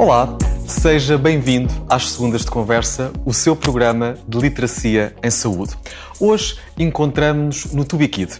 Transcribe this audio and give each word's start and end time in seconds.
Olá, 0.00 0.34
seja 0.66 1.18
bem-vindo 1.18 1.70
às 1.86 2.12
Segundas 2.12 2.40
de 2.40 2.50
Conversa, 2.50 3.12
o 3.22 3.34
seu 3.34 3.54
programa 3.54 4.16
de 4.26 4.38
literacia 4.38 5.14
em 5.22 5.30
saúde. 5.30 5.76
Hoje 6.18 6.58
encontramos-nos 6.78 7.74
no 7.74 7.84
Tubikid, 7.84 8.32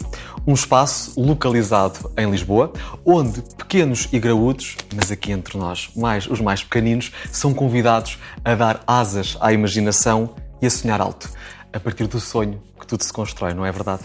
um 0.46 0.54
espaço 0.54 1.20
localizado 1.20 2.10
em 2.16 2.30
Lisboa, 2.30 2.72
onde 3.04 3.42
pequenos 3.58 4.08
e 4.10 4.18
graúdos, 4.18 4.78
mas 4.96 5.10
aqui 5.10 5.32
entre 5.32 5.58
nós, 5.58 5.90
mais 5.94 6.26
os 6.26 6.40
mais 6.40 6.64
pequeninos, 6.64 7.12
são 7.30 7.52
convidados 7.52 8.18
a 8.42 8.54
dar 8.54 8.82
asas 8.86 9.36
à 9.38 9.52
imaginação 9.52 10.30
e 10.62 10.66
a 10.66 10.70
sonhar 10.70 11.02
alto. 11.02 11.28
A 11.74 11.78
partir 11.78 12.06
do 12.06 12.18
sonho 12.18 12.58
que 12.80 12.86
tudo 12.86 13.04
se 13.04 13.12
constrói, 13.12 13.52
não 13.52 13.66
é 13.66 13.70
verdade? 13.70 14.04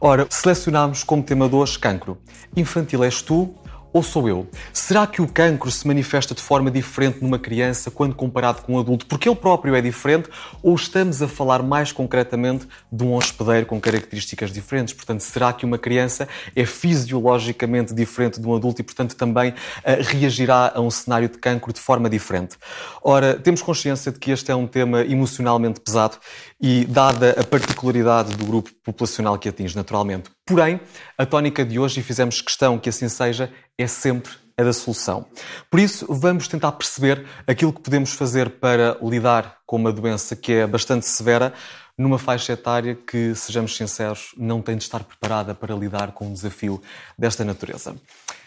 Ora, 0.00 0.26
selecionámos 0.30 1.04
como 1.04 1.22
tema 1.22 1.50
de 1.50 1.54
hoje 1.54 1.78
cancro. 1.78 2.16
Infantil 2.56 3.04
és 3.04 3.20
tu, 3.20 3.54
ou 3.98 4.02
sou 4.02 4.28
eu? 4.28 4.46
Será 4.72 5.08
que 5.08 5.20
o 5.20 5.26
cancro 5.26 5.68
se 5.72 5.84
manifesta 5.84 6.32
de 6.32 6.40
forma 6.40 6.70
diferente 6.70 7.18
numa 7.20 7.38
criança 7.38 7.90
quando 7.90 8.14
comparado 8.14 8.62
com 8.62 8.74
um 8.74 8.78
adulto 8.78 9.04
porque 9.06 9.28
ele 9.28 9.34
próprio 9.34 9.74
é 9.74 9.80
diferente 9.80 10.28
ou 10.62 10.76
estamos 10.76 11.20
a 11.20 11.26
falar 11.26 11.64
mais 11.64 11.90
concretamente 11.90 12.68
de 12.92 13.02
um 13.02 13.14
hospedeiro 13.14 13.66
com 13.66 13.80
características 13.80 14.52
diferentes? 14.52 14.94
Portanto, 14.94 15.20
será 15.20 15.52
que 15.52 15.64
uma 15.64 15.78
criança 15.78 16.28
é 16.54 16.64
fisiologicamente 16.64 17.92
diferente 17.92 18.40
de 18.40 18.46
um 18.46 18.54
adulto 18.54 18.80
e, 18.80 18.84
portanto, 18.84 19.16
também 19.16 19.50
uh, 19.50 19.54
reagirá 20.00 20.72
a 20.72 20.80
um 20.80 20.92
cenário 20.92 21.28
de 21.28 21.38
cancro 21.38 21.72
de 21.72 21.80
forma 21.80 22.08
diferente? 22.08 22.56
Ora, 23.02 23.34
temos 23.34 23.62
consciência 23.62 24.12
de 24.12 24.20
que 24.20 24.30
este 24.30 24.52
é 24.52 24.54
um 24.54 24.68
tema 24.68 25.02
emocionalmente 25.02 25.80
pesado 25.80 26.18
e, 26.60 26.84
dada 26.84 27.34
a 27.36 27.42
particularidade 27.42 28.36
do 28.36 28.44
grupo 28.46 28.70
populacional 28.84 29.36
que 29.38 29.48
atinge, 29.48 29.74
naturalmente. 29.74 30.30
Porém, 30.46 30.80
a 31.18 31.26
tónica 31.26 31.62
de 31.62 31.78
hoje, 31.78 32.00
e 32.00 32.02
fizemos 32.02 32.40
questão 32.40 32.78
que 32.78 32.88
assim 32.88 33.08
seja, 33.08 33.52
é 33.78 33.86
sempre 33.86 34.32
a 34.56 34.64
da 34.64 34.72
solução. 34.72 35.24
Por 35.70 35.78
isso, 35.78 36.04
vamos 36.08 36.48
tentar 36.48 36.72
perceber 36.72 37.24
aquilo 37.46 37.72
que 37.72 37.80
podemos 37.80 38.12
fazer 38.12 38.50
para 38.50 38.98
lidar 39.00 39.58
com 39.64 39.76
uma 39.76 39.92
doença 39.92 40.34
que 40.34 40.52
é 40.52 40.66
bastante 40.66 41.06
severa, 41.06 41.54
numa 41.96 42.18
faixa 42.18 42.52
etária 42.52 42.94
que, 42.94 43.34
sejamos 43.34 43.76
sinceros, 43.76 44.32
não 44.36 44.60
tem 44.60 44.76
de 44.76 44.84
estar 44.84 45.02
preparada 45.02 45.54
para 45.54 45.74
lidar 45.74 46.12
com 46.12 46.26
um 46.26 46.32
desafio 46.32 46.82
desta 47.16 47.44
natureza. 47.44 47.94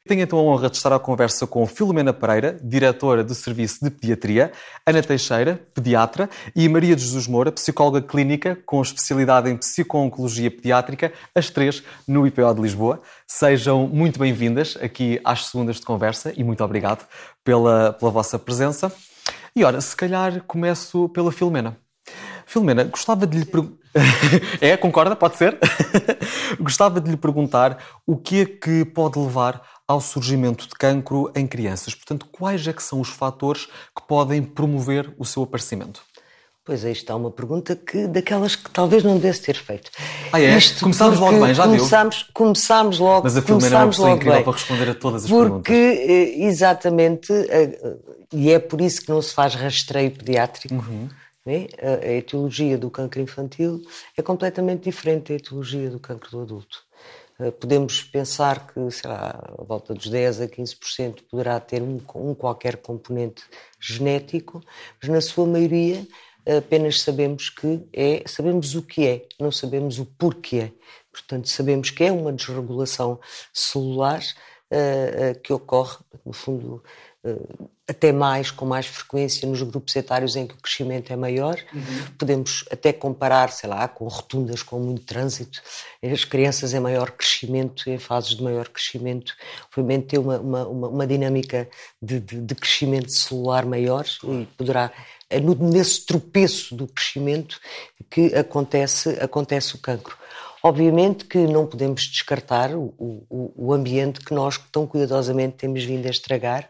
Tenho 0.07 0.21
então 0.21 0.39
a 0.39 0.41
honra 0.41 0.67
de 0.67 0.77
estar 0.77 0.91
à 0.91 0.97
conversa 0.97 1.45
com 1.45 1.65
Filomena 1.67 2.11
Pereira, 2.11 2.59
diretora 2.63 3.23
do 3.23 3.35
Serviço 3.35 3.83
de 3.83 3.91
Pediatria, 3.91 4.51
Ana 4.83 5.03
Teixeira, 5.03 5.61
pediatra, 5.75 6.27
e 6.55 6.67
Maria 6.67 6.95
de 6.95 7.03
Jesus 7.03 7.27
Moura, 7.27 7.51
psicóloga 7.51 8.01
clínica 8.01 8.57
com 8.65 8.81
especialidade 8.81 9.47
em 9.47 9.55
psico-oncologia 9.55 10.49
pediátrica, 10.49 11.13
as 11.35 11.51
três 11.51 11.83
no 12.07 12.25
IPO 12.25 12.51
de 12.55 12.61
Lisboa. 12.61 12.99
Sejam 13.27 13.87
muito 13.87 14.17
bem-vindas 14.17 14.75
aqui 14.81 15.21
às 15.23 15.45
segundas 15.45 15.75
de 15.75 15.85
conversa 15.85 16.33
e 16.35 16.43
muito 16.43 16.63
obrigado 16.63 17.07
pela, 17.43 17.93
pela 17.93 18.09
vossa 18.09 18.39
presença. 18.39 18.91
E 19.55 19.63
ora, 19.63 19.79
se 19.81 19.95
calhar 19.95 20.41
começo 20.47 21.09
pela 21.09 21.31
Filomena. 21.31 21.77
Filomena, 22.51 22.83
gostava 22.83 23.25
de 23.25 23.39
lhe 23.39 23.45
perguntar. 23.45 23.77
é, 24.59 24.75
concorda? 24.75 25.15
Pode 25.15 25.37
ser? 25.37 25.57
gostava 26.59 26.99
de 26.99 27.09
lhe 27.09 27.15
perguntar 27.15 27.81
o 28.05 28.17
que 28.17 28.41
é 28.41 28.45
que 28.45 28.83
pode 28.83 29.17
levar 29.17 29.61
ao 29.87 30.01
surgimento 30.01 30.67
de 30.67 30.73
cancro 30.73 31.31
em 31.33 31.47
crianças. 31.47 31.95
Portanto, 31.95 32.25
quais 32.29 32.67
é 32.67 32.73
que 32.73 32.83
são 32.83 32.99
os 32.99 33.07
fatores 33.07 33.67
que 33.95 34.05
podem 34.05 34.43
promover 34.43 35.13
o 35.17 35.23
seu 35.23 35.43
aparecimento? 35.43 36.01
Pois 36.65 36.83
aí 36.83 36.91
está 36.91 37.15
uma 37.15 37.31
pergunta 37.31 37.73
que, 37.73 38.05
daquelas 38.05 38.57
que 38.57 38.69
talvez 38.69 39.01
não 39.01 39.15
devesse 39.15 39.43
ter 39.43 39.55
feito. 39.55 39.89
Ah, 40.33 40.41
é? 40.41 40.57
Isto 40.57 40.81
começámos 40.81 41.19
logo 41.19 41.39
bem, 41.39 41.53
já 41.53 41.63
começámos, 41.63 42.17
deu? 42.17 42.33
Começámos 42.33 42.99
logo 42.99 43.23
Mas 43.23 43.37
a 43.37 43.41
Filomena 43.41 43.75
é 43.75 43.79
uma 43.79 43.87
pessoa 43.87 44.11
incrível 44.11 44.33
bem, 44.33 44.43
para 44.43 44.53
responder 44.53 44.89
a 44.89 44.93
todas 44.93 45.23
as 45.23 45.29
porque, 45.29 45.41
perguntas. 45.41 45.63
Porque, 45.63 45.73
eh, 45.73 46.45
exatamente, 46.47 47.31
eh, 47.31 47.97
e 48.33 48.51
é 48.51 48.59
por 48.59 48.81
isso 48.81 49.01
que 49.01 49.09
não 49.09 49.21
se 49.21 49.33
faz 49.33 49.55
rastreio 49.55 50.11
pediátrico, 50.11 50.75
uhum. 50.75 51.07
Né? 51.45 51.67
a, 51.81 52.05
a 52.05 52.13
etiologia 52.13 52.77
do 52.77 52.89
cancro 52.89 53.21
infantil 53.21 53.81
é 54.17 54.21
completamente 54.21 54.83
diferente 54.83 55.29
da 55.29 55.35
etiologia 55.35 55.89
do 55.89 55.99
cancro 55.99 56.29
do 56.31 56.41
adulto. 56.41 56.83
Eh, 57.39 57.51
podemos 57.51 58.03
pensar 58.03 58.67
que, 58.67 58.91
sei 58.91 59.09
lá, 59.09 59.53
a 59.57 59.63
volta 59.63 59.93
dos 59.93 60.07
10 60.07 60.41
a 60.41 60.47
15% 60.47 61.23
poderá 61.29 61.59
ter 61.59 61.81
um, 61.81 61.99
um 62.15 62.35
qualquer 62.35 62.77
componente 62.77 63.43
genético, 63.79 64.61
mas 65.01 65.09
na 65.09 65.21
sua 65.21 65.45
maioria 65.45 66.05
apenas 66.45 67.01
sabemos 67.01 67.49
que 67.49 67.87
é, 67.93 68.23
sabemos 68.25 68.75
o 68.75 68.81
que 68.81 69.07
é, 69.07 69.27
não 69.39 69.51
sabemos 69.51 69.99
o 69.99 70.05
porquê. 70.05 70.73
Portanto, 71.11 71.49
sabemos 71.49 71.89
que 71.89 72.03
é 72.03 72.11
uma 72.11 72.31
desregulação 72.31 73.19
celular 73.53 74.21
uh, 74.71 75.31
uh, 75.31 75.39
que 75.41 75.51
ocorre, 75.51 75.97
no 76.25 76.33
fundo, 76.33 76.83
até 77.87 78.11
mais, 78.11 78.49
com 78.49 78.65
mais 78.65 78.87
frequência 78.87 79.47
nos 79.47 79.61
grupos 79.61 79.95
etários 79.95 80.35
em 80.35 80.47
que 80.47 80.53
o 80.53 80.57
crescimento 80.57 81.11
é 81.11 81.15
maior. 81.15 81.59
Uhum. 81.73 82.05
Podemos 82.17 82.65
até 82.71 82.91
comparar, 82.91 83.51
sei 83.51 83.69
lá, 83.69 83.87
com 83.87 84.07
rotundas 84.07 84.63
com 84.63 84.79
muito 84.79 85.03
trânsito. 85.03 85.61
As 86.01 86.23
crianças 86.23 86.73
em 86.73 86.79
maior 86.79 87.11
crescimento, 87.11 87.89
em 87.89 87.99
fases 87.99 88.35
de 88.35 88.41
maior 88.41 88.67
crescimento, 88.69 89.33
obviamente 89.67 90.07
ter 90.07 90.17
uma, 90.17 90.39
uma, 90.39 90.67
uma 90.67 91.07
dinâmica 91.07 91.69
de, 92.01 92.19
de, 92.19 92.41
de, 92.41 92.55
crescimento 92.55 93.11
celular 93.11 93.65
maior 93.65 94.05
e 94.23 94.45
poderá, 94.57 94.91
é 95.29 95.39
nesse 95.39 96.05
tropeço 96.05 96.75
do 96.75 96.87
crescimento 96.87 97.59
que 98.09 98.33
acontece, 98.33 99.09
acontece 99.19 99.75
o 99.75 99.79
cancro. 99.79 100.20
Obviamente 100.63 101.25
que 101.25 101.39
não 101.39 101.65
podemos 101.65 102.03
descartar 102.03 102.75
o, 102.75 102.93
o, 102.99 103.51
o, 103.55 103.73
ambiente 103.73 104.19
que 104.19 104.33
nós 104.33 104.59
tão 104.71 104.85
cuidadosamente 104.85 105.55
temos 105.57 105.83
vindo 105.83 106.05
a 106.05 106.11
estragar, 106.11 106.69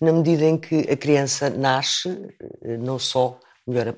na 0.00 0.10
medida 0.10 0.44
em 0.44 0.56
que 0.56 0.90
a 0.90 0.96
criança 0.96 1.50
nasce, 1.50 2.08
eh, 2.62 2.78
não 2.78 2.98
só, 2.98 3.38
melhor, 3.66 3.94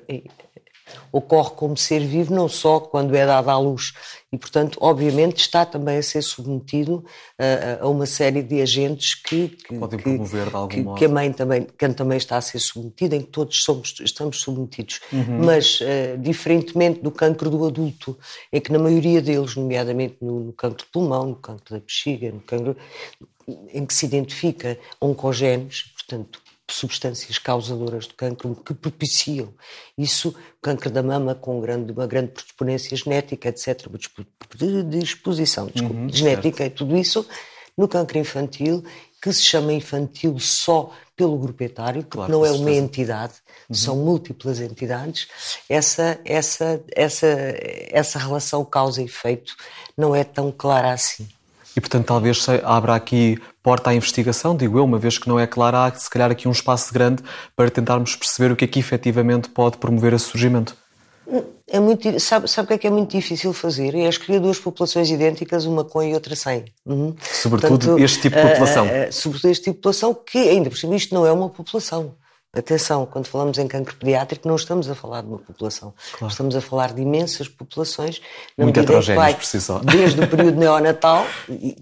ocorre 1.11 1.51
como 1.51 1.77
ser 1.77 1.99
vivo 1.99 2.33
não 2.33 2.47
só 2.47 2.79
quando 2.79 3.15
é 3.15 3.25
dada 3.25 3.51
à 3.51 3.57
luz 3.57 3.93
e, 4.31 4.37
portanto, 4.37 4.77
obviamente 4.79 5.39
está 5.39 5.65
também 5.65 5.97
a 5.97 6.03
ser 6.03 6.21
submetido 6.21 7.03
a, 7.37 7.83
a 7.83 7.87
uma 7.87 8.05
série 8.05 8.43
de 8.43 8.61
agentes 8.61 9.15
que, 9.15 9.49
que 9.49 9.75
podem 9.75 9.99
promover 9.99 10.49
de 10.49 10.55
algum 10.55 10.67
que, 10.67 10.81
modo. 10.81 10.97
Que 10.99 11.05
a 11.05 11.09
mãe 11.09 11.33
também, 11.33 11.63
que 11.63 11.89
também 11.89 12.17
está 12.17 12.37
a 12.37 12.41
ser 12.41 12.59
submetida, 12.59 13.15
em 13.15 13.21
que 13.21 13.29
todos 13.29 13.63
somos, 13.63 13.95
estamos 13.99 14.39
submetidos. 14.41 14.99
Uhum. 15.11 15.45
Mas, 15.45 15.81
uh, 15.81 16.17
diferentemente 16.19 17.01
do 17.01 17.09
cancro 17.09 17.49
do 17.49 17.65
adulto, 17.65 18.17
em 18.53 18.61
que 18.61 18.71
na 18.71 18.77
maioria 18.77 19.19
deles, 19.19 19.55
nomeadamente 19.55 20.17
no, 20.21 20.39
no 20.41 20.53
cancro 20.53 20.85
de 20.85 20.91
pulmão, 20.91 21.25
no 21.25 21.35
cancro 21.35 21.73
da 21.73 21.79
bexiga, 21.79 22.31
no 22.31 22.41
cancro 22.41 22.77
em 23.73 23.83
que 23.83 23.93
se 23.95 24.05
identifica 24.05 24.77
oncogenes, 25.01 25.91
portanto, 25.97 26.39
substâncias 26.73 27.37
causadoras 27.37 28.07
do 28.07 28.13
cancro 28.13 28.55
que 28.55 28.73
propiciam 28.73 29.53
isso, 29.97 30.35
câncer 30.61 30.89
da 30.89 31.03
mama 31.03 31.35
com 31.35 31.59
grande, 31.59 31.91
uma 31.91 32.07
grande 32.07 32.31
predisponência 32.31 32.95
genética, 32.95 33.49
etc., 33.49 33.87
de 34.85 34.99
exposição 34.99 35.67
desculpa, 35.67 35.95
uhum, 35.95 36.09
genética 36.09 36.57
certo. 36.57 36.73
e 36.73 36.75
tudo 36.77 36.97
isso, 36.97 37.25
no 37.77 37.87
câncer 37.87 38.17
infantil, 38.17 38.83
que 39.21 39.33
se 39.33 39.41
chama 39.41 39.73
infantil 39.73 40.39
só 40.39 40.91
pelo 41.15 41.37
grupo 41.37 41.61
etário, 41.63 42.01
porque 42.03 42.17
claro, 42.17 42.31
não 42.31 42.45
é 42.45 42.51
uma 42.51 42.71
entidade, 42.71 43.33
uhum. 43.69 43.75
são 43.75 43.95
múltiplas 43.97 44.61
entidades, 44.61 45.27
essa, 45.67 46.19
essa, 46.23 46.81
essa, 46.95 47.27
essa 47.91 48.19
relação 48.19 48.63
causa 48.63 49.01
e 49.01 49.05
efeito 49.05 49.55
não 49.97 50.15
é 50.15 50.23
tão 50.23 50.51
clara 50.51 50.93
assim. 50.93 51.27
E, 51.75 51.81
portanto, 51.81 52.05
talvez 52.05 52.45
abra 52.63 52.95
aqui 52.95 53.37
porta 53.61 53.91
à 53.91 53.93
investigação, 53.93 54.55
digo 54.55 54.77
eu, 54.79 54.83
uma 54.83 54.97
vez 54.97 55.17
que 55.17 55.27
não 55.27 55.39
é 55.39 55.45
claro, 55.45 55.77
há 55.77 55.91
se 55.91 56.09
calhar 56.09 56.31
aqui 56.31 56.47
um 56.47 56.51
espaço 56.51 56.93
grande 56.93 57.23
para 57.55 57.69
tentarmos 57.69 58.15
perceber 58.15 58.51
o 58.51 58.55
que 58.55 58.65
é 58.65 58.67
que 58.67 58.79
efetivamente 58.79 59.49
pode 59.49 59.77
promover 59.77 60.13
esse 60.13 60.25
surgimento. 60.25 60.75
É 61.67 61.79
muito, 61.79 62.19
sabe, 62.19 62.47
sabe 62.47 62.65
o 62.65 62.67
que 62.69 62.73
é 62.73 62.77
que 62.79 62.87
é 62.87 62.89
muito 62.89 63.15
difícil 63.15 63.53
fazer? 63.53 63.93
É 63.93 64.09
escolher 64.09 64.39
duas 64.39 64.57
populações 64.57 65.11
idênticas, 65.11 65.65
uma 65.65 65.83
com 65.83 66.01
e 66.01 66.13
outra 66.13 66.35
sem. 66.35 66.65
Uhum. 66.83 67.15
Sobretudo 67.21 67.85
Portanto, 67.85 68.03
este 68.03 68.21
tipo 68.21 68.35
de 68.35 68.41
população. 68.41 68.87
Uh, 68.87 69.09
uh, 69.09 69.13
sobretudo 69.13 69.51
este 69.51 69.63
tipo 69.65 69.75
de 69.75 69.81
população, 69.81 70.13
que 70.13 70.37
ainda 70.49 70.69
por 70.71 70.77
cima 70.77 70.95
isto 70.95 71.13
não 71.13 71.27
é 71.27 71.31
uma 71.31 71.49
população. 71.49 72.15
Atenção, 72.51 73.05
quando 73.05 73.27
falamos 73.27 73.59
em 73.59 73.67
cancro 73.67 73.95
pediátrico, 73.95 74.47
não 74.47 74.55
estamos 74.55 74.89
a 74.89 74.95
falar 74.95 75.21
de 75.21 75.27
uma 75.27 75.37
população. 75.37 75.93
Claro. 76.17 76.31
Estamos 76.31 76.55
a 76.55 76.61
falar 76.61 76.93
de 76.93 77.01
imensas 77.01 77.47
populações. 77.47 78.19
Na 78.57 78.65
Muito. 78.65 78.79
Desde 79.85 80.19
o 80.19 80.27
período 80.27 80.57
neonatal, 80.57 81.27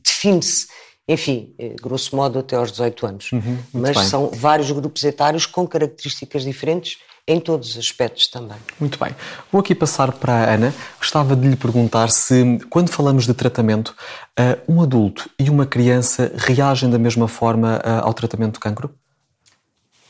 define-se, 0.03 0.67
enfim, 1.07 1.55
eh, 1.57 1.73
grosso 1.81 2.13
modo 2.13 2.39
até 2.39 2.57
aos 2.57 2.71
18 2.71 3.05
anos. 3.07 3.31
Uhum, 3.31 3.57
Mas 3.71 3.95
bem. 3.95 4.05
são 4.05 4.29
vários 4.29 4.69
grupos 4.69 5.05
etários 5.05 5.45
com 5.45 5.65
características 5.65 6.43
diferentes 6.43 6.97
em 7.25 7.39
todos 7.39 7.71
os 7.71 7.77
aspectos 7.77 8.27
também. 8.27 8.57
Muito 8.77 8.99
bem. 8.99 9.15
Vou 9.49 9.61
aqui 9.61 9.73
passar 9.73 10.11
para 10.11 10.33
a 10.33 10.53
Ana. 10.53 10.73
Gostava 10.97 11.33
de 11.33 11.47
lhe 11.47 11.55
perguntar 11.55 12.09
se, 12.09 12.59
quando 12.69 12.89
falamos 12.89 13.25
de 13.25 13.33
tratamento, 13.33 13.95
eh, 14.37 14.57
um 14.67 14.81
adulto 14.81 15.29
e 15.39 15.49
uma 15.49 15.65
criança 15.65 16.29
reagem 16.35 16.89
da 16.89 16.99
mesma 16.99 17.29
forma 17.29 17.81
eh, 17.85 18.01
ao 18.03 18.13
tratamento 18.13 18.55
do 18.55 18.59
cancro? 18.59 18.93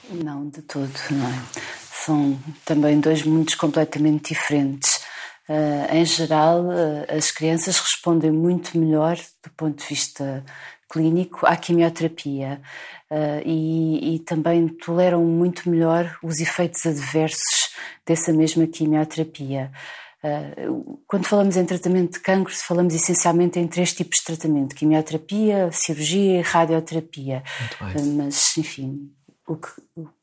Não, 0.10 0.50
de 0.50 0.62
todo, 0.62 0.92
não 1.12 1.28
é? 1.28 1.44
São 1.92 2.40
também 2.64 3.00
dois 3.00 3.24
mundos 3.24 3.56
completamente 3.56 4.34
diferentes. 4.34 5.02
Uh, 5.50 5.96
em 5.96 6.06
geral, 6.06 6.66
uh, 6.66 7.16
as 7.18 7.32
crianças 7.32 7.80
respondem 7.80 8.32
muito 8.32 8.78
melhor 8.78 9.18
do 9.44 9.50
ponto 9.56 9.78
de 9.82 9.86
vista 9.88 10.44
clínico 10.90 11.46
à 11.46 11.56
quimioterapia 11.56 12.62
uh, 13.10 13.42
e, 13.46 14.16
e, 14.16 14.20
também 14.20 14.68
toleram 14.68 15.24
muito 15.24 15.70
melhor 15.70 16.18
os 16.22 16.40
efeitos 16.40 16.86
adversos 16.86 17.70
dessa 18.06 18.32
mesma 18.34 18.68
quimioterapia. 18.68 19.72
quando 21.08 21.26
falamos 21.26 21.56
em 21.56 21.66
tratamento 21.66 22.14
de 22.14 22.20
cancro, 22.20 22.54
falamos 22.54 22.94
essencialmente 22.94 23.58
em 23.60 23.68
três 23.68 23.94
tipos 23.94 24.18
de 24.18 24.26
tratamento: 24.26 24.76
quimioterapia, 24.76 25.70
cirurgia 25.72 26.40
e 26.40 26.42
radioterapia. 26.42 27.44
mas, 28.16 28.58
enfim, 28.58 29.10
o 29.48 29.56
que 29.56 29.70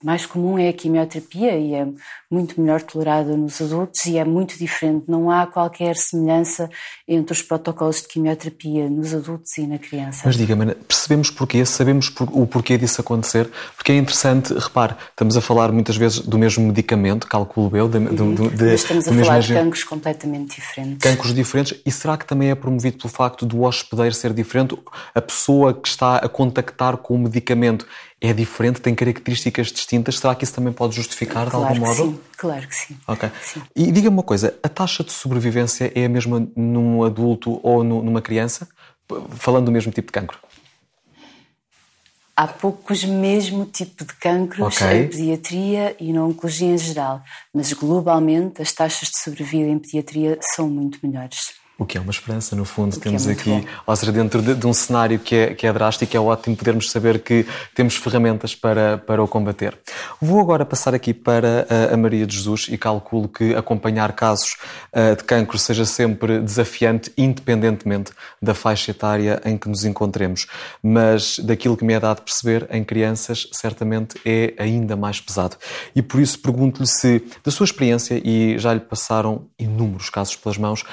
mais 0.04 0.26
comum 0.26 0.58
é 0.58 0.68
a 0.68 0.72
quimioterapia 0.72 1.56
e 1.56 1.74
é 1.74 1.86
muito 2.30 2.60
melhor 2.60 2.82
tolerada 2.82 3.34
nos 3.36 3.60
adultos 3.60 4.04
e 4.04 4.18
é 4.18 4.24
muito 4.24 4.58
diferente. 4.58 5.06
Não 5.08 5.30
há 5.30 5.46
qualquer 5.46 5.96
semelhança 5.96 6.68
entre 7.08 7.32
os 7.32 7.40
protocolos 7.40 8.02
de 8.02 8.08
quimioterapia 8.08 8.88
nos 8.90 9.14
adultos 9.14 9.56
e 9.56 9.66
na 9.66 9.78
criança. 9.78 10.22
Mas 10.26 10.36
diga-me, 10.36 10.74
percebemos 10.74 11.30
porquê, 11.30 11.64
sabemos 11.64 12.12
o 12.20 12.46
porquê 12.46 12.76
disso 12.76 13.00
acontecer? 13.00 13.50
Porque 13.74 13.92
é 13.92 13.96
interessante, 13.96 14.52
repare, 14.52 14.94
estamos 15.08 15.38
a 15.38 15.40
falar 15.40 15.72
muitas 15.72 15.96
vezes 15.96 16.18
do 16.18 16.38
mesmo 16.38 16.66
medicamento, 16.66 17.26
calculo 17.26 17.74
eu, 17.74 17.88
de, 17.88 17.96
uhum. 17.96 18.34
de, 18.34 18.48
de, 18.50 18.64
Mas 18.64 18.82
estamos 18.82 19.08
a 19.08 19.12
falar 19.12 19.38
de 19.40 19.54
cancros 19.54 19.84
completamente 19.84 20.56
diferentes. 20.56 20.98
Cancros 20.98 21.32
diferentes, 21.32 21.80
e 21.84 21.90
será 21.90 22.18
que 22.18 22.26
também 22.26 22.50
é 22.50 22.54
promovido 22.54 22.98
pelo 22.98 23.08
facto 23.12 23.46
do 23.46 23.62
hospedeiro 23.62 24.14
ser 24.14 24.34
diferente? 24.34 24.78
A 25.14 25.20
pessoa 25.22 25.72
que 25.72 25.88
está 25.88 26.16
a 26.16 26.28
contactar 26.28 26.98
com 26.98 27.14
o 27.14 27.18
medicamento 27.18 27.86
é 28.20 28.32
diferente, 28.32 28.80
tem 28.80 28.94
características 28.94 29.68
distintas, 29.68 30.18
será 30.18 30.34
que 30.34 30.44
isso 30.44 30.54
também 30.54 30.72
pode 30.72 30.96
justificar 30.96 31.50
claro 31.50 31.74
de 31.74 31.80
algum 31.80 31.86
modo? 31.86 32.10
Sim, 32.12 32.20
claro 32.36 32.66
que 32.66 32.74
sim. 32.74 32.96
Ok. 33.06 33.30
Sim. 33.42 33.62
E 33.76 33.92
diga-me 33.92 34.16
uma 34.16 34.22
coisa, 34.22 34.58
a 34.62 34.68
taxa 34.68 35.04
de 35.04 35.12
sobrevivência 35.12 35.92
é 35.94 36.06
a 36.06 36.08
mesma 36.08 36.48
num 36.56 37.04
adulto 37.04 37.60
ou 37.62 37.84
numa 37.84 38.22
criança? 38.22 38.68
Falando 39.30 39.66
do 39.66 39.72
mesmo 39.72 39.92
tipo 39.92 40.06
de 40.06 40.12
cancro? 40.12 40.38
Há 42.36 42.48
poucos 42.48 43.04
mesmo 43.04 43.64
tipo 43.66 44.04
de 44.04 44.12
cancros 44.14 44.76
okay. 44.76 45.02
em 45.02 45.08
pediatria 45.08 45.96
e 46.00 46.12
na 46.12 46.24
oncologia 46.24 46.68
em 46.68 46.78
geral, 46.78 47.22
mas 47.52 47.72
globalmente 47.72 48.60
as 48.60 48.72
taxas 48.72 49.08
de 49.08 49.18
sobrevida 49.18 49.68
em 49.68 49.78
pediatria 49.78 50.38
são 50.40 50.68
muito 50.68 50.98
melhores. 51.06 51.63
O 51.76 51.84
que 51.84 51.98
é 51.98 52.00
uma 52.00 52.12
esperança, 52.12 52.54
no 52.54 52.64
fundo, 52.64 52.96
é 52.96 53.00
temos 53.00 53.26
é 53.26 53.32
aqui, 53.32 53.50
bom. 53.50 53.64
ou 53.84 53.96
seja, 53.96 54.12
dentro 54.12 54.40
de, 54.40 54.54
de, 54.54 54.66
um 54.66 54.72
cenário 54.72 55.18
que 55.18 55.34
é, 55.34 55.54
que 55.54 55.66
é 55.66 55.72
drástico, 55.72 56.16
é 56.16 56.20
ótimo 56.20 56.54
podermos 56.54 56.88
saber 56.88 57.18
que 57.18 57.44
temos 57.74 57.96
ferramentas 57.96 58.54
para, 58.54 58.98
para 58.98 59.20
o 59.20 59.26
combater. 59.26 59.76
Vou 60.20 60.38
agora 60.40 60.64
passar 60.64 60.94
aqui 60.94 61.12
para 61.12 61.66
a, 61.68 61.94
a 61.94 61.96
Maria 61.96 62.24
de 62.26 62.36
Jesus 62.36 62.68
e 62.70 62.78
calculo 62.78 63.28
que 63.28 63.56
acompanhar 63.56 64.12
casos 64.12 64.56
uh, 64.92 65.16
de 65.16 65.24
cancro 65.24 65.58
seja 65.58 65.84
sempre 65.84 66.38
desafiante, 66.38 67.12
independentemente 67.18 68.12
da 68.40 68.54
faixa 68.54 68.92
etária 68.92 69.42
em 69.44 69.58
que 69.58 69.68
nos 69.68 69.84
encontremos. 69.84 70.46
Mas 70.80 71.40
daquilo 71.40 71.76
que 71.76 71.84
me 71.84 71.92
é 71.92 71.98
dado 71.98 72.22
perceber, 72.22 72.68
em 72.70 72.84
crianças, 72.84 73.48
certamente 73.50 74.14
é 74.24 74.54
ainda 74.58 74.94
mais 74.94 75.20
pesado. 75.20 75.56
E 75.94 76.00
por 76.00 76.20
isso 76.20 76.38
pergunto-lhe 76.38 76.86
se, 76.86 77.24
da 77.42 77.50
sua 77.50 77.64
experiência, 77.64 78.20
e 78.24 78.56
já 78.58 78.72
lhe 78.72 78.80
passaram 78.80 79.46
inúmeros 79.58 80.08
casos 80.08 80.36
pelas 80.36 80.56
mãos, 80.56 80.84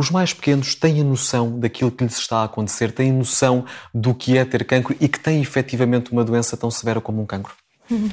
os 0.00 0.10
mais 0.10 0.32
pequenos 0.32 0.74
têm 0.74 1.02
a 1.02 1.04
noção 1.04 1.60
daquilo 1.60 1.90
que 1.90 2.02
lhes 2.02 2.16
está 2.16 2.38
a 2.38 2.44
acontecer, 2.44 2.90
têm 2.90 3.12
noção 3.12 3.66
do 3.92 4.14
que 4.14 4.38
é 4.38 4.46
ter 4.46 4.64
cancro 4.64 4.96
e 4.98 5.06
que 5.06 5.20
têm 5.20 5.42
efetivamente 5.42 6.10
uma 6.10 6.24
doença 6.24 6.56
tão 6.56 6.70
severa 6.70 7.02
como 7.02 7.20
um 7.20 7.26
cancro? 7.26 7.52
Uhum. 7.90 8.08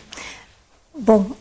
Bom, 1.00 1.32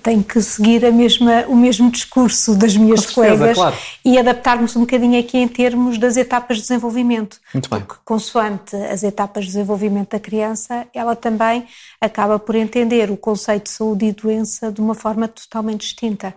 tem 0.00 0.22
que 0.22 0.40
seguir 0.40 0.84
a 0.84 0.92
mesma, 0.92 1.46
o 1.48 1.56
mesmo 1.56 1.90
discurso 1.90 2.54
das 2.54 2.76
minhas 2.76 3.00
certeza, 3.00 3.14
colegas 3.14 3.56
claro. 3.56 3.76
e 4.04 4.16
adaptarmos 4.16 4.76
um 4.76 4.80
bocadinho 4.82 5.18
aqui 5.18 5.36
em 5.38 5.48
termos 5.48 5.98
das 5.98 6.16
etapas 6.16 6.58
de 6.58 6.62
desenvolvimento. 6.62 7.40
Muito 7.52 7.68
bem. 7.68 7.80
Porque, 7.80 8.00
consoante 8.04 8.76
as 8.76 9.02
etapas 9.02 9.46
de 9.46 9.50
desenvolvimento 9.50 10.10
da 10.10 10.20
criança, 10.20 10.86
ela 10.94 11.16
também 11.16 11.66
acaba 12.00 12.38
por 12.38 12.54
entender 12.54 13.10
o 13.10 13.16
conceito 13.16 13.64
de 13.64 13.70
saúde 13.70 14.06
e 14.06 14.12
doença 14.12 14.70
de 14.70 14.80
uma 14.80 14.94
forma 14.94 15.26
totalmente 15.26 15.80
distinta. 15.80 16.32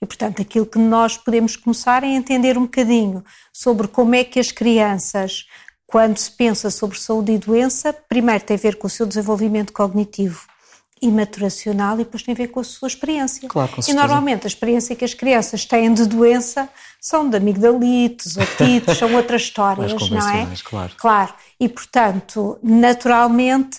E, 0.00 0.06
portanto, 0.06 0.40
aquilo 0.40 0.66
que 0.66 0.78
nós 0.78 1.16
podemos 1.16 1.56
começar 1.56 2.04
é 2.04 2.08
entender 2.08 2.56
um 2.56 2.62
bocadinho 2.62 3.24
sobre 3.52 3.88
como 3.88 4.14
é 4.14 4.22
que 4.22 4.38
as 4.38 4.52
crianças, 4.52 5.46
quando 5.86 6.18
se 6.18 6.30
pensa 6.30 6.70
sobre 6.70 6.98
saúde 6.98 7.32
e 7.32 7.38
doença, 7.38 7.92
primeiro 7.92 8.44
tem 8.44 8.56
a 8.56 8.60
ver 8.60 8.76
com 8.76 8.86
o 8.86 8.90
seu 8.90 9.06
desenvolvimento 9.06 9.72
cognitivo 9.72 10.46
e 11.00 11.10
maturacional 11.10 11.94
e 11.94 11.98
depois 11.98 12.22
tem 12.22 12.32
a 12.32 12.36
ver 12.36 12.48
com 12.48 12.60
a 12.60 12.64
sua 12.64 12.88
experiência. 12.88 13.48
Claro, 13.48 13.72
com 13.72 13.80
e 13.88 13.92
normalmente 13.92 14.44
a 14.44 14.48
experiência 14.48 14.94
que 14.96 15.04
as 15.04 15.14
crianças 15.14 15.64
têm 15.64 15.92
de 15.92 16.06
doença 16.06 16.68
são 17.00 17.28
de 17.28 17.36
amigdalites, 17.36 18.36
otites, 18.36 18.98
são 18.98 19.14
outras 19.14 19.42
histórias, 19.42 19.92
não 20.10 20.30
é? 20.30 20.48
Claro. 20.64 20.92
claro. 20.96 21.34
E 21.58 21.68
portanto, 21.68 22.58
naturalmente, 22.62 23.78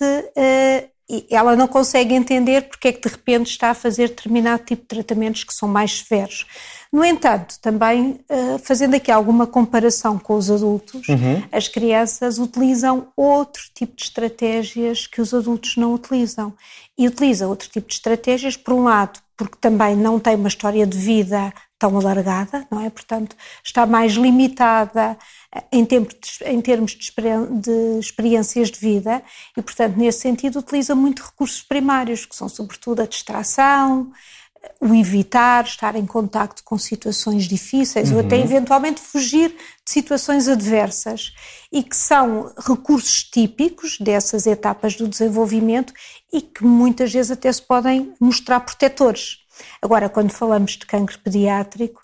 eh, 1.10 1.24
ela 1.30 1.56
não 1.56 1.68
consegue 1.68 2.14
entender 2.14 2.70
porque 2.70 2.90
é 2.90 2.92
que 2.94 3.02
de 3.02 3.16
repente 3.16 3.48
está 3.48 3.72
a 3.72 3.74
fazer 3.74 4.10
determinado 4.10 4.64
tipo 4.64 4.82
de 4.82 4.88
tratamentos 4.88 5.44
que 5.44 5.54
são 5.54 5.68
mais 5.68 6.00
severos. 6.00 6.46
No 6.92 7.06
entanto, 7.06 7.60
também 7.62 8.20
uh, 8.30 8.58
fazendo 8.64 8.96
aqui 8.96 9.12
alguma 9.12 9.46
comparação 9.46 10.18
com 10.18 10.36
os 10.36 10.50
adultos, 10.50 11.08
uhum. 11.08 11.44
as 11.52 11.68
crianças 11.68 12.40
utilizam 12.40 13.10
outro 13.16 13.62
tipo 13.76 13.96
de 13.96 14.04
estratégias 14.04 15.06
que 15.06 15.22
os 15.22 15.32
adultos 15.32 15.78
não 15.78 15.94
utilizam. 15.94 16.52
E 16.98 17.08
utilizam 17.08 17.50
outro 17.50 17.70
tipo 17.70 17.88
de 17.88 17.94
estratégias, 17.94 18.58
por 18.58 18.74
um 18.74 18.84
lado, 18.86 19.20
porque 19.38 19.56
também 19.62 19.96
não 19.96 20.20
tem 20.20 20.36
uma 20.36 20.48
história 20.48 20.86
de 20.86 20.98
vida 20.98 21.54
tão 21.80 21.98
alargada, 21.98 22.68
não 22.70 22.86
é? 22.86 22.90
Portanto, 22.90 23.36
está 23.64 23.86
mais 23.86 24.14
limitada 24.14 25.18
em, 25.72 25.86
tempo 25.86 26.14
de, 26.14 26.44
em 26.46 26.62
termos 26.62 26.92
de, 26.92 27.12
de, 27.62 28.00
experiências 28.00 28.70
de 28.70 28.78
vida 28.78 29.24
e, 29.56 29.62
portanto, 29.62 29.96
nesse 29.96 30.20
sentido, 30.20 30.60
utiliza 30.60 30.94
muito 30.94 31.24
recursos 31.24 31.64
primários, 31.64 32.26
que 32.26 32.36
são 32.36 32.50
sobretudo 32.50 33.02
a 33.02 33.06
distração, 33.06 34.12
o 34.82 34.94
evitar 34.94 35.64
estar 35.64 35.96
em 35.96 36.06
contacto 36.06 36.64
com 36.64 36.78
situações 36.78 37.46
difíceis 37.46 38.10
uhum. 38.10 38.18
ou 38.18 38.22
até 38.22 38.36
uhum. 38.36 38.44
eventualmente 38.44 39.00
fugir 39.00 39.50
de 39.50 39.92
situações 39.92 40.48
adversas 40.48 41.34
e 41.72 41.82
que 41.82 41.96
são 41.96 42.52
recursos 42.58 43.24
típicos 43.24 43.98
dessas 44.00 44.46
etapas 44.46 44.96
do 44.96 45.08
desenvolvimento 45.08 45.94
e 46.32 46.42
que 46.42 46.64
muitas 46.64 47.12
vezes 47.12 47.32
até 47.32 47.52
se 47.52 47.62
podem 47.62 48.14
mostrar 48.20 48.60
protetores. 48.60 49.40
Agora, 49.82 50.10
quando 50.10 50.32
falamos 50.32 50.72
de 50.72 50.86
cancro 50.86 51.18
pediátrico, 51.20 52.02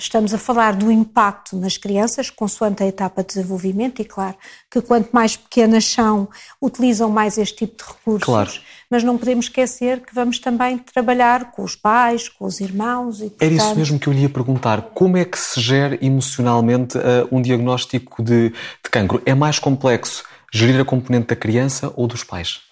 estamos 0.00 0.32
a 0.32 0.38
falar 0.38 0.74
do 0.74 0.90
impacto 0.90 1.56
nas 1.56 1.76
crianças, 1.76 2.30
consoante 2.30 2.82
a 2.82 2.86
etapa 2.86 3.22
de 3.22 3.28
desenvolvimento, 3.28 4.00
e 4.00 4.04
claro 4.04 4.34
que 4.70 4.80
quanto 4.80 5.10
mais 5.12 5.36
pequenas 5.36 5.84
são, 5.84 6.28
utilizam 6.60 7.10
mais 7.10 7.36
este 7.36 7.66
tipo 7.66 7.76
de 7.76 7.90
recursos. 7.90 8.24
Claro. 8.24 8.50
Mas 8.90 9.04
não 9.04 9.18
podemos 9.18 9.44
esquecer 9.44 10.00
que 10.00 10.14
vamos 10.14 10.38
também 10.38 10.78
trabalhar 10.78 11.52
com 11.52 11.62
os 11.62 11.76
pais, 11.76 12.28
com 12.28 12.46
os 12.46 12.60
irmãos. 12.60 13.18
E, 13.18 13.24
portanto... 13.24 13.42
Era 13.42 13.54
isso 13.54 13.76
mesmo 13.76 13.98
que 13.98 14.08
eu 14.08 14.12
lhe 14.12 14.22
ia 14.22 14.28
perguntar. 14.28 14.82
Como 14.94 15.16
é 15.16 15.24
que 15.24 15.38
se 15.38 15.60
gera 15.60 15.98
emocionalmente 16.00 16.96
uh, 16.98 17.28
um 17.30 17.40
diagnóstico 17.40 18.22
de, 18.22 18.50
de 18.50 18.90
cancro? 18.90 19.22
É 19.24 19.34
mais 19.34 19.58
complexo 19.58 20.24
gerir 20.52 20.80
a 20.80 20.84
componente 20.84 21.28
da 21.28 21.36
criança 21.36 21.92
ou 21.94 22.08
dos 22.08 22.24
pais? 22.24 22.69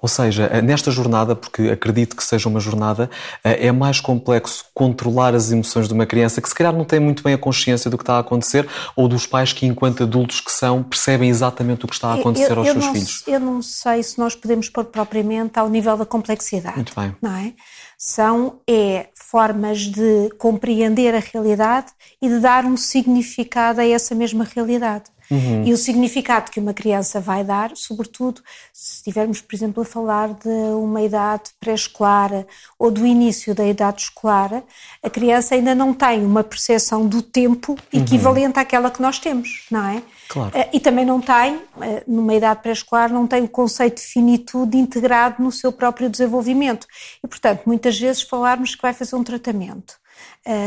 Ou 0.00 0.08
seja, 0.08 0.44
eh, 0.52 0.62
nesta 0.62 0.90
jornada, 0.90 1.34
porque 1.34 1.70
acredito 1.70 2.16
que 2.16 2.22
seja 2.22 2.48
uma 2.48 2.60
jornada, 2.60 3.10
eh, 3.42 3.66
é 3.66 3.72
mais 3.72 4.00
complexo 4.00 4.64
controlar 4.72 5.34
as 5.34 5.50
emoções 5.50 5.88
de 5.88 5.94
uma 5.94 6.06
criança 6.06 6.40
que 6.40 6.48
se 6.48 6.54
calhar 6.54 6.72
não 6.72 6.84
tem 6.84 7.00
muito 7.00 7.22
bem 7.22 7.34
a 7.34 7.38
consciência 7.38 7.90
do 7.90 7.98
que 7.98 8.02
está 8.02 8.14
a 8.14 8.20
acontecer, 8.20 8.68
ou 8.94 9.08
dos 9.08 9.26
pais 9.26 9.52
que, 9.52 9.66
enquanto 9.66 10.04
adultos 10.04 10.40
que 10.40 10.52
são, 10.52 10.82
percebem 10.82 11.28
exatamente 11.28 11.84
o 11.84 11.88
que 11.88 11.94
está 11.94 12.08
a 12.08 12.14
acontecer 12.14 12.52
eu, 12.52 12.56
eu, 12.56 12.58
aos 12.58 12.68
seus 12.68 12.84
não, 12.84 12.92
filhos. 12.92 13.22
Eu 13.26 13.40
não 13.40 13.62
sei 13.62 14.02
se 14.02 14.18
nós 14.18 14.34
podemos 14.34 14.68
pôr 14.68 14.84
propriamente 14.84 15.58
ao 15.58 15.68
nível 15.68 15.96
da 15.96 16.06
complexidade. 16.06 16.76
Muito 16.76 16.92
bem. 16.94 17.14
Não 17.20 17.34
é? 17.34 17.52
São 17.96 18.60
é, 18.68 19.08
formas 19.14 19.80
de 19.80 20.30
compreender 20.38 21.14
a 21.14 21.18
realidade 21.18 21.88
e 22.22 22.28
de 22.28 22.38
dar 22.38 22.64
um 22.64 22.76
significado 22.76 23.80
a 23.80 23.86
essa 23.86 24.14
mesma 24.14 24.44
realidade. 24.44 25.04
Uhum. 25.30 25.64
E 25.64 25.72
o 25.72 25.76
significado 25.76 26.50
que 26.50 26.58
uma 26.58 26.72
criança 26.72 27.20
vai 27.20 27.44
dar, 27.44 27.72
sobretudo 27.74 28.40
se 28.72 28.96
estivermos, 28.96 29.40
por 29.40 29.54
exemplo, 29.54 29.82
a 29.82 29.86
falar 29.86 30.28
de 30.28 30.48
uma 30.48 31.02
idade 31.02 31.50
pré-escolar 31.60 32.46
ou 32.78 32.90
do 32.90 33.06
início 33.06 33.54
da 33.54 33.66
idade 33.66 34.02
escolar, 34.02 34.62
a 35.02 35.10
criança 35.10 35.54
ainda 35.54 35.74
não 35.74 35.92
tem 35.92 36.24
uma 36.24 36.42
percepção 36.42 37.06
do 37.06 37.20
tempo 37.20 37.76
equivalente 37.92 38.56
uhum. 38.56 38.62
àquela 38.62 38.90
que 38.90 39.02
nós 39.02 39.18
temos, 39.18 39.66
não 39.70 39.86
é? 39.86 40.02
Claro. 40.28 40.50
Eh, 40.54 40.68
e 40.74 40.80
também 40.80 41.04
não 41.04 41.20
tem, 41.20 41.60
eh, 41.80 42.02
numa 42.06 42.34
idade 42.34 42.60
pré-escolar, 42.62 43.12
não 43.12 43.26
tem 43.26 43.44
o 43.44 43.48
conceito 43.48 43.96
de 43.96 44.06
finitude 44.06 44.76
integrado 44.76 45.42
no 45.42 45.52
seu 45.52 45.72
próprio 45.72 46.08
desenvolvimento. 46.08 46.86
E, 47.22 47.28
portanto, 47.28 47.62
muitas 47.66 47.98
vezes 47.98 48.22
falarmos 48.22 48.74
que 48.74 48.82
vai 48.82 48.92
fazer 48.92 49.16
um 49.16 49.24
tratamento 49.24 49.98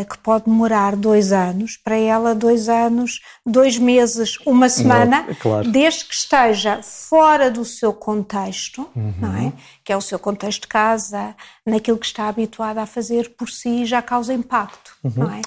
que 0.10 0.18
pode 0.20 0.46
demorar 0.46 0.96
dois 0.96 1.32
anos, 1.32 1.76
para 1.76 1.96
ela 1.96 2.36
dois 2.36 2.70
anos, 2.70 3.20
dois 3.44 3.78
meses, 3.80 4.38
uma 4.46 4.70
semana, 4.70 5.26
não, 5.28 5.36
claro. 5.36 5.72
desde 5.72 6.06
que 6.06 6.14
esteja 6.14 6.84
fora 6.84 7.50
do 7.50 7.66
seu 7.66 7.92
contexto, 7.92 8.88
uhum. 8.96 9.14
não 9.20 9.36
é? 9.36 9.54
Que 9.84 9.92
é 9.92 9.98
o 9.98 10.02
seu 10.02 10.20
contexto 10.20 10.62
de 10.62 10.68
casa, 10.68 11.36
naquilo 11.66 11.98
que 11.98 12.06
está 12.06 12.28
habituada 12.28 12.82
a 12.82 12.86
fazer 12.86 13.30
por 13.32 13.50
si, 13.50 13.86
já 13.86 14.02
causa 14.02 14.34
impacto, 14.34 14.96
uhum. 15.04 15.14
não 15.16 15.34
é? 15.34 15.42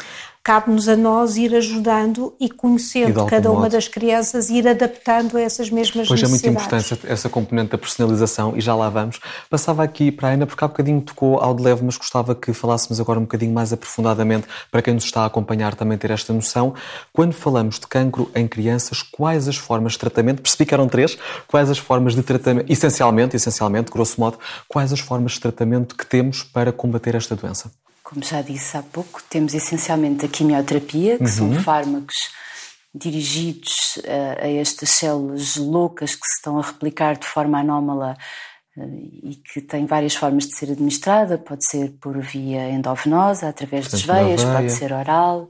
Cabe-nos 0.45 0.89
a 0.89 0.95
nós 0.95 1.39
ir 1.39 1.55
ajudando 1.55 2.35
e 2.39 2.51
conhecendo 2.51 3.23
e 3.23 3.27
cada 3.27 3.51
uma 3.51 3.63
modo. 3.63 3.73
das 3.73 3.89
crianças 3.89 4.51
e 4.51 4.57
ir 4.57 4.69
adaptando 4.69 5.39
a 5.39 5.41
essas 5.41 5.71
mesmas 5.71 6.07
pois 6.07 6.21
necessidades. 6.21 6.43
Pois 6.43 6.45
é 6.45 6.51
muito 6.51 6.91
importante 6.91 7.07
essa 7.11 7.31
componente 7.31 7.71
da 7.71 7.79
personalização 7.79 8.55
e 8.55 8.61
já 8.61 8.75
lá 8.75 8.91
vamos. 8.91 9.19
Passava 9.49 9.83
aqui 9.83 10.13
para 10.13 10.29
a 10.29 10.33
Ana, 10.33 10.47
porque 10.47 10.63
há 10.63 10.69
bocadinho 10.69 11.01
tocou 11.01 11.41
ao 11.41 11.55
de 11.55 11.63
leve, 11.63 11.83
mas 11.83 11.97
gostava 11.97 12.35
que 12.35 12.53
falássemos 12.53 13.01
agora 13.01 13.19
um 13.19 13.23
bocadinho 13.23 13.55
mais 13.55 13.73
aprofundadamente 13.73 14.47
para 14.71 14.83
quem 14.83 14.93
nos 14.93 15.05
está 15.05 15.23
a 15.23 15.27
acompanhar 15.27 15.75
também 15.75 15.97
ter 15.97 16.11
esta 16.11 16.31
noção. 16.35 16.75
Quando 17.11 17.33
falamos 17.33 17.79
de 17.79 17.87
cancro 17.87 18.31
em 18.35 18.47
crianças, 18.47 19.03
quais 19.03 19.49
as 19.49 19.57
formas 19.57 19.93
de 19.93 19.99
tratamento? 19.99 20.43
Percebi 20.43 20.67
que 20.67 20.75
eram 20.75 20.89
três. 20.89 21.17
Quais 21.49 21.71
as 21.71 21.79
formas 21.79 22.15
de 22.15 22.23
tratamento, 22.23 22.71
essencialmente, 22.71 23.35
essencialmente, 23.35 23.91
grosso 23.91 24.21
modo, 24.21 24.39
quais 24.69 24.93
as 24.93 25.01
formas 25.01 25.33
de 25.33 25.41
tratamento 25.41 25.97
que 25.97 26.05
temos 26.05 26.43
para 26.43 26.71
combater 26.71 27.15
esta 27.15 27.35
doença? 27.35 27.71
Como 28.05 28.23
já 28.23 28.43
disse 28.43 28.77
há 28.77 28.83
pouco, 28.83 29.23
temos 29.31 29.55
essencialmente 29.55 30.27
a 30.27 30.29
quimioterapia, 30.29 31.17
que 31.17 31.25
uhum. 31.25 31.29
são 31.29 31.53
fármacos 31.55 32.15
dirigidos 32.95 33.99
a, 34.07 34.45
a, 34.45 34.49
estas 34.51 34.91
células 34.91 35.57
loucas 35.57 36.15
que 36.15 36.27
se 36.27 36.35
estão 36.37 36.59
a 36.59 36.63
replicar 36.63 37.19
de 37.19 37.27
forma 37.27 37.59
anómala 37.59 38.15
uh, 38.77 38.99
e 39.23 39.37
que 39.37 39.63
têm 39.63 39.87
várias 39.87 40.15
formas 40.15 40.47
de 40.47 40.55
ser 40.55 40.71
administrada. 40.71 41.39
Pode 41.39 41.67
ser 41.67 41.93
por 41.99 42.21
via 42.21 42.69
endovenosa, 42.69 43.49
através 43.49 43.89
Portanto, 43.89 44.07
das 44.07 44.17
veias, 44.17 44.45
pode 44.45 44.71
ser 44.71 44.93
oral. 44.93 45.49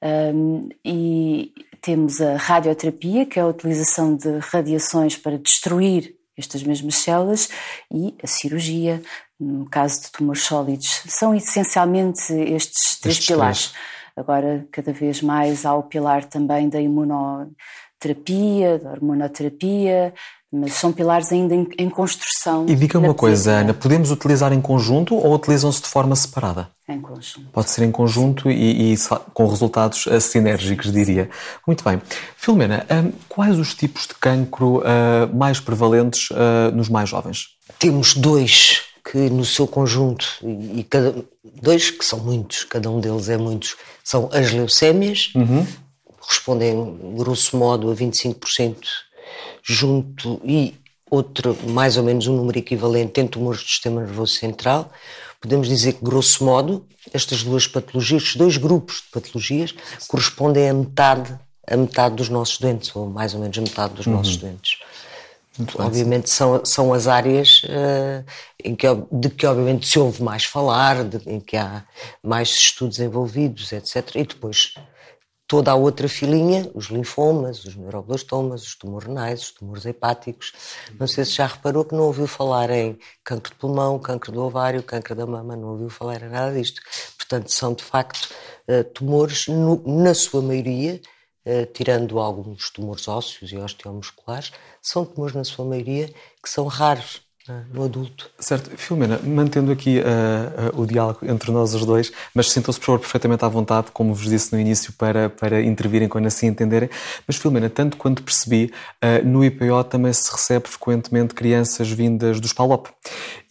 Um, 0.00 0.68
e 0.84 1.52
temos 1.82 2.20
a 2.20 2.36
radioterapia, 2.36 3.26
que 3.26 3.40
é 3.40 3.42
a 3.42 3.48
utilização 3.48 4.14
de 4.14 4.38
radiações 4.38 5.16
para 5.16 5.36
destruir 5.36 6.14
estas 6.38 6.62
mesmas 6.62 6.94
células, 6.96 7.48
e 7.92 8.14
a 8.22 8.26
cirurgia, 8.26 9.02
no 9.38 9.68
caso 9.68 10.02
de 10.02 10.12
tumores 10.12 10.42
sólidos. 10.42 11.02
São 11.08 11.34
essencialmente 11.34 12.32
estes 12.32 12.98
três 13.00 13.16
estes 13.16 13.26
pilares. 13.26 13.68
Três. 13.68 13.98
Agora, 14.16 14.66
cada 14.72 14.92
vez 14.92 15.22
mais 15.22 15.64
há 15.64 15.74
o 15.74 15.84
pilar 15.84 16.24
também 16.24 16.68
da 16.68 16.80
imunoterapia, 16.80 18.78
da 18.78 18.90
hormonoterapia, 18.90 20.12
mas 20.52 20.74
são 20.74 20.92
pilares 20.92 21.30
ainda 21.30 21.54
em, 21.54 21.68
em 21.78 21.90
construção. 21.90 22.64
E 22.68 22.74
diga 22.74 22.98
uma 22.98 23.12
coisa, 23.12 23.52
Ana, 23.52 23.74
podemos 23.74 24.10
utilizar 24.10 24.52
em 24.52 24.60
conjunto 24.60 25.14
ou 25.14 25.34
utilizam-se 25.34 25.82
de 25.82 25.88
forma 25.88 26.16
separada? 26.16 26.70
Em 26.88 27.00
conjunto. 27.00 27.48
Pode 27.52 27.70
ser 27.70 27.84
em 27.84 27.92
conjunto 27.92 28.50
e, 28.50 28.94
e, 28.94 28.96
com 29.34 29.46
resultados 29.46 30.06
uh, 30.06 30.18
sinérgicos, 30.20 30.90
diria. 30.90 31.28
Muito 31.66 31.84
bem. 31.84 32.00
Filomena, 32.36 32.86
um, 32.90 33.12
quais 33.28 33.58
os 33.58 33.74
tipos 33.74 34.06
de 34.06 34.14
cancro 34.14 34.78
uh, 34.78 35.36
mais 35.36 35.60
prevalentes 35.60 36.30
uh, 36.30 36.74
nos 36.74 36.88
mais 36.88 37.10
jovens? 37.10 37.48
Temos 37.78 38.14
dois 38.14 38.84
que 39.10 39.30
no 39.30 39.44
seu 39.44 39.66
conjunto, 39.66 40.26
e, 40.42 40.84
cada, 40.84 41.14
dois 41.62 41.90
que 41.90 42.04
são 42.04 42.20
muitos, 42.20 42.64
cada 42.64 42.90
um 42.90 43.00
deles 43.00 43.28
é 43.28 43.36
muitos, 43.36 43.76
são 44.04 44.28
as 44.32 44.50
leucémias, 44.52 45.30
uhum. 45.34 45.66
correspondem 46.04 46.98
grosso 47.16 47.56
modo 47.56 47.90
a 47.90 47.94
25% 47.94 48.76
junto 49.62 50.40
e 50.44 50.74
outro, 51.10 51.56
mais 51.68 51.96
ou 51.96 52.02
menos 52.02 52.26
um 52.26 52.36
número 52.36 52.58
equivalente 52.58 53.20
em 53.20 53.26
tumores 53.26 53.62
do 53.62 53.68
sistema 53.68 54.00
nervoso 54.00 54.34
central. 54.34 54.90
Podemos 55.40 55.68
dizer 55.68 55.94
que, 55.94 56.04
grosso 56.04 56.44
modo, 56.44 56.86
estas 57.12 57.42
duas 57.42 57.66
patologias, 57.66 58.22
estes 58.22 58.36
dois 58.36 58.56
grupos 58.56 58.96
de 58.96 59.10
patologias, 59.12 59.74
correspondem 60.08 60.68
a 60.68 60.74
metade, 60.74 61.38
a 61.66 61.76
metade 61.76 62.16
dos 62.16 62.28
nossos 62.28 62.58
doentes, 62.58 62.94
ou 62.94 63.06
mais 63.06 63.34
ou 63.34 63.40
menos 63.40 63.56
a 63.56 63.60
metade 63.60 63.94
dos 63.94 64.06
uhum. 64.06 64.14
nossos 64.14 64.36
doentes. 64.36 64.78
Muito 65.56 65.82
obviamente 65.82 66.30
são, 66.30 66.64
são 66.64 66.92
as 66.92 67.08
áreas 67.08 67.62
uh, 67.64 68.24
em 68.62 68.76
que, 68.76 68.86
de 69.10 69.28
que 69.28 69.44
obviamente 69.44 69.88
se 69.88 69.98
ouve 69.98 70.22
mais 70.22 70.44
falar, 70.44 71.02
de, 71.02 71.18
em 71.28 71.40
que 71.40 71.56
há 71.56 71.84
mais 72.22 72.48
estudos 72.50 73.00
envolvidos, 73.00 73.72
etc. 73.72 74.14
E 74.14 74.24
depois 74.24 74.74
toda 75.48 75.72
a 75.72 75.74
outra 75.74 76.06
filinha, 76.08 76.70
os 76.74 76.86
linfomas, 76.86 77.64
os 77.64 77.74
neuroblastomas, 77.74 78.62
os 78.64 78.76
tumores 78.76 79.08
renais, 79.08 79.40
os 79.40 79.50
tumores 79.52 79.86
hepáticos. 79.86 80.52
Não 81.00 81.06
sei 81.06 81.24
se 81.24 81.32
já 81.32 81.46
reparou 81.46 81.86
que 81.86 81.94
não 81.94 82.04
ouviu 82.04 82.26
falar 82.26 82.68
em 82.70 82.98
cancro 83.24 83.52
de 83.54 83.58
pulmão, 83.58 83.98
cancro 83.98 84.30
do 84.30 84.42
ovário, 84.42 84.82
cancro 84.82 85.14
da 85.14 85.26
mama, 85.26 85.56
não 85.56 85.70
ouviu 85.70 85.88
falar 85.88 86.22
em 86.22 86.28
nada 86.28 86.52
disto. 86.52 86.82
Portanto, 87.16 87.50
são 87.50 87.72
de 87.72 87.82
facto 87.82 88.28
eh, 88.68 88.82
tumores, 88.82 89.46
na 89.86 90.12
sua 90.12 90.42
maioria, 90.42 91.00
eh, 91.46 91.64
tirando 91.64 92.18
alguns 92.18 92.68
tumores 92.70 93.08
ósseos 93.08 93.50
e 93.50 93.56
osteomusculares, 93.56 94.52
são 94.82 95.04
tumores, 95.06 95.34
na 95.34 95.44
sua 95.44 95.64
maioria, 95.64 96.08
que 96.42 96.50
são 96.50 96.66
raros 96.66 97.22
no 97.72 97.84
adulto. 97.84 98.30
Certo. 98.38 98.70
Filomena, 98.76 99.18
mantendo 99.22 99.72
aqui 99.72 99.98
uh, 99.98 100.76
uh, 100.76 100.82
o 100.82 100.86
diálogo 100.86 101.20
entre 101.22 101.50
nós 101.50 101.74
os 101.74 101.84
dois, 101.84 102.12
mas 102.34 102.50
sintam-se, 102.50 102.78
por 102.78 102.86
favor, 102.86 103.00
perfeitamente 103.00 103.44
à 103.44 103.48
vontade, 103.48 103.88
como 103.92 104.14
vos 104.14 104.28
disse 104.28 104.52
no 104.52 104.60
início, 104.60 104.92
para, 104.92 105.28
para 105.28 105.62
intervirem 105.62 106.08
quando 106.08 106.26
assim 106.26 106.46
entenderem. 106.46 106.88
Mas, 107.26 107.36
Filomena, 107.36 107.68
tanto 107.68 107.96
quanto 107.96 108.22
percebi, 108.22 108.72
uh, 109.02 109.26
no 109.26 109.44
IPO 109.44 109.84
também 109.84 110.12
se 110.12 110.30
recebe 110.30 110.68
frequentemente 110.68 111.34
crianças 111.34 111.90
vindas 111.90 112.40
dos 112.40 112.52
PALOP. 112.52 112.88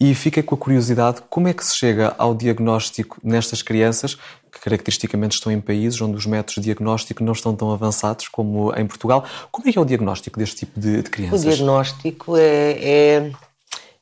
E 0.00 0.14
fica 0.14 0.42
com 0.42 0.54
a 0.54 0.58
curiosidade, 0.58 1.22
como 1.28 1.48
é 1.48 1.52
que 1.52 1.64
se 1.64 1.76
chega 1.76 2.14
ao 2.18 2.34
diagnóstico 2.34 3.18
nestas 3.22 3.62
crianças, 3.62 4.16
que 4.50 4.60
caracteristicamente 4.60 5.36
estão 5.36 5.52
em 5.52 5.60
países 5.60 6.00
onde 6.00 6.16
os 6.16 6.26
métodos 6.26 6.56
de 6.56 6.62
diagnóstico 6.62 7.22
não 7.22 7.32
estão 7.32 7.54
tão 7.54 7.70
avançados 7.70 8.28
como 8.28 8.74
em 8.74 8.86
Portugal. 8.86 9.24
Como 9.50 9.68
é 9.68 9.72
que 9.72 9.78
é 9.78 9.80
o 9.80 9.84
diagnóstico 9.84 10.38
deste 10.38 10.56
tipo 10.56 10.78
de, 10.80 11.02
de 11.02 11.10
crianças? 11.10 11.40
O 11.40 11.48
diagnóstico 11.48 12.36
é, 12.36 12.70
é 12.72 13.32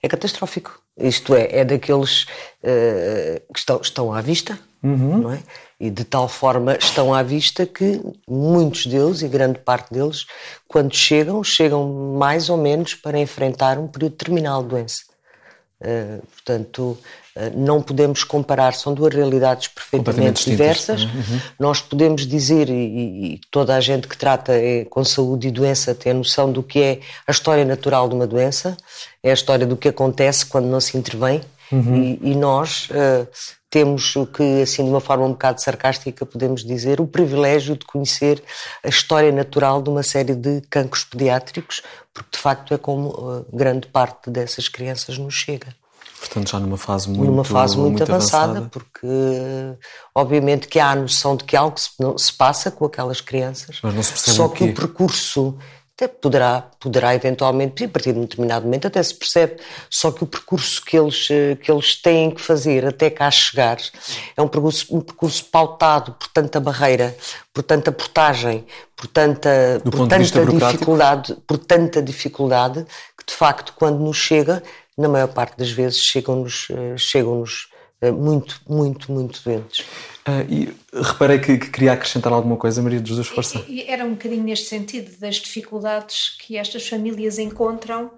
é 0.07 0.09
catastrófico. 0.09 0.81
Isto 0.99 1.35
é, 1.35 1.59
é 1.59 1.65
daqueles 1.65 2.25
uh, 2.63 3.53
que 3.53 3.59
estão, 3.59 3.81
estão 3.81 4.13
à 4.13 4.21
vista, 4.21 4.59
uhum. 4.83 5.19
não 5.19 5.33
é? 5.33 5.41
E 5.79 5.91
de 5.91 6.05
tal 6.05 6.27
forma 6.27 6.75
estão 6.77 7.13
à 7.13 7.23
vista 7.23 7.67
que 7.67 8.01
muitos 8.27 8.87
deles, 8.87 9.21
e 9.21 9.29
grande 9.29 9.59
parte 9.59 9.93
deles, 9.93 10.25
quando 10.67 10.95
chegam, 10.95 11.45
chegam 11.45 12.17
mais 12.19 12.49
ou 12.49 12.57
menos 12.57 12.95
para 12.95 13.19
enfrentar 13.19 13.79
um 13.79 13.87
período 13.87 14.17
terminal 14.17 14.63
de 14.63 14.71
doença. 14.71 15.03
Uh, 15.79 16.27
portanto, 16.29 16.99
uh, 17.37 17.51
não 17.55 17.83
podemos 17.83 18.25
comparar, 18.25 18.73
são 18.73 18.95
duas 18.95 19.15
realidades 19.15 19.69
perfeitamente 19.69 20.49
diversas. 20.49 21.03
Uhum. 21.03 21.41
Nós 21.61 21.83
podemos 21.83 22.27
dizer, 22.27 22.71
e, 22.71 23.35
e, 23.35 23.41
toda 23.51 23.77
a 23.77 23.81
gente 23.81 24.09
que 24.09 24.17
trata 24.17 24.53
é, 24.55 24.87
com 24.87 25.05
saúde 25.05 25.49
e 25.49 25.51
doença 25.51 25.95
tem 25.95 26.13
a 26.13 26.15
noção 26.15 26.51
do 26.51 26.63
que 26.63 26.81
é 26.81 27.01
a 27.27 27.31
história 27.31 27.65
natural 27.65 28.09
de 28.09 28.15
uma 28.15 28.27
doença, 28.27 28.75
é 29.23 29.31
a 29.31 29.35
história 29.35 29.67
do 29.67 29.77
que 29.77 29.89
acontece 29.89 30.47
quando 30.47 30.65
não 30.65 30.81
se 30.81 30.97
intervém, 30.97 31.43
uhum. 31.71 31.95
e, 31.95 32.31
e, 32.31 32.35
nós 32.35 32.89
uh, 32.91 33.29
temos 33.77 34.17
o 34.17 34.25
que, 34.25 34.63
assim, 34.63 34.83
de 34.83 34.89
uma 34.89 35.03
forma 35.03 35.27
um 35.27 35.33
bocado 35.33 35.61
sarcástica, 35.61 36.25
podemos 36.25 36.65
dizer, 36.65 36.99
o 36.99 37.07
privilégio 37.07 37.77
de 37.77 37.85
conhecer 37.85 38.43
a 38.83 38.89
história 38.89 39.31
natural 39.31 39.83
de 39.83 39.91
uma 39.91 40.03
série 40.03 40.35
de 40.35 40.63
cancros 40.71 41.05
pediátricos, 41.05 41.83
porque 42.15 42.31
de 42.33 42.39
facto 42.39 42.73
é 42.73 42.79
como 42.79 43.11
uh, 43.11 43.47
grande 43.53 43.87
parte 43.87 44.31
dessas 44.31 44.67
crianças 44.67 45.19
nos 45.19 45.35
chega. 45.35 45.77
Portanto, 46.19 46.49
já 46.53 46.59
numa 46.59 46.79
fase 46.79 47.11
muito 47.11 47.31
Numa 47.31 47.45
fase 47.45 47.77
muito, 47.77 47.99
muito 47.99 48.03
avançada, 48.11 48.45
avançada, 48.45 48.71
porque 48.71 49.07
obviamente 50.15 50.69
que 50.69 50.81
há 50.81 50.93
a 50.93 50.97
noção 50.97 51.37
de 51.37 51.45
que 51.45 51.55
algo 51.55 51.79
se, 51.79 51.91
se 52.17 52.33
passa 52.33 52.71
com 52.71 52.87
aquelas 52.87 53.21
crianças, 53.21 53.79
Mas 53.83 53.95
não 53.95 54.03
se 54.03 54.13
percebe 54.13 54.37
só 54.39 54.49
que 54.49 54.65
o 54.65 54.75
percurso 54.75 55.59
até 55.97 56.07
poderá, 56.07 56.61
poderá 56.79 57.15
eventualmente, 57.15 57.85
a 57.85 57.89
partir 57.89 58.13
de 58.13 58.19
um 58.19 58.23
determinado 58.23 58.67
momento, 58.67 58.87
até 58.87 59.03
se 59.03 59.15
percebe, 59.15 59.57
só 59.89 60.13
que 60.13 60.23
o 60.23 60.27
percurso 60.27 60.85
que 60.85 60.97
eles, 60.97 61.27
eh, 61.31 61.57
que 61.57 61.73
eles 61.73 61.97
têm 61.97 62.31
que 62.31 62.41
fazer 62.41 62.85
até 62.85 63.09
cá 63.09 63.31
chegar 63.31 63.79
é 64.37 64.43
um 64.43 64.47
percurso, 64.47 64.95
um 64.95 65.01
percurso 65.01 65.47
pautado 65.47 66.13
por 66.13 66.29
tanta 66.29 66.61
barreira, 66.61 67.17
por 67.53 67.63
tanta 67.63 67.91
portagem, 67.91 68.67
por 68.95 69.07
tanta, 69.07 69.81
por 69.83 70.07
tanta 70.07 70.45
dificuldade, 70.45 71.35
por 71.47 71.59
tanta 71.59 72.03
dificuldade, 72.03 72.87
que 73.17 73.25
de 73.27 73.33
facto, 73.33 73.73
quando 73.75 73.99
nos 73.99 74.19
chega, 74.19 74.63
na 74.99 75.09
maior 75.09 75.29
parte 75.29 75.57
das 75.57 75.71
vezes, 75.71 75.99
chegam-nos 75.99 76.69
eh, 76.71 76.95
chegam 76.99 77.41
-nos 77.41 77.69
eh, 78.03 78.11
muito, 78.11 78.61
muito, 78.69 79.11
muito 79.11 79.43
doentes. 79.43 79.87
Uh, 80.27 80.43
e 80.51 80.77
reparei 80.93 81.39
que, 81.39 81.57
que, 81.57 81.71
queria 81.71 81.93
acrescentar 81.93 82.33
alguma 82.33 82.57
coisa, 82.57 82.83
Maria 82.83 83.01
de 83.01 83.09
Jesus 83.09 83.29
Força. 83.29 83.65
Era 83.87 84.05
um 84.05 84.11
bocadinho 84.11 84.43
neste 84.43 84.67
sentido, 84.67 85.17
das 85.21 85.37
dificuldades 85.37 86.37
que 86.41 86.57
estas 86.57 86.89
famílias 86.89 87.39
encontram 87.39 88.11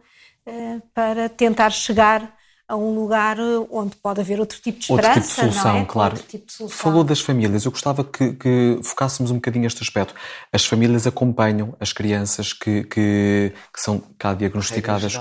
uh, 0.46 0.82
para 0.94 1.28
tentar 1.28 1.68
chegar 1.70 2.34
a 2.68 2.76
um 2.76 2.94
lugar 2.94 3.38
onde 3.70 3.96
pode 3.96 4.20
haver 4.20 4.38
outro 4.38 4.60
tipo 4.60 4.78
de 4.78 4.84
esperança, 4.84 5.08
outro 5.08 5.22
tipo 5.22 5.34
de 5.34 5.52
solução, 5.54 5.78
é? 5.78 5.84
claro. 5.86 6.16
Tipo 6.18 6.46
de 6.46 6.52
solução. 6.52 6.78
Falou 6.78 7.02
das 7.02 7.20
famílias. 7.20 7.64
Eu 7.64 7.70
gostava 7.70 8.04
que, 8.04 8.34
que, 8.34 8.78
focássemos 8.82 9.30
um 9.30 9.36
bocadinho 9.36 9.66
este 9.66 9.82
aspecto. 9.82 10.14
As 10.52 10.66
famílias 10.66 11.06
acompanham 11.06 11.74
as 11.80 11.94
crianças 11.94 12.52
que, 12.52 12.84
que, 12.84 13.54
que 13.72 13.80
são 13.80 14.02
cá 14.18 14.34
diagnosticadas. 14.34 15.14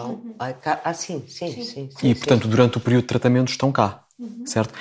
Ah, 0.84 0.94
sim, 0.94 1.24
sim, 1.28 1.52
sim. 1.52 1.64
sim, 1.64 1.90
sim 1.90 2.10
e, 2.10 2.14
portanto, 2.14 2.44
sim. 2.44 2.50
durante 2.50 2.78
o 2.78 2.82
período 2.82 3.04
de 3.04 3.08
tratamento 3.08 3.50
estão 3.50 3.72
cá, 3.72 4.04
uhum. 4.20 4.46
certo? 4.46 4.74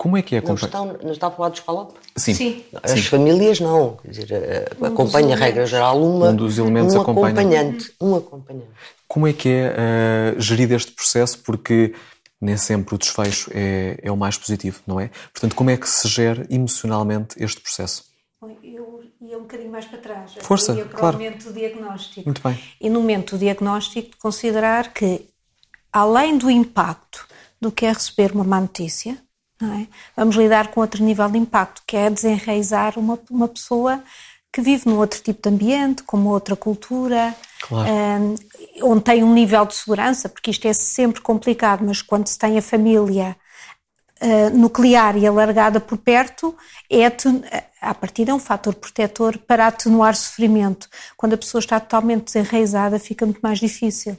Como 0.00 0.16
é 0.16 0.22
que 0.22 0.34
é 0.34 0.40
Não 0.40 0.54
estão, 0.54 0.96
não 1.02 1.12
está 1.12 1.26
a 1.26 1.30
falar 1.30 1.50
dos 1.50 1.60
PALOP? 1.60 1.92
Sim. 2.16 2.32
Sim. 2.32 2.64
As 2.82 2.92
Sim. 2.92 3.02
famílias 3.02 3.60
não. 3.60 3.98
Quer 3.98 4.08
dizer, 4.08 4.32
eh, 4.32 4.70
um 4.80 4.86
acompanha 4.86 5.36
a 5.36 5.38
regra 5.38 5.66
geral 5.66 6.02
uma, 6.02 6.30
um 6.30 6.36
dos 6.36 6.56
elementos 6.56 6.94
um 6.94 7.02
acompanha. 7.02 7.38
acompanhante. 7.38 7.92
Um 8.00 8.16
acompanhante. 8.16 8.70
Como 9.06 9.28
é 9.28 9.34
que 9.34 9.50
é 9.50 10.34
uh, 10.38 10.40
gerido 10.40 10.74
este 10.74 10.92
processo? 10.92 11.40
Porque 11.40 11.94
nem 12.40 12.56
sempre 12.56 12.94
o 12.94 12.98
desfecho 12.98 13.50
é, 13.52 13.98
é 14.02 14.10
o 14.10 14.16
mais 14.16 14.38
positivo, 14.38 14.80
não 14.86 14.98
é? 14.98 15.10
Portanto, 15.34 15.54
como 15.54 15.68
é 15.68 15.76
que 15.76 15.86
se 15.86 16.08
gera 16.08 16.46
emocionalmente 16.48 17.34
este 17.38 17.60
processo? 17.60 18.04
Eu 18.64 19.04
ia 19.20 19.36
um 19.36 19.42
bocadinho 19.42 19.70
mais 19.70 19.84
para 19.84 19.98
trás. 19.98 20.32
Força, 20.40 20.72
eu 20.72 20.78
ia 20.78 20.86
para 20.86 20.98
claro. 20.98 21.18
o 21.18 21.20
momento 21.20 21.44
do 21.44 21.52
diagnóstico. 21.52 22.22
Muito 22.24 22.40
bem. 22.40 22.58
E 22.80 22.88
no 22.88 23.00
momento 23.00 23.36
do 23.36 23.38
diagnóstico, 23.38 24.16
considerar 24.18 24.94
que, 24.94 25.28
além 25.92 26.38
do 26.38 26.50
impacto 26.50 27.28
do 27.60 27.70
que 27.70 27.84
é 27.84 27.92
receber 27.92 28.32
uma 28.32 28.44
má 28.44 28.62
notícia, 28.62 29.18
é? 29.62 29.86
vamos 30.16 30.36
lidar 30.36 30.68
com 30.68 30.80
outro 30.80 31.02
nível 31.02 31.28
de 31.28 31.38
impacto, 31.38 31.82
que 31.86 31.96
é 31.96 32.08
desenraizar 32.08 32.98
uma, 32.98 33.18
uma 33.30 33.48
pessoa 33.48 34.02
que 34.52 34.60
vive 34.60 34.88
num 34.88 34.98
outro 34.98 35.20
tipo 35.22 35.40
de 35.42 35.54
ambiente, 35.54 36.02
com 36.02 36.16
uma 36.16 36.30
outra 36.30 36.56
cultura, 36.56 37.34
Claro. 37.60 37.88
um, 37.88 38.34
onde 38.82 39.04
tem 39.04 39.22
um 39.22 39.32
nível 39.32 39.64
de 39.66 39.74
segurança, 39.74 40.28
porque 40.28 40.50
isto 40.50 40.66
é 40.66 40.72
sempre 40.72 41.20
complicado, 41.20 41.84
mas 41.84 42.02
quando 42.02 42.26
se 42.26 42.38
tem 42.38 42.58
a 42.58 42.62
família 42.62 43.36
uh, 44.20 44.56
nuclear 44.56 45.16
e 45.16 45.26
alargada 45.26 45.78
por 45.78 45.98
perto, 45.98 46.56
é 46.90 47.04
a 47.80 47.94
partir 47.94 48.28
é 48.28 48.34
um 48.34 48.38
fator 48.38 48.74
protetor 48.74 49.38
para 49.38 49.66
atenuar 49.66 50.16
sofrimento. 50.16 50.88
Quando 51.16 51.34
a 51.34 51.38
pessoa 51.38 51.60
está 51.60 51.78
totalmente 51.78 52.24
desenraizada, 52.24 52.98
fica 52.98 53.24
muito 53.24 53.40
mais 53.40 53.58
difícil. 53.58 54.16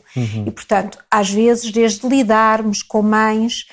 E, 0.48 0.52
portanto, 0.52 0.98
às 1.10 1.30
vezes, 1.30 1.72
desde 1.72 2.08
lidarmos 2.08 2.82
com 2.82 3.02
mães 3.02 3.66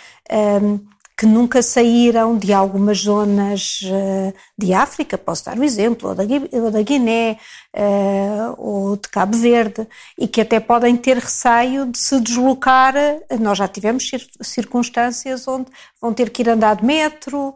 um, 0.63 0.81
que 1.19 1.27
nunca 1.27 1.61
saíram 1.63 2.39
de 2.39 2.53
algumas 2.53 2.99
zonas 3.01 3.81
uh, 3.83 4.33
de 4.57 4.73
África, 4.73 5.19
posso 5.19 5.45
dar 5.45 5.59
o 5.59 5.65
exemplo, 5.65 6.11
ou 6.11 6.15
da, 6.15 6.83
Guiné, 6.83 7.37
uh, 7.77 8.55
ou 8.57 8.97
de 8.97 9.09
Cabo 9.09 9.37
Verde, 9.37 9.85
e 10.17 10.29
que 10.29 10.41
até 10.41 10.61
podem 10.61 10.97
ter 10.97 11.17
receio 11.17 11.87
de 11.87 11.99
se 11.99 12.21
deslocar. 12.21 12.95
Nós 13.41 13.59
já 13.59 13.67
tivemos 13.67 14.09
cir- 14.09 14.29
circunstâncias 14.41 15.49
onde 15.49 15.67
vão 16.01 16.15
ter 16.15 16.31
que 16.31 16.43
ir 16.43 16.51
andar 16.51 16.77
de 16.77 16.85
metro, 16.85 17.49
uh, 17.49 17.55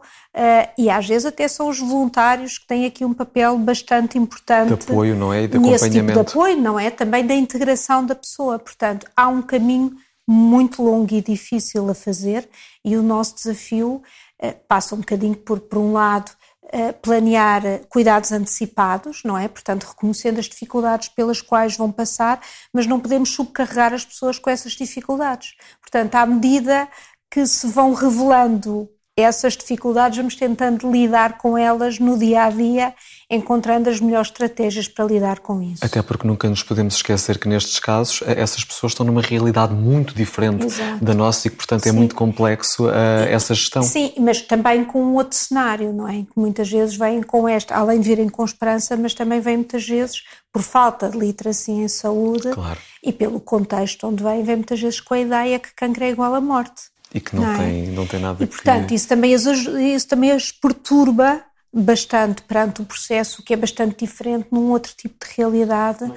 e 0.77 0.89
às 0.89 1.07
vezes 1.07 1.25
até 1.25 1.47
são 1.47 1.69
os 1.69 1.79
voluntários 1.79 2.57
que 2.57 2.67
têm 2.67 2.85
aqui 2.85 3.05
um 3.05 3.13
papel 3.13 3.57
bastante 3.57 4.17
importante. 4.17 4.67
De 4.67 4.91
apoio, 4.91 5.15
não 5.15 5.31
é? 5.31 5.43
E 5.43 5.47
de 5.47 5.57
nesse 5.57 5.85
tipo 5.85 5.91
de 5.91 5.99
acompanhamento. 5.99 6.37
apoio, 6.37 6.57
não 6.57 6.77
é? 6.77 6.89
Também 6.91 7.25
da 7.25 7.33
integração 7.33 8.05
da 8.05 8.13
pessoa. 8.13 8.59
Portanto, 8.59 9.07
há 9.15 9.29
um 9.29 9.41
caminho 9.41 9.95
muito 10.27 10.81
longo 10.81 11.13
e 11.13 11.21
difícil 11.21 11.89
a 11.89 11.93
fazer 11.93 12.49
e 12.83 12.95
o 12.95 13.03
nosso 13.03 13.35
desafio 13.35 14.01
eh, 14.39 14.53
passa 14.67 14.95
um 14.95 14.99
bocadinho 14.99 15.35
por, 15.35 15.59
por 15.59 15.77
um 15.77 15.93
lado, 15.93 16.31
eh, 16.71 16.91
planear 16.91 17.65
eh, 17.65 17.81
cuidados 17.89 18.31
antecipados, 18.31 19.21
não 19.23 19.37
é? 19.37 19.47
Portanto, 19.47 19.83
reconhecendo 19.83 20.39
as 20.39 20.45
dificuldades 20.45 21.09
pelas 21.09 21.41
quais 21.41 21.77
vão 21.77 21.91
passar, 21.91 22.41
mas 22.73 22.87
não 22.87 22.99
podemos 22.99 23.29
subcarregar 23.29 23.93
as 23.93 24.03
pessoas 24.03 24.39
com 24.39 24.49
essas 24.49 24.71
dificuldades. 24.73 25.53
Portanto, 25.79 26.15
à 26.15 26.25
medida 26.25 26.87
que 27.29 27.45
se 27.45 27.67
vão 27.67 27.93
revelando 27.93 28.89
essas 29.15 29.55
dificuldades, 29.55 30.17
vamos 30.17 30.35
tentando 30.35 30.91
lidar 30.91 31.37
com 31.37 31.57
elas 31.57 31.99
no 31.99 32.17
dia 32.17 32.45
a 32.45 32.49
dia, 32.49 32.95
encontrando 33.29 33.89
as 33.89 33.99
melhores 33.99 34.27
estratégias 34.27 34.87
para 34.87 35.05
lidar 35.05 35.39
com 35.39 35.61
isso. 35.61 35.83
Até 35.83 36.01
porque 36.01 36.27
nunca 36.27 36.47
nos 36.49 36.61
podemos 36.63 36.95
esquecer 36.95 37.37
que 37.37 37.47
nestes 37.47 37.79
casos 37.79 38.21
eh, 38.25 38.39
essas 38.41 38.63
pessoas 38.63 38.91
estão 38.91 39.05
numa 39.05 39.21
realidade 39.21 39.73
muito 39.73 40.13
diferente 40.13 40.65
Exato. 40.65 41.03
da 41.03 41.13
nossa 41.13 41.47
e 41.47 41.51
que, 41.51 41.57
portanto, 41.57 41.85
é 41.87 41.91
Sim. 41.91 41.97
muito 41.97 42.15
complexo 42.15 42.89
eh, 42.89 43.31
essa 43.31 43.53
gestão. 43.53 43.81
Sim, 43.83 44.13
mas 44.19 44.41
também 44.41 44.83
com 44.85 45.03
um 45.03 45.15
outro 45.15 45.37
cenário, 45.37 45.91
não 45.93 46.07
é? 46.07 46.21
Que 46.23 46.37
muitas 46.37 46.69
vezes 46.69 46.95
vêm 46.97 47.21
com 47.23 47.47
esta, 47.47 47.75
além 47.75 47.99
de 47.99 48.07
virem 48.07 48.29
com 48.29 48.43
esperança, 48.43 48.95
mas 48.97 49.13
também 49.13 49.39
vêm 49.39 49.57
muitas 49.57 49.87
vezes 49.87 50.21
por 50.51 50.61
falta 50.61 51.09
de 51.09 51.17
literacia 51.17 51.73
em 51.73 51.87
saúde 51.87 52.49
Claro. 52.51 52.79
e 53.03 53.11
pelo 53.11 53.39
contexto 53.39 54.07
onde 54.07 54.23
vêm, 54.23 54.43
vêm 54.43 54.57
muitas 54.57 54.79
vezes 54.79 54.99
com 54.99 55.13
a 55.15 55.19
ideia 55.19 55.57
que 55.59 55.73
cancro 55.75 56.03
é 56.03 56.09
igual 56.09 56.35
à 56.35 56.41
morte. 56.41 56.83
E 57.13 57.19
que 57.19 57.35
não, 57.35 57.43
Não 57.43 57.53
é? 57.53 57.57
tem, 57.57 57.87
não 57.89 58.07
tem 58.07 58.19
nada 58.19 58.43
E, 58.43 58.47
portanto, 58.47 58.87
que... 58.87 58.95
isso 58.95 59.07
também, 59.07 59.33
as, 59.35 59.45
isso 59.45 60.07
também 60.07 60.31
as 60.31 60.51
perturba 60.51 61.41
bastante 61.73 62.43
perante 62.43 62.81
o 62.81 62.85
processo, 62.85 63.41
que 63.41 63.53
é 63.53 63.57
bastante 63.57 64.05
diferente 64.05 64.47
num 64.51 64.69
outro 64.71 64.93
tipo 64.95 65.25
de 65.25 65.33
realidade, 65.35 66.11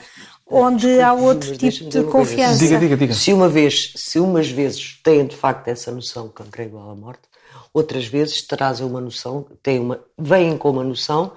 onde 0.47 1.01
há 1.01 1.13
outro 1.15 1.49
mas 1.49 1.59
tipo 1.59 1.89
de 1.89 2.03
confiança. 2.05 2.59
Diga, 2.59 2.79
diga, 2.79 2.97
diga. 2.97 3.15
Se 3.15 3.33
uma 3.33 3.49
vez, 3.49 3.93
se 3.97 4.19
umas 4.21 4.49
vezes 4.49 5.01
têm 5.03 5.27
de 5.27 5.35
facto 5.35 5.69
essa 5.69 5.91
noção 5.91 6.29
que 6.29 6.35
cancro 6.35 6.63
é 6.63 6.67
igual 6.67 6.91
à 6.91 6.95
morte, 6.95 7.23
outras 7.73 8.07
vezes 8.07 8.43
trazem 8.43 8.87
uma 8.87 9.01
noção, 9.01 9.47
têm 9.63 9.81
uma, 9.81 10.01
vêm 10.19 10.59
com 10.59 10.71
uma 10.71 10.85
noção 10.85 11.33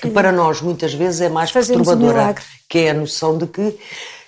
que, 0.00 0.10
para 0.10 0.32
nós 0.32 0.60
muitas 0.60 0.92
vezes 0.92 1.20
é 1.20 1.28
mais 1.28 1.50
um 1.50 1.52
perturbadora, 1.52 2.12
milagre. 2.12 2.44
que 2.68 2.78
é 2.78 2.90
a 2.90 2.94
noção 2.94 3.38
de 3.38 3.46
que 3.46 3.78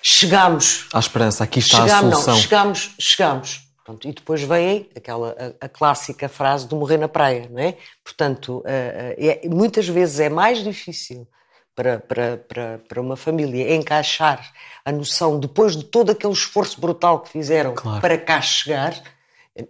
chegamos, 0.01 0.87
Há 0.93 0.99
esperança, 0.99 1.43
aqui 1.43 1.59
está 1.59 1.83
a 1.83 1.87
chegamos, 1.87 2.13
solução. 2.13 2.33
não, 2.33 2.41
chegamos, 2.41 2.95
chegamos. 2.99 3.62
Pronto, 3.83 4.07
e 4.07 4.13
depois 4.13 4.41
vem 4.41 4.89
aquela 4.95 5.35
a, 5.59 5.65
a 5.65 5.69
clássica 5.69 6.29
frase 6.29 6.65
do 6.67 6.75
morrer 6.75 6.97
na 6.97 7.07
praia, 7.09 7.49
não 7.51 7.59
é? 7.61 7.75
Portanto, 8.03 8.63
eh, 8.65 9.15
eh, 9.17 9.39
é- 9.45 9.49
muitas 9.49 9.87
vezes 9.87 10.19
é 10.21 10.29
mais 10.29 10.63
difícil 10.63 11.27
para, 11.75 11.99
para, 11.99 12.37
para, 12.37 12.79
para 12.87 13.01
uma 13.01 13.17
família 13.17 13.75
encaixar 13.75 14.53
a 14.85 14.91
noção, 14.91 15.37
depois 15.39 15.75
de 15.75 15.83
todo 15.83 16.11
aquele 16.11 16.31
esforço 16.33 16.79
brutal 16.79 17.19
que 17.19 17.29
fizeram 17.29 17.73
Claro. 17.75 17.99
para 17.99 18.17
cá 18.17 18.39
chegar, 18.41 18.93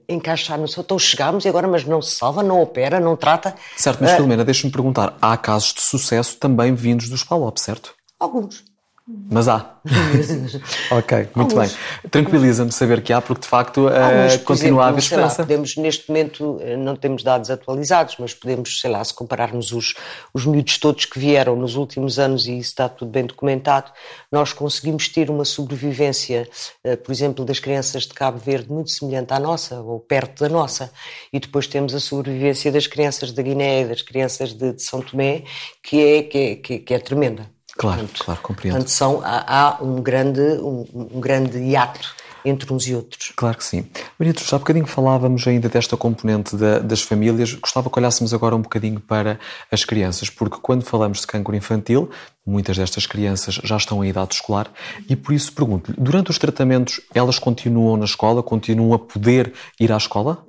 encaixar 0.08 0.58
a 0.58 0.62
noção, 0.62 0.84
então 0.84 1.00
chegámos 1.00 1.44
e 1.46 1.50
agora, 1.50 1.68
mas 1.68 1.84
não 1.84 2.02
se 2.02 2.16
salva, 2.16 2.44
não 2.44 2.62
opera, 2.62 3.00
não 3.00 3.16
trata. 3.16 3.56
Certo, 3.76 4.00
mas 4.02 4.12
Eh, 4.12 4.16
Filomena, 4.16 4.44
deixa-me 4.46 4.72
perguntar, 4.72 5.18
há 5.22 5.36
casos 5.38 5.74
de 5.74 5.82
sucesso 5.82 6.38
também 6.38 6.76
vindos 6.76 7.10
dos 7.10 7.24
PALOP, 7.24 7.58
certo? 7.60 7.96
alguns. 8.20 8.64
Mas 9.06 9.50
há. 9.50 9.80
ok, 10.92 11.28
muito 11.36 11.60
Alguns. 11.60 11.74
bem. 11.74 12.10
Tranquiliza-me 12.10 12.72
saber 12.72 13.02
que 13.02 13.12
há, 13.12 13.22
porque 13.22 13.42
de 13.42 13.48
facto 13.48 13.90
eh, 13.90 14.00
Alguns, 14.02 14.38
por 14.38 14.46
continua 14.46 14.86
a 14.86 14.88
haver 14.88 15.02
sei 15.02 15.18
lá, 15.18 15.24
esperança. 15.28 15.44
podemos, 15.44 15.76
neste 15.76 16.08
momento, 16.10 16.58
eh, 16.62 16.78
não 16.78 16.96
temos 16.96 17.22
dados 17.22 17.50
atualizados, 17.50 18.16
mas 18.18 18.34
podemos, 18.34 18.80
sei 18.80 18.90
lá, 18.90 19.04
se 19.04 19.14
compararmos 19.14 19.74
os, 19.74 19.94
os 20.34 20.46
miúdos 20.46 20.78
todos 20.78 21.04
que 21.04 21.20
vieram 21.20 21.56
nos 21.58 21.76
últimos 21.76 22.18
anos, 22.18 22.48
e 22.48 22.58
isso 22.58 22.70
está 22.70 22.88
tudo 22.88 23.12
bem 23.12 23.26
documentado, 23.26 23.92
nós 24.32 24.54
conseguimos 24.54 25.10
ter 25.10 25.30
uma 25.30 25.44
sobrevivência, 25.44 26.48
eh, 26.84 26.96
por 26.96 27.12
exemplo, 27.12 27.44
das 27.44 27.60
crianças 27.60 28.04
de 28.04 28.14
Cabo 28.14 28.38
Verde 28.38 28.72
muito 28.72 28.90
semelhante 28.90 29.34
à 29.34 29.40
nossa, 29.40 29.82
ou 29.82 30.00
perto 30.00 30.44
da 30.44 30.50
nossa. 30.50 30.90
E 31.34 31.42
depois 31.42 31.68
temos 31.68 31.94
a 31.94 32.00
sobrevivência 32.00 32.72
das 32.72 32.88
crianças 32.88 33.34
da 33.34 33.42
Guiné 33.42 33.82
e 33.82 33.86
das 33.86 34.02
crianças 34.02 34.54
de, 34.54 34.72
de 34.72 34.82
São 34.82 35.02
Tomé, 35.02 35.44
que 35.84 36.02
é, 36.02 36.24
que 36.24 36.38
é, 36.38 36.56
que 36.56 36.74
é- 36.76 36.80
que 36.80 36.94
é 36.94 37.00
tremenda. 37.00 37.52
Claro, 37.78 38.08
claro, 38.20 38.40
compreendo. 38.42 38.76
Portanto, 38.76 38.90
são, 38.92 39.22
há, 39.24 39.78
há 39.78 39.84
um, 39.84 40.02
grande, 40.02 40.42
um, 40.42 40.86
um 40.94 41.20
grande 41.20 41.58
hiato 41.58 42.16
entre 42.46 42.72
uns 42.74 42.86
e 42.88 42.94
outros. 42.94 43.32
Claro 43.36 43.58
que 43.58 43.64
sim. 43.64 43.88
Benito, 44.20 44.44
já 44.44 44.58
há 44.58 44.60
bocadinho 44.60 44.86
falávamos 44.86 45.48
ainda 45.48 45.70
desta 45.70 45.96
componente 45.96 46.58
da- 46.58 46.80
das 46.80 47.02
famílias. 47.02 47.54
Gostava 47.54 47.90
que 47.90 47.98
olhássemos 47.98 48.34
agora 48.34 48.54
um 48.56 48.62
bocadinho 48.62 49.00
para 49.00 49.40
as 49.72 49.86
crianças, 49.86 50.30
porque 50.30 50.58
quando 50.62 50.84
falamos 50.84 51.22
de 51.22 51.28
cancro 51.28 51.56
infantil, 51.56 52.10
muitas 52.46 52.78
destas 52.78 53.06
crianças 53.08 53.56
já 53.64 53.78
estão 53.78 54.04
em 54.04 54.10
idade 54.10 54.34
escolar 54.36 54.70
e 55.10 55.16
por 55.16 55.34
isso 55.34 55.54
pergunto-lhe, 55.54 55.96
durante 55.98 56.32
os 56.32 56.38
tratamentos 56.38 57.00
elas 57.16 57.40
continuam 57.40 57.96
na 57.96 58.06
escola, 58.06 58.44
continuam 58.44 58.94
a 58.94 59.00
poder 59.00 59.54
ir 59.80 59.90
à 59.92 59.98
escola? 59.98 60.46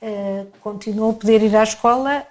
Uh, 0.00 0.46
continuam 0.60 1.10
a 1.10 1.12
poder 1.14 1.42
ir 1.42 1.54
à 1.54 1.62
escola, 1.62 2.24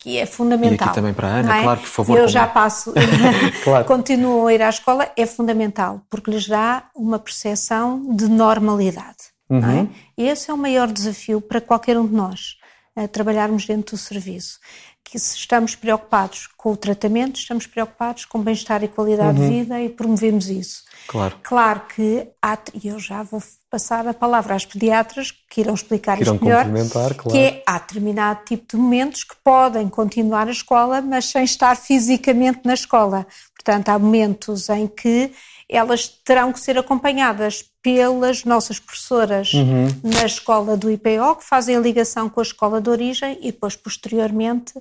que 0.00 0.16
é 0.18 0.24
fundamental. 0.26 0.88
E 0.88 0.90
aqui 0.90 0.94
também 0.94 1.12
para 1.14 1.28
a 1.28 1.30
Ana, 1.36 1.58
é? 1.58 1.62
claro, 1.62 1.80
por 1.80 1.88
favor, 1.88 2.18
Eu 2.18 2.26
já 2.26 2.46
passo. 2.46 2.92
Claro. 3.62 3.84
Continuam 3.84 4.46
a 4.46 4.54
ir 4.54 4.62
à 4.62 4.68
escola, 4.70 5.08
é 5.16 5.26
fundamental, 5.26 6.00
porque 6.10 6.30
lhes 6.30 6.48
dá 6.48 6.84
uma 6.96 7.18
percepção 7.18 8.14
de 8.16 8.26
normalidade. 8.28 9.30
não 9.48 9.58
Uhum. 9.60 9.80
é? 9.82 9.88
E 10.16 10.26
esse 10.28 10.50
é 10.50 10.54
o 10.54 10.58
maior 10.58 10.90
desafio 10.90 11.40
para 11.40 11.60
qualquer 11.60 11.98
um 11.98 12.06
de 12.06 12.14
nós, 12.14 12.56
a 12.96 13.06
trabalharmos 13.06 13.66
dentro 13.66 13.94
do 13.94 13.98
serviço. 13.98 14.58
Que 15.04 15.18
se 15.18 15.36
estamos 15.36 15.74
preocupados 15.74 16.46
com 16.56 16.70
o 16.72 16.76
tratamento, 16.76 17.36
estamos 17.40 17.66
preocupados 17.66 18.24
com 18.24 18.40
bem-estar 18.40 18.84
e 18.84 18.88
qualidade 18.88 19.40
Uhum. 19.40 19.48
de 19.50 19.58
vida 19.60 19.80
e 19.80 19.88
promovemos 19.88 20.48
isso. 20.48 20.84
Claro. 21.08 21.36
Claro 21.42 21.82
que 21.94 22.28
há, 22.40 22.56
e 22.74 22.86
eu 22.88 22.98
já 23.00 23.24
vou 23.24 23.42
passar 23.68 24.06
a 24.06 24.14
palavra 24.14 24.54
às 24.54 24.64
pediatras 24.64 25.32
que 25.50 25.62
irão 25.62 25.74
explicar 25.74 26.16
Que 26.16 26.22
irão 26.22 26.34
isto 26.34 26.44
melhor, 26.44 26.64
claro. 26.88 27.14
que 27.28 27.38
é 27.38 27.62
há 27.66 27.78
determinado 27.78 28.44
tipo 28.44 28.66
de 28.68 28.76
momentos 28.76 29.24
que 29.24 29.34
podem 29.42 29.88
continuar 29.88 30.46
a 30.46 30.52
escola, 30.52 31.00
mas 31.00 31.24
sem 31.24 31.42
estar 31.42 31.76
fisicamente 31.76 32.60
na 32.64 32.74
escola. 32.74 33.26
Portanto, 33.54 33.88
há 33.88 33.98
momentos 33.98 34.68
em 34.68 34.86
que 34.86 35.32
elas 35.68 36.08
terão 36.24 36.52
que 36.52 36.58
ser 36.60 36.76
acompanhadas 36.78 37.64
pelas 37.82 38.44
nossas 38.44 38.78
professoras 38.78 39.52
Uhum. 39.54 39.86
na 40.02 40.24
escola 40.26 40.76
do 40.76 40.90
IPO, 40.90 41.36
que 41.36 41.44
fazem 41.44 41.76
a 41.76 41.80
ligação 41.80 42.28
com 42.28 42.40
a 42.40 42.42
escola 42.42 42.80
de 42.80 42.90
origem 42.90 43.38
e 43.40 43.52
depois, 43.52 43.76
posteriormente, 43.76 44.72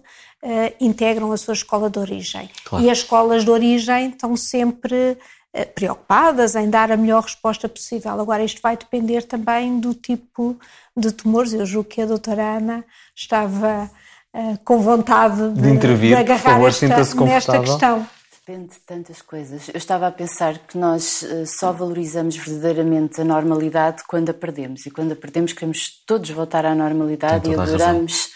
integram 0.80 1.32
a 1.34 1.38
sua 1.38 1.54
escola 1.54 1.90
de 1.90 2.00
origem. 2.00 2.50
Claro. 2.64 2.86
E 2.86 2.90
as 2.90 3.00
escolas 3.00 3.44
de 3.44 3.52
origem 3.52 4.10
estão 4.10 4.38
sempre 4.38 5.18
eh, 5.52 5.66
preocupadas 5.66 6.56
em 6.56 6.70
dar 6.70 6.92
a 6.92 6.98
melhor 6.98 7.24
resposta 7.24 7.68
possível. 7.68 8.12
Agora, 8.12 8.44
isto 8.44 8.62
vai 8.62 8.78
depender 8.78 9.24
também 9.24 9.80
do 9.80 9.96
tipo 9.96 10.56
de 10.96 11.12
tumores. 11.12 11.54
Eu 11.54 11.66
julgo 11.66 11.90
que 11.90 12.02
a 12.02 12.06
doutora 12.06 12.58
Ana 12.58 12.86
estava 13.16 13.90
eh, 14.32 14.58
com 14.64 14.80
vontade 14.80 15.50
de, 15.54 15.62
De 15.62 15.70
intervir, 15.72 16.12
por 16.12 16.20
agarrar 16.20 16.54
favor, 16.54 16.70
esta, 16.70 16.88
nesta 17.26 17.60
questão. 17.62 18.08
Depende 18.46 18.70
de 18.70 18.80
tantas 18.82 19.24
coisas. 19.24 19.70
Eu 19.70 19.78
estava 19.78 20.06
a 20.06 20.12
pensar 20.12 20.60
que 20.60 20.78
nós 20.78 21.24
eh, 21.24 21.46
só 21.48 21.72
valorizamos 21.72 22.36
verdadeiramente 22.36 23.20
a 23.20 23.24
normalidade 23.24 24.04
quando 24.08 24.30
a 24.30 24.34
perdemos. 24.36 24.86
E 24.86 24.92
quando 24.92 25.14
a 25.14 25.16
perdemos, 25.16 25.52
queremos 25.54 26.04
todos 26.06 26.30
voltar 26.30 26.64
à 26.64 26.76
normalidade 26.76 27.50
e 27.50 27.56
adoramos 27.56 28.30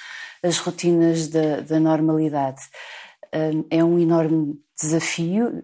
as 0.44 0.58
rotinas 0.58 1.28
da, 1.30 1.62
da 1.62 1.80
normalidade. 1.80 2.62
é 3.70 3.84
um 3.84 3.98
enorme 3.98 4.60
desafio 4.80 5.64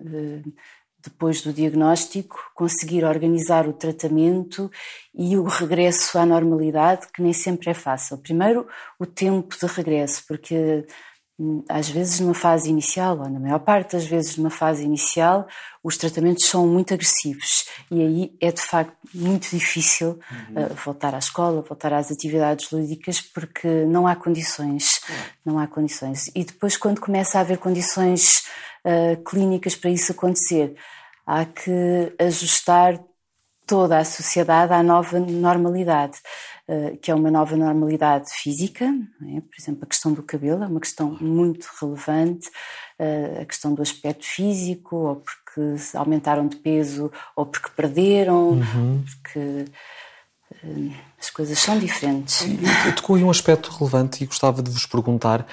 depois 1.01 1.41
do 1.41 1.53
diagnóstico, 1.53 2.37
conseguir 2.53 3.05
organizar 3.05 3.67
o 3.67 3.73
tratamento 3.73 4.69
e 5.13 5.37
o 5.37 5.43
regresso 5.43 6.17
à 6.19 6.25
normalidade, 6.25 7.07
que 7.13 7.21
nem 7.21 7.33
sempre 7.33 7.69
é 7.69 7.73
fácil. 7.73 8.17
Primeiro, 8.17 8.67
o 8.99 9.05
tempo 9.05 9.57
de 9.57 9.65
regresso, 9.65 10.23
porque 10.27 10.55
hum, 10.55 10.83
às 11.69 11.87
vezes 11.87 12.19
numa 12.19 12.33
fase 12.33 12.69
inicial, 12.69 13.17
ou 13.17 13.29
na 13.29 13.39
maior 13.39 13.59
parte 13.59 13.93
das 13.93 14.05
vezes 14.05 14.35
numa 14.35 14.49
fase 14.49 14.83
inicial, 14.83 15.47
os 15.81 15.95
tratamentos 15.95 16.45
são 16.45 16.67
muito 16.67 16.93
agressivos 16.93 17.65
e 17.89 18.01
aí 18.01 18.37
é 18.41 18.51
de 18.51 18.61
facto 18.61 18.93
muito 19.13 19.49
difícil 19.49 20.19
uhum. 20.31 20.63
uh, 20.63 20.73
voltar 20.83 21.15
à 21.15 21.17
escola, 21.19 21.61
voltar 21.61 21.93
às 21.93 22.11
atividades 22.11 22.69
lúdicas 22.71 23.21
porque 23.21 23.67
não 23.85 24.05
há 24.05 24.15
condições, 24.15 24.99
não 25.45 25.57
há 25.57 25.65
condições. 25.67 26.29
E 26.35 26.43
depois 26.43 26.75
quando 26.75 26.99
começa 26.99 27.37
a 27.37 27.41
haver 27.41 27.57
condições 27.57 28.43
uh, 28.83 29.23
clínicas 29.23 29.75
para 29.75 29.89
isso 29.89 30.11
acontecer, 30.11 30.75
há 31.25 31.45
que 31.45 32.13
ajustar 32.19 32.99
toda 33.65 33.99
a 33.99 34.03
sociedade 34.03 34.73
à 34.73 34.81
nova 34.81 35.19
normalidade, 35.19 36.17
que 37.01 37.09
é 37.09 37.15
uma 37.15 37.31
nova 37.31 37.55
normalidade 37.55 38.29
física, 38.31 38.85
é? 38.85 39.41
por 39.41 39.55
exemplo, 39.59 39.83
a 39.83 39.87
questão 39.87 40.13
do 40.13 40.21
cabelo 40.21 40.63
é 40.63 40.67
uma 40.67 40.79
questão 40.79 41.17
muito 41.19 41.67
relevante, 41.81 42.47
uh, 42.99 43.41
a 43.41 43.45
questão 43.45 43.73
do 43.73 43.81
aspecto 43.81 44.25
físico, 44.25 44.95
ou 44.95 45.15
porque 45.15 45.75
aumentaram 45.95 46.47
de 46.47 46.57
peso, 46.57 47.11
ou 47.35 47.45
porque 47.45 47.69
perderam, 47.75 48.49
uhum. 48.49 49.03
porque 49.03 49.65
uh, 50.63 50.93
as 51.19 51.29
coisas 51.29 51.57
são 51.57 51.79
diferentes. 51.79 52.45
Tocou 52.95 53.15
aí 53.15 53.23
um 53.23 53.31
aspecto 53.31 53.71
relevante 53.71 54.23
e 54.23 54.27
gostava 54.27 54.61
de 54.61 54.69
vos 54.69 54.85
perguntar 54.85 55.47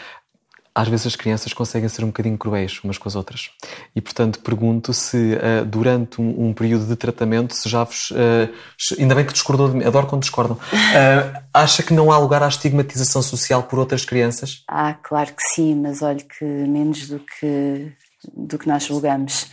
às 0.76 0.88
vezes 0.88 1.06
as 1.06 1.16
crianças 1.16 1.54
conseguem 1.54 1.88
ser 1.88 2.04
um 2.04 2.08
bocadinho 2.08 2.36
cruéis 2.36 2.78
umas 2.84 2.98
com 2.98 3.08
as 3.08 3.16
outras. 3.16 3.50
E, 3.94 4.00
portanto, 4.02 4.40
pergunto 4.40 4.92
se 4.92 5.16
uh, 5.16 5.64
durante 5.64 6.20
um, 6.20 6.48
um, 6.48 6.52
período 6.52 6.84
de 6.84 6.94
tratamento, 6.94 7.54
se 7.54 7.66
já 7.66 7.82
vos. 7.82 8.10
Uh, 8.10 8.52
ainda 8.98 9.14
bem 9.14 9.24
que 9.24 9.32
discordou 9.32 9.70
de 9.70 9.76
mim, 9.76 9.84
adoro 9.84 10.06
quando 10.06 10.20
discordam. 10.20 10.58
Uh, 10.58 11.40
acha 11.54 11.82
que 11.82 11.94
não 11.94 12.12
há 12.12 12.18
lugar 12.18 12.42
à 12.42 12.48
estigmatização 12.48 13.22
social 13.22 13.62
por 13.62 13.78
outras 13.78 14.04
crianças? 14.04 14.64
Ah, 14.68 14.92
claro 15.02 15.32
que 15.32 15.42
sim, 15.54 15.74
mas 15.74 16.02
olha 16.02 16.22
que 16.22 16.44
menos 16.44 17.08
do 17.08 17.20
que, 17.20 17.92
do 18.36 18.58
que 18.58 18.68
nós 18.68 18.84
julgamos. 18.84 19.46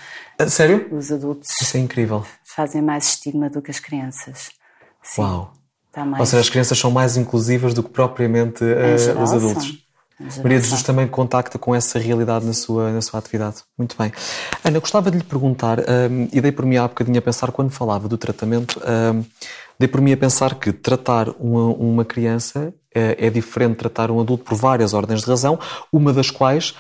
sério? 0.49 0.89
Os 0.91 1.09
adultos. 1.09 1.49
Isso 1.61 1.77
é 1.77 1.79
incrível. 1.79 2.25
Fazem 2.43 2.81
mais 2.81 3.05
estigma 3.05 3.49
do 3.49 3.61
que 3.61 3.71
as 3.71 3.79
crianças. 3.79 4.51
Sim. 5.01 5.21
Uau! 5.21 5.53
Tá 5.89 6.03
Ou 6.19 6.25
seja, 6.25 6.41
as 6.41 6.49
crianças 6.49 6.77
são 6.77 6.91
mais 6.91 7.15
inclusivas 7.15 7.73
do 7.73 7.81
que 7.81 7.89
propriamente 7.91 8.63
os 9.21 9.31
adultos. 9.31 9.67
São. 9.67 9.82
Maria 10.19 10.59
Jesus 10.59 10.83
também 10.83 11.07
contacta 11.07 11.57
com 11.57 11.73
essa 11.73 11.97
realidade 11.99 12.45
na 12.45 12.53
sua, 12.53 12.91
na 12.91 13.01
sua 13.01 13.19
atividade. 13.19 13.57
Muito 13.77 13.95
bem. 13.97 14.11
Ana, 14.63 14.79
gostava 14.79 15.09
de 15.09 15.17
lhe 15.17 15.23
perguntar, 15.23 15.79
um, 15.79 16.27
e 16.31 16.39
dei 16.39 16.51
por 16.51 16.65
mim 16.65 16.77
há 16.77 16.87
bocadinho 16.87 17.17
a 17.17 17.21
pensar, 17.21 17.51
quando 17.51 17.71
falava 17.71 18.07
do 18.07 18.17
tratamento, 18.17 18.79
um, 18.79 19.23
dei 19.77 19.87
por 19.87 20.01
mim 20.01 20.13
a 20.13 20.17
pensar 20.17 20.55
que 20.55 20.71
tratar 20.71 21.29
uma, 21.39 21.65
uma 21.73 22.05
criança 22.05 22.73
é, 22.93 23.27
é 23.27 23.29
diferente 23.29 23.71
de 23.71 23.77
tratar 23.77 24.11
um 24.11 24.19
adulto 24.19 24.43
por 24.43 24.55
várias 24.55 24.93
ordens 24.93 25.21
de 25.21 25.27
razão, 25.27 25.59
uma 25.91 26.13
das 26.13 26.29
quais 26.29 26.75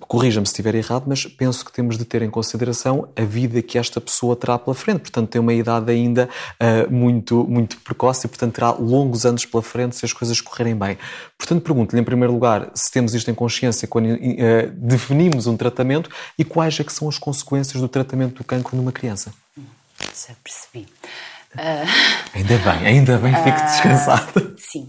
corrija-me 0.00 0.46
se 0.46 0.52
estiver 0.52 0.74
errado, 0.74 1.04
mas 1.06 1.24
penso 1.26 1.64
que 1.64 1.72
temos 1.72 1.96
de 1.96 2.04
ter 2.04 2.22
em 2.22 2.30
consideração 2.30 3.08
a 3.16 3.22
vida 3.22 3.62
que 3.62 3.78
esta 3.78 4.00
pessoa 4.00 4.34
terá 4.34 4.58
pela 4.58 4.74
frente. 4.74 5.00
Portanto, 5.00 5.28
tem 5.28 5.40
uma 5.40 5.52
idade 5.52 5.90
ainda 5.90 6.28
uh, 6.60 6.92
muito, 6.92 7.44
muito 7.46 7.76
precoce 7.78 8.26
e, 8.26 8.28
portanto, 8.28 8.54
terá 8.54 8.72
longos 8.72 9.24
anos 9.26 9.44
pela 9.44 9.62
frente 9.62 9.96
se 9.96 10.04
as 10.04 10.12
coisas 10.12 10.40
correrem 10.40 10.76
bem. 10.76 10.98
Portanto, 11.38 11.62
pergunto-lhe, 11.62 12.00
em 12.00 12.04
primeiro 12.04 12.32
lugar, 12.32 12.70
se 12.74 12.90
temos 12.90 13.14
isto 13.14 13.30
em 13.30 13.34
consciência 13.34 13.86
quando 13.86 14.06
uh, 14.06 14.18
definimos 14.76 15.46
um 15.46 15.56
tratamento 15.56 16.10
e 16.38 16.44
quais 16.44 16.78
é 16.80 16.84
que 16.84 16.92
são 16.92 17.08
as 17.08 17.18
consequências 17.18 17.80
do 17.80 17.88
tratamento 17.88 18.36
do 18.36 18.44
cancro 18.44 18.76
numa 18.76 18.92
criança. 18.92 19.32
Já 19.98 20.34
percebi. 20.42 20.86
Uh... 21.54 22.34
Ainda 22.34 22.58
bem, 22.58 22.86
ainda 22.86 23.18
bem, 23.18 23.34
fico 23.34 23.60
descansada. 23.60 24.54
Sim, 24.56 24.88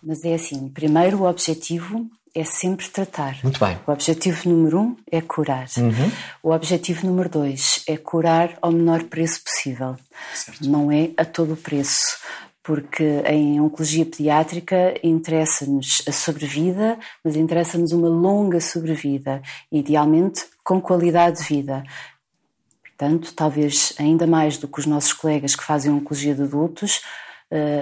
mas 0.00 0.24
é 0.24 0.34
assim, 0.34 0.68
primeiro 0.68 1.22
o 1.22 1.28
objetivo 1.28 2.08
é 2.38 2.44
sempre 2.44 2.88
tratar. 2.88 3.36
Muito 3.42 3.58
bem. 3.58 3.78
O 3.86 3.90
objetivo 3.90 4.48
número 4.48 4.80
um 4.80 4.96
é 5.10 5.20
curar. 5.20 5.66
Uhum. 5.76 6.12
O 6.42 6.50
objetivo 6.52 7.06
número 7.06 7.28
dois 7.28 7.82
é 7.86 7.96
curar 7.96 8.56
ao 8.62 8.70
menor 8.70 9.04
preço 9.04 9.42
possível. 9.42 9.96
Certo. 10.34 10.68
Não 10.68 10.90
é 10.92 11.10
a 11.16 11.24
todo 11.24 11.54
o 11.54 11.56
preço. 11.56 12.18
Porque 12.62 13.22
em 13.24 13.60
oncologia 13.60 14.04
pediátrica 14.04 14.94
interessa-nos 15.02 16.02
a 16.06 16.12
sobrevida, 16.12 16.98
mas 17.24 17.34
interessa-nos 17.34 17.92
uma 17.92 18.08
longa 18.08 18.60
sobrevida, 18.60 19.42
idealmente 19.72 20.44
com 20.62 20.80
qualidade 20.80 21.38
de 21.38 21.44
vida. 21.44 21.82
Portanto, 22.82 23.32
talvez 23.34 23.94
ainda 23.98 24.26
mais 24.26 24.58
do 24.58 24.68
que 24.68 24.80
os 24.80 24.86
nossos 24.86 25.14
colegas 25.14 25.56
que 25.56 25.64
fazem 25.64 25.90
oncologia 25.90 26.34
de 26.34 26.42
adultos, 26.42 27.00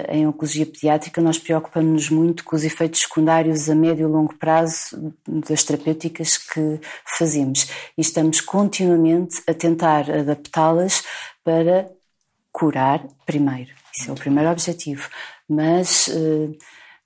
em 0.09 0.25
oncologia 0.25 0.65
pediátrica, 0.65 1.21
nós 1.21 1.37
preocupamos-nos 1.37 2.09
muito 2.09 2.43
com 2.45 2.55
os 2.55 2.63
efeitos 2.63 3.01
secundários 3.01 3.69
a 3.69 3.75
médio 3.75 4.07
e 4.07 4.11
longo 4.11 4.33
prazo 4.35 5.13
das 5.27 5.63
terapêuticas 5.63 6.37
que 6.37 6.79
fazemos 7.05 7.67
e 7.97 8.01
estamos 8.01 8.39
continuamente 8.39 9.41
a 9.45 9.53
tentar 9.53 10.09
adaptá-las 10.09 11.03
para 11.43 11.89
curar 12.51 13.05
primeiro. 13.25 13.71
Isso 13.95 14.09
é 14.09 14.13
o 14.13 14.15
primeiro 14.15 14.49
objetivo. 14.49 15.09
Mas 15.49 16.07
uh, 16.07 16.55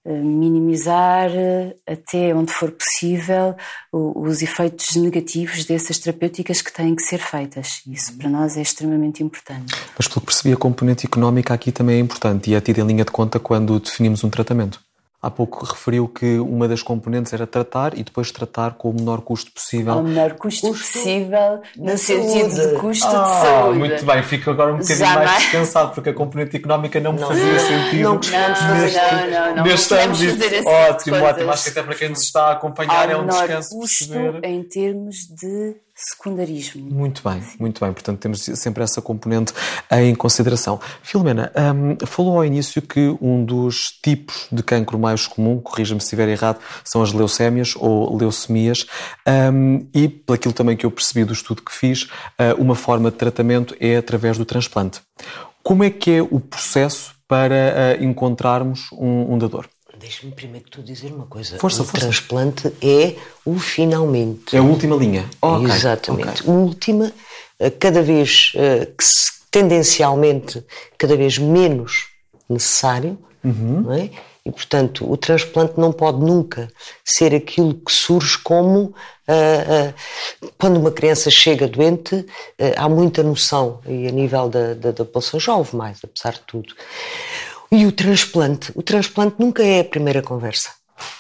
minimizar 0.06 1.30
eh, 1.32 1.76
até 1.86 2.34
onde 2.34 2.52
for 2.52 2.72
possível 2.72 3.56
os 3.92 4.42
efeitos 4.42 4.96
negativos 4.96 5.66
dessas 5.66 6.00
terapêuticas 6.00 6.62
que 6.62 6.74
têm 6.74 6.96
que 6.96 7.04
ser 7.04 7.20
feitas. 7.20 7.82
Isso 7.86 8.18
para 8.18 8.30
nós 8.30 8.58
é 8.58 8.62
extremamente 8.62 9.22
importante. 9.22 9.74
Mas 9.98 10.08
pelo 10.08 10.22
que 10.22 10.28
percebi, 10.28 10.54
a 10.54 10.58
componente 10.58 11.06
económica 11.06 11.54
aqui 11.54 11.72
também 11.72 11.98
é 11.98 12.00
importante 12.00 12.50
e 12.50 12.56
é 12.56 12.62
tida 12.62 12.82
em 12.82 12.88
linha 12.88 13.06
de 13.06 13.12
conta 13.12 13.40
quando 13.40 13.80
definimos 13.80 14.24
um 14.24 14.30
tratamento. 14.30 14.80
Há 15.24 15.30
pouco 15.30 15.64
referiu 15.64 16.08
que 16.08 16.40
uma 16.40 16.68
das 16.68 16.82
componentes 16.82 17.32
era 17.32 17.46
tratar 17.46 17.96
e 17.96 18.04
depois 18.04 18.32
tratar 18.32 18.74
com 18.74 18.90
o 18.90 18.94
menor 18.94 19.22
custo 19.22 19.52
possível. 19.52 19.98
O 19.98 20.04
menor 20.04 20.34
custo, 20.34 20.70
custo 20.70 20.84
possível 20.84 21.62
no 21.78 21.96
sentido 21.96 22.56
de 22.56 22.80
custo 22.80 23.06
ah, 23.06 23.24
de 23.24 23.46
saúde. 23.46 23.80
Muito 23.80 24.04
bem, 24.04 24.24
fico 24.24 24.50
agora 24.50 24.74
um 24.74 24.78
bocadinho 24.78 25.08
mais, 25.08 25.30
mais 25.30 25.44
descansado 25.44 25.94
porque 25.94 26.10
a 26.10 26.14
componente 26.14 26.58
económica 26.58 27.00
não 27.00 27.14
me 27.14 27.20
não, 27.20 27.28
fazia 27.28 27.60
sentido. 27.60 28.02
Não, 28.02 28.14
não, 28.14 28.82
neste, 28.82 29.00
não, 29.00 29.30
não, 29.30 29.56
não. 29.58 29.64
Neste 29.64 29.94
ano 29.94 30.14
assim 30.14 30.66
ótimo, 30.66 31.16
ótimo. 31.18 31.52
Acho 31.52 31.64
que 31.66 31.70
até 31.70 31.84
para 31.84 31.96
quem 31.96 32.10
nos 32.10 32.22
está 32.24 32.48
a 32.48 32.52
acompanhar 32.54 33.10
Há 33.10 33.12
é 33.12 33.16
um 33.16 33.28
descanso. 33.28 33.70
custo 33.78 34.08
perceber. 34.10 34.40
em 34.44 34.64
termos 34.64 35.18
de 35.28 35.76
secundarismo. 36.10 36.90
Muito 36.90 37.22
bem, 37.28 37.44
muito 37.60 37.84
bem. 37.84 37.94
Portanto, 37.94 38.20
temos 38.20 38.42
sempre 38.42 38.84
essa 38.84 39.02
componente 39.02 39.54
em 39.92 40.16
consideração. 40.16 40.80
Filomena, 41.04 41.52
um, 41.76 42.06
falou 42.06 42.38
ao 42.38 42.46
início 42.46 42.82
que 42.82 43.16
um 43.22 43.44
dos 43.44 44.00
tipos 44.04 44.48
de 44.52 44.64
cancro 44.64 44.98
mais 44.98 45.28
comum, 45.28 45.60
corrija-me 45.60 46.02
se 46.02 46.06
estiver 46.06 46.28
errado, 46.30 46.60
são 46.84 47.02
as 47.02 47.14
leucémias 47.14 47.74
ou 47.78 48.16
leucemias. 48.18 48.86
Um, 49.28 49.88
e, 49.94 50.08
pelaquilo 50.08 50.54
também 50.54 50.76
que 50.76 50.86
eu 50.86 50.92
percebi 50.92 51.24
do 51.24 51.34
estudo 51.34 51.62
que 51.62 51.72
fiz, 51.72 52.04
uh, 52.04 52.60
uma 52.60 52.76
forma 52.76 53.12
de 53.12 53.18
tratamento 53.18 53.76
é 53.80 53.98
através 53.98 54.38
do 54.38 54.46
transplante. 54.46 55.02
Como 55.64 55.84
é 55.84 55.90
que 55.90 56.12
é 56.12 56.22
o 56.22 56.40
processo 56.40 57.14
para 57.28 57.98
uh, 58.00 58.04
encontrarmos 58.04 58.90
um, 58.94 59.34
um 59.34 59.38
dador? 59.38 59.68
Deixa-me 60.02 60.32
primeiro 60.32 60.66
que 60.66 60.72
tu 60.72 60.82
dizer 60.82 61.14
uma 61.14 61.28
coisa. 61.28 61.60
Força, 61.60 61.84
o 61.84 61.86
força. 61.86 62.08
transplante 62.08 62.74
é 62.82 63.16
o 63.46 63.60
finalmente. 63.60 64.56
É 64.56 64.60
a 64.60 64.64
última 64.64 64.96
linha. 64.96 65.30
Oh. 65.40 65.60
Exatamente. 65.60 66.42
Okay. 66.42 66.52
Última, 66.52 67.14
eh, 67.60 67.70
cada 67.70 68.02
vez, 68.02 68.52
eh, 68.56 68.88
que 68.88 69.06
tendencialmente, 69.52 70.66
cada 70.98 71.16
vez 71.16 71.38
menos 71.38 72.08
necessário, 72.50 73.16
uhum. 73.44 73.82
não 73.82 73.94
é? 73.94 74.10
E, 74.44 74.52
portanto, 74.52 75.10
o 75.10 75.16
transplante 75.16 75.74
não 75.78 75.92
pode 75.92 76.20
nunca 76.20 76.68
ser 77.06 77.36
aquilo 77.36 77.76
que 77.76 77.92
surge 77.92 78.40
como 78.40 78.86
uh, 78.86 80.52
quando 80.58 80.78
uma 80.78 80.90
criança 80.90 81.30
chega 81.30 81.68
doente, 81.68 82.26
há 82.76 82.90
muita 82.90 83.22
noção, 83.22 83.82
e 83.86 84.08
a 84.08 84.12
nível 84.12 84.50
da, 84.50 84.74
da, 84.74 84.90
da 84.90 85.06
população 85.06 85.40
jovem 85.40 85.76
mais, 85.76 86.00
apesar 86.04 86.34
de 86.34 86.42
tudo. 86.48 86.74
E 87.72 87.86
o 87.86 87.92
transplante? 87.92 88.72
O 88.76 88.82
transplante 88.82 89.38
nunca 89.40 89.64
é 89.64 89.80
a 89.80 89.86
primeira 89.86 90.22
conversa. 90.22 90.72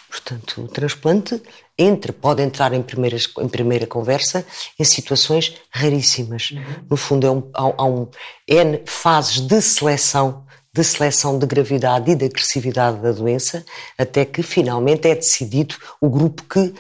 Portanto, 0.10 0.64
o 0.64 0.68
transplante 0.68 1.42
entra, 1.78 2.12
pode 2.12 2.42
entrar 2.42 2.74
em, 2.74 2.82
primeiras, 2.82 3.30
em 3.40 3.48
primeira 3.48 3.88
conversa 3.88 4.46
em 4.78 4.84
situações 4.84 5.56
raríssimas. 5.70 6.52
Uhum. 6.52 6.64
No 6.90 6.98
fundo, 6.98 7.26
é 7.26 7.32
um, 7.32 7.50
há, 7.54 7.74
há 7.78 7.86
um 7.86 8.10
N 8.46 8.82
fases 8.86 9.40
de 9.40 9.62
seleção, 9.62 10.46
de 10.74 10.84
seleção 10.84 11.40
de 11.40 11.46
gravidade 11.46 12.12
e 12.12 12.16
de 12.16 12.26
agressividade 12.26 13.00
da 13.00 13.14
doença, 13.14 13.66
até 13.98 14.26
que 14.26 14.44
finalmente 14.44 15.08
é 15.08 15.16
decidido 15.16 15.76
o 16.02 16.10
grupo 16.10 16.44
que 16.44 16.74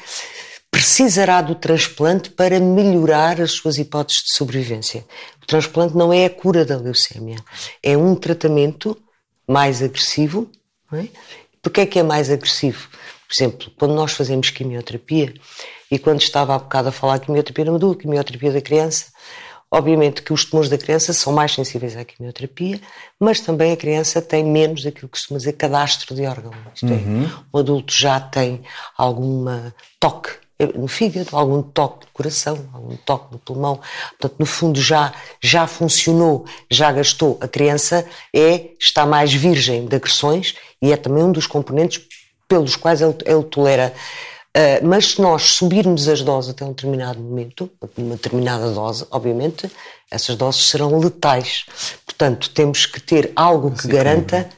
precisará 0.69 1.41
do 1.41 1.55
transplante 1.55 2.29
para 2.29 2.59
melhorar 2.59 3.39
as 3.39 3.51
suas 3.51 3.77
hipóteses 3.77 4.23
de 4.23 4.35
sobrevivência. 4.35 5.05
O 5.41 5.45
transplante 5.45 5.95
não 5.95 6.11
é 6.11 6.25
a 6.25 6.29
cura 6.29 6.65
da 6.65 6.77
leucémia, 6.77 7.37
é 7.81 7.95
um 7.95 8.15
tratamento 8.15 8.97
mais 9.51 9.81
agressivo. 9.81 10.49
Não 10.91 10.99
é? 10.99 11.07
Porquê 11.61 11.81
é 11.81 11.85
que 11.85 11.99
é 11.99 12.03
mais 12.03 12.31
agressivo? 12.31 12.87
Por 13.27 13.33
exemplo, 13.33 13.71
quando 13.77 13.93
nós 13.93 14.13
fazemos 14.13 14.49
quimioterapia, 14.49 15.33
E 15.91 15.99
quando 15.99 16.21
estava 16.21 16.55
há 16.55 16.59
bocado 16.59 16.87
a 16.87 16.91
falar 16.91 17.17
de 17.17 17.25
quimioterapia 17.25 17.65
no 17.65 17.75
adulto, 17.75 17.99
quimioterapia 17.99 18.51
da 18.53 18.61
criança, 18.61 19.07
obviamente 19.69 20.21
que 20.21 20.31
os 20.31 20.45
tumores 20.45 20.69
da 20.69 20.77
criança 20.77 21.11
são 21.11 21.33
mais 21.33 21.53
sensíveis 21.53 21.97
à 21.97 22.05
quimioterapia, 22.05 22.79
mas 23.19 23.41
também 23.41 23.73
a 23.73 23.77
criança 23.77 24.21
tem 24.21 24.43
menos 24.43 24.83
daquilo 24.83 25.09
que 25.09 25.19
costuma 25.19 25.37
dizer 25.37 25.53
cadastro 25.53 26.15
de 26.15 26.25
órgão. 26.25 26.51
Isto 26.73 26.87
uhum. 26.87 27.25
é, 27.25 27.43
o 27.51 27.59
adulto 27.59 27.93
já 27.93 28.19
tem 28.21 28.63
alguma 28.97 29.75
toque 29.99 30.40
no 30.67 30.87
fígado, 30.87 31.29
algum 31.31 31.61
toque 31.61 32.05
no 32.05 32.11
coração, 32.11 32.57
algum 32.73 32.95
toque 32.97 33.31
no 33.31 33.39
pulmão. 33.39 33.79
Portanto, 34.19 34.39
no 34.39 34.45
fundo 34.45 34.81
já 34.81 35.13
já 35.41 35.67
funcionou, 35.67 36.45
já 36.69 36.91
gastou. 36.91 37.37
A 37.41 37.47
criança 37.47 38.05
é 38.33 38.71
está 38.79 39.05
mais 39.05 39.33
virgem 39.33 39.85
de 39.85 39.95
agressões 39.95 40.55
e 40.81 40.91
é 40.91 40.97
também 40.97 41.23
um 41.23 41.31
dos 41.31 41.47
componentes 41.47 42.01
pelos 42.47 42.75
quais 42.75 43.01
ele, 43.01 43.15
ele 43.25 43.43
tolera. 43.43 43.93
Uh, 44.55 44.85
mas 44.85 45.13
se 45.13 45.21
nós 45.21 45.43
subirmos 45.43 46.09
as 46.09 46.21
doses 46.21 46.51
até 46.51 46.65
um 46.65 46.73
determinado 46.73 47.19
momento, 47.19 47.71
uma 47.97 48.15
determinada 48.15 48.69
dose, 48.71 49.07
obviamente, 49.09 49.71
essas 50.11 50.35
doses 50.35 50.65
serão 50.65 50.99
letais. 50.99 51.63
Portanto, 52.05 52.49
temos 52.49 52.85
que 52.85 52.99
ter 52.99 53.31
algo 53.33 53.71
que 53.71 53.87
garanta 53.87 54.49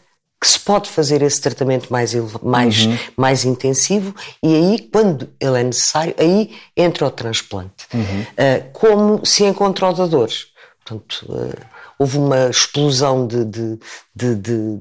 que 0.44 0.50
se 0.50 0.60
pode 0.60 0.90
fazer 0.90 1.22
esse 1.22 1.40
tratamento 1.40 1.90
mais, 1.90 2.14
mais, 2.44 2.86
uhum. 2.86 2.98
mais 3.16 3.46
intensivo 3.46 4.14
e 4.44 4.54
aí, 4.54 4.90
quando 4.92 5.30
ele 5.40 5.58
é 5.58 5.64
necessário, 5.64 6.14
aí 6.20 6.52
entra 6.76 7.08
o 7.08 7.12
transplante. 7.12 7.88
Uhum. 7.94 8.02
Uh, 8.02 8.70
como 8.74 9.26
se 9.26 9.46
encontra 9.46 9.88
o 9.88 9.94
dadores. 9.94 10.48
Portanto, 10.84 11.26
uh, 11.30 11.66
houve 11.98 12.18
uma 12.18 12.50
explosão 12.50 13.26
de, 13.26 13.46
de, 13.46 13.80
de, 14.16 14.36
de, 14.36 14.78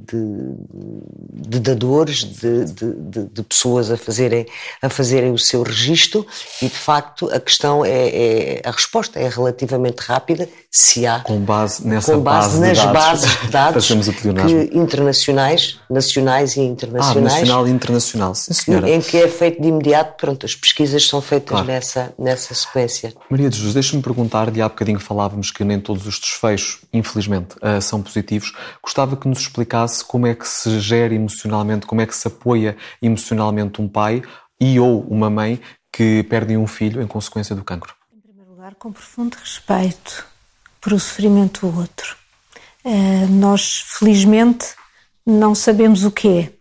de 1.32 1.60
dadores, 1.60 2.18
de, 2.18 2.64
de, 2.66 3.24
de, 3.24 3.42
pessoas 3.42 3.90
a 3.90 3.96
fazerem, 3.96 4.46
a 4.82 4.90
fazerem 4.90 5.32
o 5.32 5.38
seu 5.38 5.62
registro 5.62 6.26
e, 6.60 6.66
de 6.66 6.76
facto, 6.76 7.30
a 7.32 7.40
questão 7.40 7.82
é, 7.82 7.90
é 7.90 8.62
a 8.62 8.70
resposta 8.70 9.18
é 9.18 9.28
relativamente 9.28 10.00
rápida 10.00 10.46
se 10.70 11.06
há... 11.06 11.20
Com 11.20 11.40
base 11.40 11.86
nessa 11.86 12.12
com 12.12 12.20
base, 12.20 12.58
base 12.58 12.60
nas 12.60 12.78
de 12.78 12.84
dados, 12.84 13.00
bases 13.02 13.40
de 13.40 13.48
dados 13.48 13.86
que, 13.86 14.78
internacionais, 14.78 15.80
nacionais 15.88 16.56
e 16.56 16.60
internacionais. 16.60 17.32
Ah, 17.32 17.38
nacional 17.40 17.68
e 17.68 17.70
internacional, 17.70 18.34
sim 18.34 18.52
senhora. 18.52 18.90
Em 18.90 19.00
que 19.00 19.16
é 19.16 19.28
feito 19.28 19.62
de 19.62 19.68
imediato, 19.68 20.16
pronto, 20.18 20.44
as 20.44 20.54
pesquisas 20.54 21.06
são 21.06 21.22
feitas 21.22 21.48
claro. 21.48 21.66
nessa, 21.66 22.12
nessa 22.18 22.54
sequência. 22.54 23.14
Maria 23.30 23.48
de 23.48 23.56
Jesus, 23.56 23.72
deixa-me 23.72 24.02
perguntar, 24.02 24.50
de 24.50 24.60
há 24.60 24.68
bocadinho 24.68 25.00
falávamos 25.00 25.50
que 25.50 25.64
nem 25.64 25.80
todos 25.80 26.06
os 26.06 26.18
desfechos, 26.18 26.80
infelizmente, 26.92 27.56
eh, 27.62 27.80
são 27.80 28.02
positivos. 28.02 28.52
Gostava 28.82 29.16
que 29.22 29.28
nos 29.28 29.38
explicasse 29.38 30.04
como 30.04 30.26
é 30.26 30.34
que 30.34 30.46
se 30.46 30.80
gera 30.80 31.14
emocionalmente, 31.14 31.86
como 31.86 32.00
é 32.00 32.06
que 32.06 32.16
se 32.16 32.26
apoia 32.26 32.76
emocionalmente 33.00 33.80
um 33.80 33.88
pai 33.88 34.20
e 34.60 34.80
ou 34.80 35.02
uma 35.02 35.30
mãe 35.30 35.60
que 35.92 36.24
perdem 36.24 36.56
um 36.56 36.66
filho 36.66 37.00
em 37.00 37.06
consequência 37.06 37.54
do 37.54 37.62
cancro. 37.62 37.94
Em 38.12 38.20
primeiro 38.20 38.50
lugar, 38.50 38.74
com 38.74 38.90
profundo 38.90 39.36
respeito 39.36 40.26
por 40.80 40.92
o 40.92 40.98
sofrimento 40.98 41.68
do 41.68 41.78
outro. 41.78 42.16
Uh, 42.84 43.28
nós, 43.30 43.84
felizmente, 43.86 44.74
não 45.24 45.54
sabemos 45.54 46.04
o 46.04 46.10
que 46.10 46.28
é. 46.28 46.52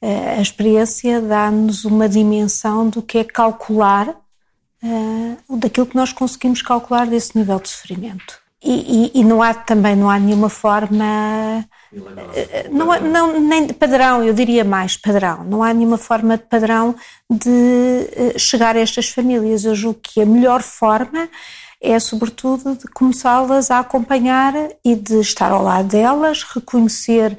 Uh, 0.00 0.38
a 0.38 0.40
experiência 0.40 1.20
dá-nos 1.20 1.84
uma 1.84 2.08
dimensão 2.08 2.88
do 2.88 3.02
que 3.02 3.18
é 3.18 3.24
calcular 3.24 4.10
uh, 4.10 5.56
daquilo 5.56 5.86
que 5.86 5.96
nós 5.96 6.12
conseguimos 6.12 6.62
calcular 6.62 7.08
desse 7.08 7.36
nível 7.36 7.58
de 7.58 7.68
sofrimento. 7.68 8.45
E, 8.64 8.72
e, 9.14 9.20
e, 9.20 9.24
não 9.24 9.42
há 9.42 9.52
também 9.52 9.94
não 9.94 10.08
há 10.08 10.18
nenhuma 10.18 10.48
forma 10.48 11.04
não, 12.70 13.00
não 13.00 13.40
nem 13.40 13.68
padrão 13.68 14.24
eu 14.24 14.34
diria 14.34 14.64
mais 14.64 14.96
padrão. 14.96 15.44
Não 15.44 15.62
há 15.62 15.72
nenhuma 15.72 15.98
forma 15.98 16.36
de 16.36 16.44
padrão 16.44 16.94
de 17.30 17.50
eh, 18.12 18.38
chegar 18.38 18.76
a 18.76 18.80
estas 18.80 19.08
famílias. 19.10 19.64
Eu 19.64 19.74
julgo 19.74 20.00
que 20.02 20.20
a 20.20 20.26
melhor 20.26 20.62
forma 20.62 21.28
é 21.80 21.98
sobretudo 21.98 22.74
de 22.76 22.86
começá-las 22.88 23.70
a 23.70 23.78
acompanhar 23.78 24.54
e 24.84 24.94
de 24.94 25.20
estar 25.20 25.52
ao 25.52 25.62
lado 25.62 25.88
delas 25.88 26.42
reconhecer 26.42 27.36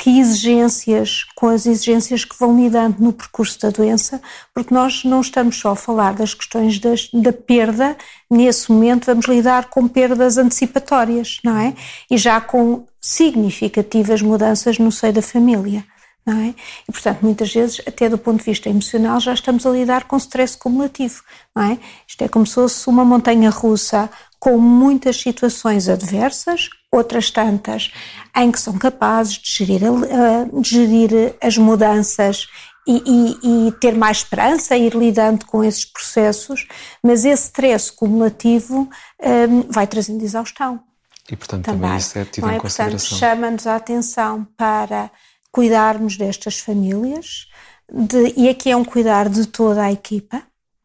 que 0.00 0.18
exigências, 0.18 1.26
com 1.36 1.46
as 1.48 1.66
exigências 1.66 2.24
que 2.24 2.34
vão 2.38 2.56
lidando 2.56 2.96
no 3.04 3.12
percurso 3.12 3.60
da 3.60 3.68
doença, 3.68 4.18
porque 4.54 4.72
nós 4.72 5.04
não 5.04 5.20
estamos 5.20 5.58
só 5.58 5.72
a 5.72 5.76
falar 5.76 6.14
das 6.14 6.32
questões 6.32 6.78
das, 6.78 7.10
da 7.12 7.34
perda, 7.34 7.94
nesse 8.30 8.72
momento 8.72 9.04
vamos 9.04 9.26
lidar 9.26 9.66
com 9.66 9.86
perdas 9.86 10.38
antecipatórias, 10.38 11.38
não 11.44 11.54
é? 11.54 11.74
E 12.10 12.16
já 12.16 12.40
com 12.40 12.86
significativas 12.98 14.22
mudanças 14.22 14.78
no 14.78 14.90
seio 14.90 15.12
da 15.12 15.22
família. 15.22 15.84
Não 16.24 16.38
é? 16.38 16.54
E, 16.88 16.92
portanto, 16.92 17.20
muitas 17.22 17.52
vezes, 17.52 17.80
até 17.86 18.08
do 18.08 18.18
ponto 18.18 18.38
de 18.38 18.44
vista 18.44 18.68
emocional, 18.68 19.18
já 19.20 19.32
estamos 19.32 19.66
a 19.66 19.70
lidar 19.70 20.04
com 20.04 20.16
stress 20.16 20.56
cumulativo. 20.56 21.22
É? 21.58 21.78
Isto 22.06 22.22
é 22.22 22.28
como 22.28 22.46
se 22.46 22.54
fosse 22.54 22.88
uma 22.88 23.04
montanha 23.04 23.50
russa 23.50 24.08
com 24.38 24.58
muitas 24.58 25.16
situações 25.16 25.88
adversas, 25.88 26.68
outras 26.92 27.30
tantas 27.30 27.92
em 28.36 28.50
que 28.50 28.60
são 28.60 28.76
capazes 28.78 29.34
de 29.34 29.50
gerir, 29.52 29.82
uh, 29.84 30.60
de 30.60 30.68
gerir 30.68 31.36
as 31.40 31.56
mudanças 31.56 32.48
e, 32.86 33.02
e, 33.06 33.68
e, 33.68 33.72
ter 33.72 33.94
mais 33.94 34.18
esperança, 34.18 34.76
ir 34.76 34.94
lidando 34.94 35.46
com 35.46 35.62
esses 35.62 35.84
processos, 35.84 36.66
mas 37.02 37.24
esse 37.24 37.44
stress 37.44 37.92
cumulativo 37.92 38.88
um, 39.22 39.62
vai 39.70 39.86
trazendo 39.86 40.24
exaustão. 40.24 40.82
E, 41.30 41.36
portanto, 41.36 41.66
também, 41.66 41.82
também 41.82 41.98
isso 41.98 42.18
é 42.18 42.24
tido 42.24 42.48
é? 42.48 42.56
em 42.56 42.58
consideração. 42.58 42.98
Portanto, 42.98 43.18
chama-nos 43.18 43.66
a 43.66 43.76
atenção 43.76 44.46
para 44.56 45.10
cuidarmos 45.52 46.16
destas 46.16 46.58
famílias, 46.58 47.46
de, 47.92 48.34
e 48.36 48.48
aqui 48.48 48.70
é 48.70 48.76
um 48.76 48.84
cuidar 48.84 49.28
de 49.28 49.46
toda 49.46 49.82
a 49.82 49.92
equipa, 49.92 50.42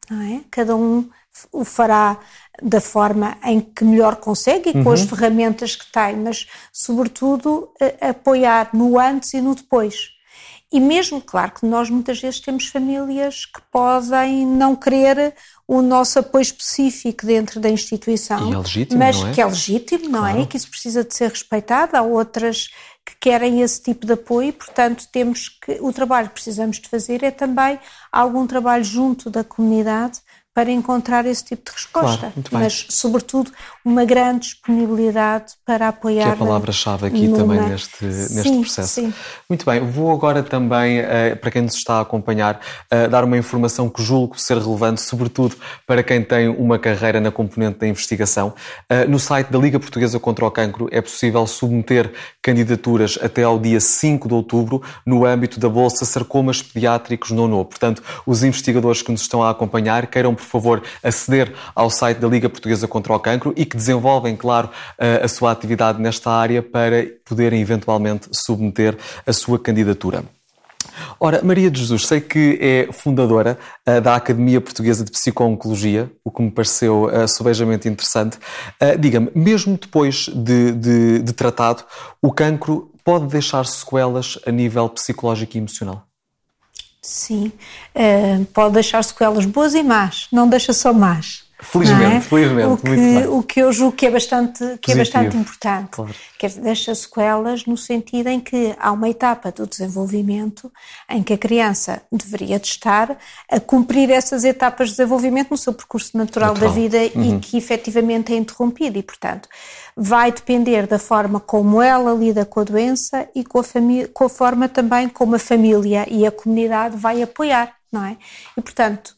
não 0.09 0.21
é? 0.21 0.41
Cada 0.51 0.75
um 0.75 1.09
o 1.51 1.65
fará 1.65 2.17
da 2.61 2.79
forma 2.79 3.37
em 3.43 3.59
que 3.59 3.83
melhor 3.83 4.15
consegue 4.17 4.69
e 4.69 4.73
com 4.73 4.89
uhum. 4.89 4.91
as 4.91 5.01
ferramentas 5.01 5.75
que 5.75 5.91
tem, 5.91 6.15
mas, 6.15 6.47
sobretudo, 6.71 7.69
apoiar 8.01 8.69
no 8.73 8.99
antes 8.99 9.33
e 9.33 9.41
no 9.41 9.55
depois. 9.55 10.15
E 10.71 10.79
mesmo, 10.79 11.21
claro, 11.21 11.51
que 11.51 11.65
nós 11.65 11.89
muitas 11.89 12.19
vezes 12.19 12.39
temos 12.39 12.67
famílias 12.67 13.45
que 13.45 13.61
podem 13.71 14.45
não 14.45 14.75
querer 14.75 15.33
o 15.67 15.81
nosso 15.81 16.19
apoio 16.19 16.41
específico 16.41 17.25
dentro 17.25 17.59
da 17.59 17.69
instituição, 17.69 18.49
e 18.49 18.53
é 18.53 18.57
legítimo, 18.57 18.99
mas 18.99 19.15
não 19.15 19.27
é? 19.27 19.33
que 19.33 19.41
é 19.41 19.45
legítimo, 19.45 20.09
não 20.09 20.19
é? 20.25 20.31
claro. 20.31 20.41
é? 20.41 20.45
Que 20.45 20.57
isso 20.57 20.69
precisa 20.69 21.03
de 21.03 21.15
ser 21.15 21.29
respeitado. 21.29 21.95
Há 21.95 22.01
outras 22.01 22.67
que 23.05 23.15
querem 23.21 23.61
esse 23.61 23.81
tipo 23.81 24.05
de 24.05 24.13
apoio, 24.13 24.51
portanto, 24.51 25.07
temos 25.11 25.47
que 25.47 25.77
o 25.79 25.93
trabalho 25.93 26.27
que 26.27 26.33
precisamos 26.33 26.79
de 26.79 26.89
fazer 26.89 27.23
é 27.23 27.31
também 27.31 27.79
algum 28.11 28.47
trabalho 28.47 28.83
junto 28.83 29.29
da 29.29 29.43
comunidade 29.43 30.19
para 30.55 30.71
encontrar 30.71 31.25
esse 31.25 31.43
tipo 31.43 31.69
de 31.69 31.75
resposta. 31.75 32.31
Claro, 32.31 32.43
mas, 32.49 32.87
sobretudo, 32.89 33.51
uma 33.83 34.05
grande 34.05 34.39
disponibilidade 34.47 35.53
para 35.65 35.89
apoiar. 35.89 36.23
Que 36.23 36.29
é 36.29 36.31
a 36.31 36.35
palavra-chave 36.37 37.07
aqui 37.07 37.27
numa... 37.27 37.37
também 37.37 37.69
neste, 37.69 38.05
neste 38.05 38.41
sim, 38.41 38.61
processo. 38.61 38.87
Sim. 38.87 39.13
Muito 39.49 39.65
bem, 39.65 39.81
vou 39.81 40.09
agora 40.13 40.41
também, 40.41 41.01
uh, 41.01 41.35
para 41.41 41.51
quem 41.51 41.61
nos 41.61 41.75
está 41.75 41.95
a 41.95 42.01
acompanhar, 42.01 42.61
uh, 42.89 43.09
dar 43.09 43.25
uma 43.25 43.37
informação 43.37 43.89
que 43.89 44.01
julgo 44.01 44.39
ser 44.39 44.57
relevante, 44.57 45.01
sobretudo 45.01 45.57
para 45.85 46.01
quem 46.01 46.23
tem 46.23 46.47
uma 46.47 46.79
carreira 46.79 47.19
na 47.19 47.31
componente 47.31 47.79
da 47.79 47.87
investigação. 47.87 48.53
Uh, 48.89 49.09
no 49.09 49.19
site 49.19 49.49
da 49.51 49.59
Liga 49.59 49.77
Portuguesa 49.77 50.21
contra 50.21 50.45
o 50.45 50.51
Cancro 50.51 50.87
é 50.89 51.01
possível 51.01 51.45
submeter 51.45 52.13
candidaturas 52.41 53.19
até 53.21 53.43
ao 53.43 53.59
dia 53.59 53.81
5 53.81 54.25
de 54.29 54.33
outubro 54.33 54.81
no 55.05 55.25
âmbito 55.25 55.59
da 55.59 55.67
Bolsa 55.67 56.05
Sarcomas 56.05 56.61
Pediátricos 56.61 57.31
Nono. 57.31 57.65
Portanto, 57.65 58.01
os 58.25 58.41
investigadores 58.41 59.01
que 59.01 59.11
nos 59.11 59.21
estão 59.21 59.43
a 59.43 59.49
acompanhar 59.49 60.07
queiram 60.07 60.33
por 60.33 60.44
favor, 60.45 60.84
aceder 61.03 61.53
ao 61.73 61.89
site 61.89 62.17
da 62.17 62.27
Liga 62.27 62.49
Portuguesa 62.49 62.88
contra 62.88 63.13
o 63.13 63.19
Cancro 63.19 63.53
e 63.55 63.65
que 63.65 63.75
desenvolvem, 63.75 64.36
claro, 64.36 64.69
a 64.97 65.27
sua 65.27 65.51
atividade 65.51 66.01
nesta 66.01 66.31
área 66.31 66.62
para 66.62 67.05
poderem 67.25 67.62
eventualmente 67.62 68.29
submeter 68.31 68.97
a 69.25 69.34
sua 69.34 69.60
candidatura. 69.60 70.23
Ora, 71.19 71.41
Maria 71.43 71.69
de 71.69 71.79
Jesus, 71.79 72.08
sei 72.08 72.21
que 72.21 72.58
é 72.62 72.89
fundadora 72.91 73.58
uh, 73.88 74.01
da 74.01 74.15
Academia 74.15 74.62
Portuguesa 74.62 75.03
de 75.03 75.12
Psico-Oncologia, 75.12 76.12
o 76.23 76.31
que 76.31 76.41
me 76.41 76.51
pareceu 76.51 77.05
uh, 77.05 77.27
subejamente 77.27 77.88
interessante. 77.88 78.38
Uh, 78.81 78.97
Diga-me, 78.97 79.31
mesmo 79.36 79.77
depois 79.77 80.29
de, 80.29 80.71
de, 80.73 81.19
de, 81.19 81.34
tratado, 81.34 81.84
o 82.21 82.31
cancro 82.31 82.91
pode 83.03 83.27
deixar 83.27 83.65
sequelas 83.65 84.39
a 84.45 84.51
nível 84.51 84.89
psicológico 84.89 85.55
e 85.55 85.60
emocional? 85.60 86.03
Sim, 87.05 87.51
uh, 87.95 88.45
pode 88.45 88.73
deixar 88.73 89.03
sequelas 89.03 89.45
boas 89.45 89.75
e 89.75 89.83
más, 89.83 90.27
não 90.31 90.49
deixa 90.49 90.73
só 90.73 90.91
más. 90.91 91.44
Felizmente, 91.65 92.15
é? 92.15 92.21
felizmente. 92.21 92.67
O 92.67 92.78
que, 92.78 93.28
o 93.28 93.43
que 93.43 93.60
eu 93.60 93.73
julgo 93.73 93.95
que 93.95 94.06
é 94.06 94.12
bastante, 94.12 94.78
que 94.82 94.91
é 94.91 94.95
bastante 94.95 95.36
importante. 95.36 95.89
Claro. 95.91 96.13
Dizer, 96.39 96.62
deixa 96.62 96.93
sequelas 96.93 97.65
no 97.65 97.75
sentido 97.75 98.28
em 98.28 98.39
que 98.39 98.75
há 98.80 98.91
uma 98.91 99.10
etapa 99.10 99.51
do 99.51 99.65
desenvolvimento 99.65 100.71
em 101.10 101.23
que 101.23 101.34
a 101.34 101.38
criança 101.38 102.01
deveria 102.12 102.60
de 102.60 102.67
estar 102.67 103.17
a 103.49 103.60
cumprir 103.60 104.10
essas 104.12 104.43
etapas 104.43 104.89
de 104.89 104.97
desenvolvimento 104.97 105.51
no 105.51 105.58
seu 105.58 105.73
percurso 105.73 106.17
natural, 106.17 106.54
natural. 106.54 106.69
da 106.69 106.75
vida 106.75 106.97
uhum. 107.15 107.38
e 107.38 107.39
que 107.39 107.58
efetivamente 107.58 108.34
é 108.34 108.38
interrompido. 108.38 108.97
E, 108.97 109.04
portanto, 109.04 109.49
vai 109.95 110.32
depender 110.32 110.86
da 110.86 110.99
forma 110.99 111.39
como 111.39 111.82
ela 111.82 112.13
lida 112.13 112.45
com 112.45 112.60
a 112.60 112.63
doença 112.63 113.28
e 113.34 113.43
com 113.43 113.60
a, 113.60 113.63
com 114.13 114.25
a 114.25 114.30
forma 114.30 114.69
também 114.69 115.08
como 115.08 115.36
a 115.36 115.39
família 115.39 116.06
e 116.10 116.25
a 116.25 116.32
comunidade 116.32 116.97
vai 116.97 117.23
apoiar, 117.23 117.73
não 117.91 118.04
é? 118.06 118.17
E, 118.58 118.62
portanto, 118.62 119.14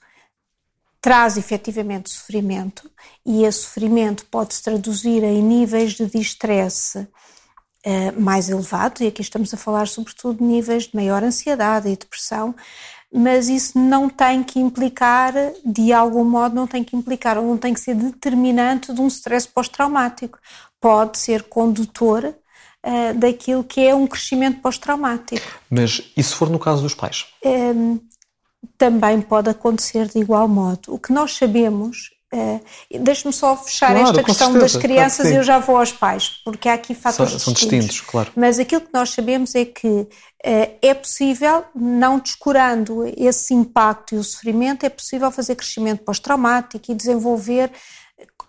traz 1.02 1.38
efetivamente 1.38 2.10
sofrimento 2.10 2.90
e 3.26 3.44
esse 3.44 3.60
sofrimento 3.60 4.26
pode 4.26 4.56
se 4.56 4.64
traduzir 4.64 5.24
em 5.24 5.42
níveis 5.42 5.94
de 5.94 6.06
distress 6.06 6.98
uh, 6.98 8.20
mais 8.22 8.50
elevados, 8.50 9.02
e 9.02 9.08
aqui 9.08 9.22
estamos 9.22 9.54
a 9.54 9.58
falar 9.58 9.88
sobretudo 9.88 10.40
de 10.40 10.44
níveis 10.44 10.84
de 10.84 10.96
maior 10.96 11.24
ansiedade 11.24 11.90
e 11.90 11.96
depressão, 11.96 12.56
mas 13.14 13.48
isso 13.48 13.80
não 13.80 14.10
tem 14.10 14.44
que 14.44 14.60
implicar, 14.60 15.34
de 15.66 15.94
algum 15.94 16.26
modo, 16.26 16.56
não 16.56 16.68
tem 16.68 16.84
que 16.84 16.96
implicar 16.96 17.38
ou 17.38 17.46
não 17.46 17.58
tem 17.58 17.74
que 17.74 17.80
ser 17.80 17.96
determinante 17.96 18.94
de 18.94 19.00
um 19.00 19.08
stress 19.08 19.48
pós-traumático. 19.48 20.38
Pode 20.80 21.18
ser 21.18 21.44
condutor 21.44 22.26
uh, 22.26 23.14
daquilo 23.18 23.64
que 23.64 23.82
é 23.82 23.96
um 23.96 24.06
crescimento 24.06 24.60
pós-traumático. 24.60 25.48
Mas 25.70 26.12
e 26.18 26.22
se 26.22 26.36
for 26.36 26.50
no 26.50 26.60
caso 26.60 26.82
dos 26.82 26.94
pais? 26.94 27.26
Um, 27.44 27.50
ehm, 27.50 28.00
também 28.78 29.22
pode 29.22 29.50
acontecer 29.50 30.08
de 30.08 30.20
igual 30.20 30.48
modo. 30.48 30.94
O 30.94 31.00
que 31.00 31.12
nós 31.12 31.36
sabemos 31.36 32.16
Uh, 32.34 32.60
Deixe-me 33.00 33.32
só 33.32 33.56
fechar 33.56 33.92
claro, 33.92 34.10
esta 34.10 34.22
questão 34.22 34.52
certeza, 34.52 34.74
das 34.74 34.82
crianças 34.82 35.22
claro 35.22 35.34
e 35.34 35.38
eu 35.38 35.44
já 35.44 35.60
vou 35.60 35.78
aos 35.78 35.94
pais, 35.94 36.42
porque 36.44 36.68
há 36.68 36.74
aqui 36.74 36.94
fatores 36.94 37.32
são, 37.32 37.40
são 37.40 37.54
distintos. 37.54 37.88
distintos. 37.88 38.02
claro. 38.02 38.32
Mas 38.36 38.60
aquilo 38.60 38.82
que 38.82 38.94
nós 38.94 39.12
sabemos 39.12 39.56
é 39.56 39.64
que 39.64 39.88
uh, 39.88 40.08
é 40.82 40.94
possível, 40.94 41.64
não 41.74 42.20
descurando 42.20 43.06
esse 43.16 43.54
impacto 43.54 44.14
e 44.14 44.18
o 44.18 44.24
sofrimento, 44.26 44.86
é 44.86 44.90
possível 44.90 45.32
fazer 45.32 45.56
crescimento 45.56 46.04
pós-traumático 46.04 46.92
e 46.92 46.96
desenvolver 46.96 47.72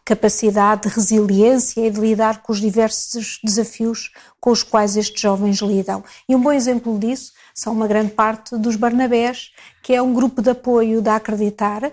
capacidade 0.09 0.89
de 0.89 0.89
resiliência 0.89 1.87
e 1.87 1.91
de 1.91 2.01
lidar 2.01 2.43
com 2.43 2.51
os 2.51 2.61
diversos 2.61 3.39
desafios 3.45 4.11
com 4.41 4.51
os 4.51 4.63
quais 4.63 4.97
estes 4.97 5.21
jovens 5.21 5.59
lidam. 5.59 6.03
E 6.27 6.35
um 6.35 6.41
bom 6.41 6.51
exemplo 6.51 6.99
disso 6.99 7.33
são 7.59 7.73
uma 7.73 7.89
grande 7.89 8.13
parte 8.13 8.57
dos 8.57 8.77
Barnabés, 8.77 9.53
que 9.83 9.93
é 9.93 10.01
um 10.01 10.15
grupo 10.15 10.41
de 10.41 10.51
apoio 10.51 11.03
da 11.03 11.17
Acreditar, 11.17 11.93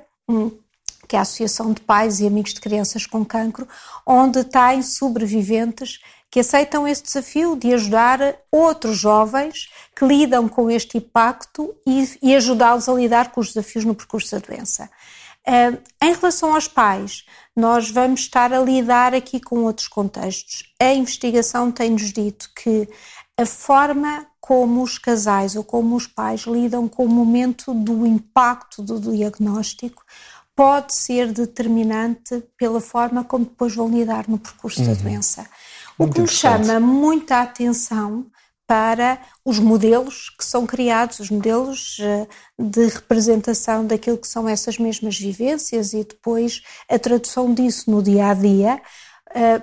que 1.08 1.16
é 1.16 1.20
a 1.20 1.24
Associação 1.24 1.74
de 1.74 1.82
Pais 1.82 2.20
e 2.20 2.28
Amigos 2.28 2.54
de 2.54 2.62
Crianças 2.62 3.06
com 3.06 3.26
Cancro, 3.26 3.68
onde 4.06 4.44
têm 4.44 4.82
sobreviventes 4.84 6.00
que 6.30 6.40
aceitam 6.40 6.88
esse 6.88 7.04
desafio 7.04 7.56
de 7.56 7.74
ajudar 7.74 8.36
outros 8.52 8.98
jovens 8.98 9.70
que 9.96 10.06
lidam 10.06 10.48
com 10.48 10.70
este 10.70 10.98
impacto 10.98 11.74
e, 11.88 12.18
e 12.22 12.36
ajudá-los 12.36 12.90
a 12.90 12.94
lidar 12.94 13.32
com 13.32 13.42
os 13.42 13.48
desafios 13.48 13.86
no 13.86 13.96
percurso 13.96 14.32
da 14.32 14.46
doença. 14.46 14.90
Em 16.02 16.14
relação 16.14 16.54
aos 16.54 16.68
pais, 16.68 17.24
nós 17.56 17.90
vamos 17.90 18.22
estar 18.22 18.52
a 18.52 18.60
lidar 18.60 19.14
aqui 19.14 19.40
com 19.40 19.64
outros 19.64 19.88
contextos. 19.88 20.64
A 20.80 20.94
investigação 20.94 21.72
tem-nos 21.72 22.12
dito 22.12 22.50
que 22.56 22.88
a 23.38 23.46
forma 23.46 24.26
como 24.46 24.84
os 24.84 25.00
casais 25.00 25.56
ou 25.56 25.64
como 25.64 25.96
os 25.96 26.06
pais 26.06 26.42
lidam 26.42 26.88
com 26.88 27.06
o 27.06 27.10
momento 27.10 27.74
do 27.74 28.06
impacto 28.06 28.84
do 28.84 29.00
diagnóstico 29.00 30.04
pode 30.56 30.96
ser 30.96 31.32
determinante 31.32 32.44
pela 32.56 32.80
forma 32.80 33.24
como 33.24 33.46
depois 33.46 33.74
vão 33.74 33.90
lidar 33.90 34.28
no 34.28 34.38
percurso 34.38 34.82
uhum. 34.82 34.88
da 34.88 34.94
doença. 34.94 35.48
O 35.98 36.08
que 36.08 36.22
me 36.22 36.28
chama 36.28 36.80
muita 36.80 37.42
atenção 37.42 38.28
para 38.68 39.20
os 39.44 39.58
modelos 39.58 40.30
que 40.30 40.46
são 40.46 40.68
criados, 40.68 41.20
os 41.20 41.32
modelos 41.32 41.98
eh, 42.00 42.28
de 42.58 42.86
representação 42.86 43.86
daquilo 43.86 44.18
que 44.20 44.28
são 44.28 44.48
essas 44.48 44.78
mesmas 44.78 45.18
vivências 45.18 45.94
e 45.94 46.04
depois 46.04 46.62
a 46.88 47.00
tradução 47.00 47.52
disso 47.52 47.90
no 47.90 48.04
dia 48.04 48.28
a 48.28 48.34
dia, 48.36 48.80
eh, 49.34 49.62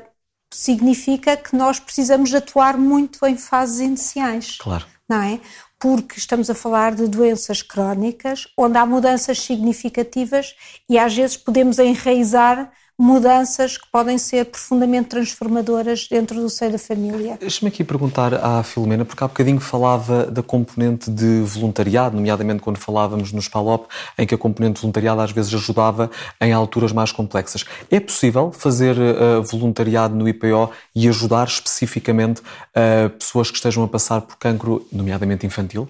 significa 0.56 1.36
que 1.36 1.56
nós 1.56 1.78
precisamos 1.78 2.32
atuar 2.34 2.76
muito 2.76 3.24
em 3.26 3.36
fases 3.36 3.80
iniciais. 3.80 4.56
Claro. 4.58 4.86
Não 5.08 5.22
é? 5.22 5.40
porque 5.82 6.16
estamos 6.16 6.48
a 6.48 6.54
falar 6.54 6.94
de 6.94 7.08
doenças 7.08 7.60
crónicas, 7.60 8.46
onde 8.56 8.78
há 8.78 8.86
mudanças 8.86 9.40
significativas 9.40 10.54
e 10.88 10.96
às 10.96 11.12
vezes 11.12 11.36
podemos 11.36 11.80
enraizar 11.80 12.70
mudanças 13.02 13.76
que 13.76 13.86
podem 13.90 14.16
ser 14.16 14.44
profundamente 14.44 15.08
transformadoras 15.08 16.06
dentro 16.08 16.40
do 16.40 16.48
seio 16.48 16.70
da 16.70 16.78
família. 16.78 17.36
Deixa-me 17.40 17.68
aqui 17.68 17.82
perguntar 17.82 18.32
à 18.34 18.62
Filomena, 18.62 19.04
porque 19.04 19.24
há 19.24 19.26
bocadinho 19.26 19.58
falava 19.58 20.26
da 20.26 20.40
componente 20.40 21.10
de 21.10 21.40
voluntariado, 21.40 22.14
nomeadamente 22.14 22.62
quando 22.62 22.76
falávamos 22.76 23.32
no 23.32 23.42
SPALOP, 23.42 23.88
em 24.16 24.24
que 24.24 24.36
a 24.36 24.38
componente 24.38 24.76
de 24.76 24.82
voluntariado 24.82 25.20
às 25.20 25.32
vezes 25.32 25.52
ajudava 25.52 26.12
em 26.40 26.52
alturas 26.52 26.92
mais 26.92 27.10
complexas. 27.10 27.64
É 27.90 27.98
possível 27.98 28.52
fazer 28.52 28.96
uh, 28.96 29.42
voluntariado 29.42 30.14
no 30.14 30.28
IPO 30.28 30.70
e 30.94 31.08
ajudar 31.08 31.48
especificamente 31.48 32.40
uh, 32.40 33.10
pessoas 33.18 33.50
que 33.50 33.56
estejam 33.56 33.82
a 33.82 33.88
passar 33.88 34.20
por 34.20 34.36
cancro, 34.36 34.86
nomeadamente 34.92 35.44
infantil? 35.44 35.88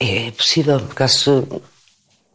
É 0.00 0.32
possível, 0.32 0.80
porque 0.80 0.92
acaso 0.92 1.62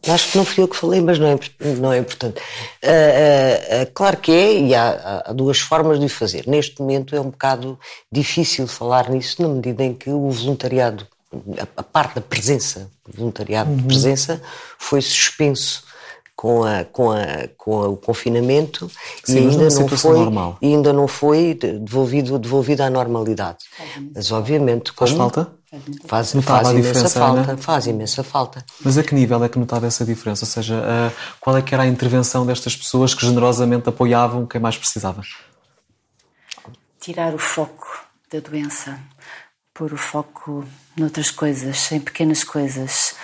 Acho 0.08 0.32
que 0.32 0.38
não 0.38 0.44
fui 0.44 0.64
eu 0.64 0.68
que 0.68 0.76
falei, 0.76 1.00
mas 1.00 1.18
não 1.18 1.28
é, 1.28 1.38
não 1.78 1.92
é 1.92 1.98
importante. 1.98 2.40
Uh, 2.82 2.88
uh, 2.88 3.82
uh, 3.82 3.92
claro 3.94 4.16
que 4.16 4.32
é, 4.32 4.60
e 4.60 4.74
há, 4.74 5.22
há, 5.26 5.32
duas 5.32 5.60
formas 5.60 6.00
de 6.00 6.06
o 6.06 6.08
fazer. 6.08 6.44
Neste 6.48 6.80
momento 6.80 7.14
é 7.14 7.20
um 7.20 7.30
bocado 7.30 7.78
difícil 8.10 8.66
falar 8.66 9.08
nisso, 9.08 9.40
na 9.40 9.48
medida 9.48 9.84
em 9.84 9.94
que 9.94 10.10
o 10.10 10.28
voluntariado, 10.30 11.06
a, 11.56 11.80
a 11.80 11.82
parte 11.84 12.16
da 12.16 12.20
presença, 12.20 12.90
voluntariado 13.06 13.70
uhum. 13.70 13.76
de 13.76 13.84
presença, 13.84 14.42
foi 14.76 15.00
suspenso 15.00 15.84
com, 16.34 16.64
a, 16.64 16.84
com, 16.84 17.12
a, 17.12 17.48
com 17.56 17.90
o 17.90 17.96
confinamento 17.96 18.90
Sim, 19.22 19.34
e 19.34 19.38
ainda 19.38 19.68
não 19.68 19.88
foi 19.88 20.18
normal. 20.18 20.58
ainda 20.60 20.92
não 20.92 21.06
foi 21.06 21.54
devolvido, 21.54 22.36
devolvido 22.40 22.82
à 22.82 22.90
normalidade. 22.90 23.58
Mas 24.12 24.32
obviamente 24.32 24.92
como, 24.92 25.08
faz 25.08 25.16
falta? 25.16 25.61
Faz, 26.04 26.32
faz 26.32 26.70
imensa 26.70 27.08
falta, 27.08 27.56
faz 27.56 27.86
imensa 27.86 28.22
falta. 28.22 28.64
Mas 28.84 28.98
a 28.98 29.02
que 29.02 29.14
nível 29.14 29.42
é 29.42 29.48
que 29.48 29.58
notava 29.58 29.86
essa 29.86 30.04
diferença? 30.04 30.44
Ou 30.44 30.50
seja, 30.50 30.74
uh, 30.76 31.12
qual 31.40 31.56
é 31.56 31.62
que 31.62 31.74
era 31.74 31.84
a 31.84 31.86
intervenção 31.86 32.44
destas 32.44 32.76
pessoas 32.76 33.14
que 33.14 33.24
generosamente 33.24 33.88
apoiavam 33.88 34.46
quem 34.46 34.60
mais 34.60 34.76
precisava? 34.76 35.22
Tirar 37.00 37.34
o 37.34 37.38
foco 37.38 37.86
da 38.30 38.38
doença, 38.40 38.98
pôr 39.72 39.94
o 39.94 39.96
foco 39.96 40.62
noutras 40.94 41.30
coisas, 41.30 41.90
em 41.90 42.00
pequenas 42.00 42.44
coisas 42.44 43.14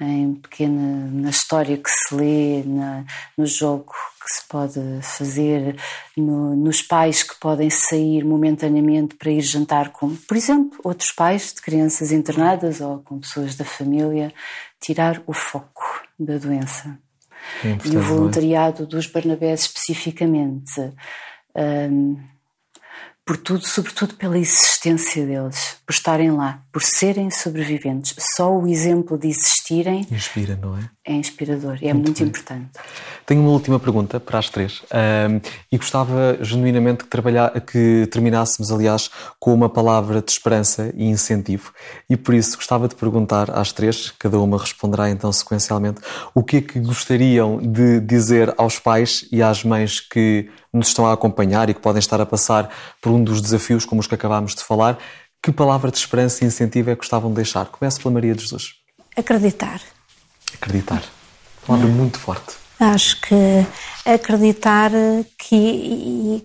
em 0.00 0.34
pequena 0.34 1.08
na 1.10 1.30
história 1.30 1.76
que 1.76 1.88
se 1.88 2.14
lê, 2.14 2.62
na, 2.64 3.04
no 3.36 3.46
jogo 3.46 3.92
que 4.24 4.32
se 4.32 4.48
pode 4.48 4.80
fazer, 5.02 5.76
no, 6.16 6.56
nos 6.56 6.80
pais 6.80 7.22
que 7.22 7.38
podem 7.38 7.68
sair 7.68 8.24
momentaneamente 8.24 9.16
para 9.16 9.30
ir 9.30 9.42
jantar 9.42 9.90
com, 9.90 10.16
por 10.16 10.36
exemplo, 10.36 10.78
outros 10.82 11.12
pais 11.12 11.52
de 11.52 11.60
crianças 11.60 12.10
internadas 12.10 12.80
ou 12.80 13.00
com 13.00 13.20
pessoas 13.20 13.54
da 13.54 13.64
família, 13.64 14.32
tirar 14.80 15.22
o 15.26 15.34
foco 15.34 16.02
da 16.18 16.38
doença. 16.38 16.98
É 17.62 17.76
e 17.86 17.96
o 17.96 18.00
é? 18.00 18.02
voluntariado 18.02 18.86
dos 18.86 19.06
Barnabés 19.06 19.60
especificamente. 19.62 20.80
Um, 21.54 22.16
por 23.26 23.36
tudo, 23.38 23.66
sobretudo 23.66 24.14
pela 24.14 24.38
existência 24.38 25.24
deles, 25.24 25.78
por 25.86 25.92
estarem 25.92 26.30
lá, 26.30 26.60
por 26.72 26.82
serem 26.82 27.30
sobreviventes. 27.30 28.14
Só 28.18 28.50
o 28.50 28.66
exemplo 28.66 29.18
de 29.18 29.28
existirem 29.28 30.06
inspira, 30.10 30.58
não 30.60 30.76
é? 30.76 30.90
É 31.06 31.12
inspirador 31.12 31.76
e 31.82 31.88
é 31.88 31.92
muito, 31.92 32.06
muito 32.06 32.24
importante. 32.24 32.70
Tenho 33.26 33.42
uma 33.42 33.50
última 33.50 33.78
pergunta 33.78 34.18
para 34.18 34.38
as 34.38 34.48
três 34.48 34.82
um, 34.84 35.40
e 35.70 35.76
gostava 35.76 36.38
genuinamente 36.40 37.04
que, 37.04 37.10
trabalhar, 37.10 37.60
que 37.60 38.08
terminássemos, 38.10 38.72
aliás, 38.72 39.10
com 39.38 39.52
uma 39.52 39.68
palavra 39.68 40.22
de 40.22 40.32
esperança 40.32 40.90
e 40.96 41.04
incentivo. 41.04 41.72
E 42.08 42.16
por 42.16 42.34
isso 42.34 42.56
gostava 42.56 42.88
de 42.88 42.94
perguntar 42.94 43.50
às 43.50 43.70
três, 43.70 44.10
cada 44.18 44.38
uma 44.38 44.58
responderá 44.58 45.10
então 45.10 45.30
sequencialmente, 45.30 46.00
o 46.34 46.42
que 46.42 46.56
é 46.56 46.60
que 46.62 46.80
gostariam 46.80 47.58
de 47.58 48.00
dizer 48.00 48.54
aos 48.56 48.78
pais 48.78 49.28
e 49.30 49.42
às 49.42 49.62
mães 49.62 50.00
que 50.00 50.48
nos 50.72 50.88
estão 50.88 51.06
a 51.06 51.12
acompanhar 51.12 51.68
e 51.68 51.74
que 51.74 51.80
podem 51.80 52.00
estar 52.00 52.20
a 52.20 52.26
passar 52.26 52.68
por 53.00 53.12
um 53.12 53.22
dos 53.22 53.40
desafios 53.40 53.84
como 53.84 54.00
os 54.00 54.06
que 54.06 54.14
acabámos 54.14 54.54
de 54.54 54.64
falar, 54.64 54.98
que 55.44 55.52
palavra 55.52 55.90
de 55.90 55.98
esperança 55.98 56.42
e 56.42 56.46
incentivo 56.46 56.90
é 56.90 56.94
que 56.94 57.00
gostavam 57.00 57.28
de 57.28 57.36
deixar? 57.36 57.66
Começo 57.66 58.00
pela 58.00 58.14
Maria 58.14 58.34
de 58.34 58.40
Jesus. 58.40 58.76
Acreditar. 59.14 59.78
Acreditar. 60.54 61.02
Palavra 61.66 61.86
muito 61.86 62.18
forte. 62.18 62.54
Acho 62.80 63.20
que 63.20 63.66
acreditar 64.06 64.90
que 65.38 66.42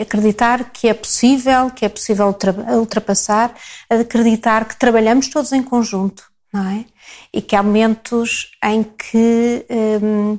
acreditar 0.00 0.70
que 0.70 0.88
é 0.88 0.94
possível, 0.94 1.70
que 1.70 1.84
é 1.84 1.88
possível 1.88 2.34
ultrapassar, 2.78 3.54
acreditar 3.90 4.66
que 4.66 4.78
trabalhamos 4.78 5.28
todos 5.28 5.52
em 5.52 5.62
conjunto, 5.62 6.22
não 6.52 6.66
é? 6.68 6.84
E 7.32 7.42
que 7.42 7.56
há 7.56 7.62
momentos 7.62 8.52
em 8.64 8.84
que 8.84 9.66
hum, 9.68 10.38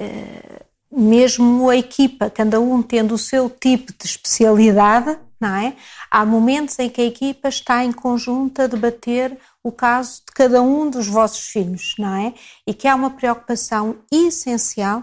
hum, 0.00 0.62
mesmo 0.90 1.68
a 1.68 1.76
equipa, 1.76 2.30
cada 2.30 2.58
um 2.58 2.82
tendo 2.82 3.14
o 3.14 3.18
seu 3.18 3.50
tipo 3.50 3.92
de 3.92 4.06
especialidade, 4.06 5.16
não 5.42 5.56
é? 5.56 5.74
Há 6.10 6.24
momentos 6.24 6.78
em 6.78 6.88
que 6.88 7.00
a 7.00 7.04
equipa 7.04 7.48
está 7.48 7.84
em 7.84 7.92
conjunto 7.92 8.62
a 8.62 8.66
debater 8.68 9.36
o 9.62 9.72
caso 9.72 10.22
de 10.26 10.32
cada 10.32 10.62
um 10.62 10.88
dos 10.88 11.08
vossos 11.08 11.48
filhos, 11.48 11.94
não 11.98 12.14
é? 12.14 12.32
E 12.66 12.72
que 12.72 12.86
há 12.86 12.94
uma 12.94 13.10
preocupação 13.10 13.96
essencial 14.10 15.02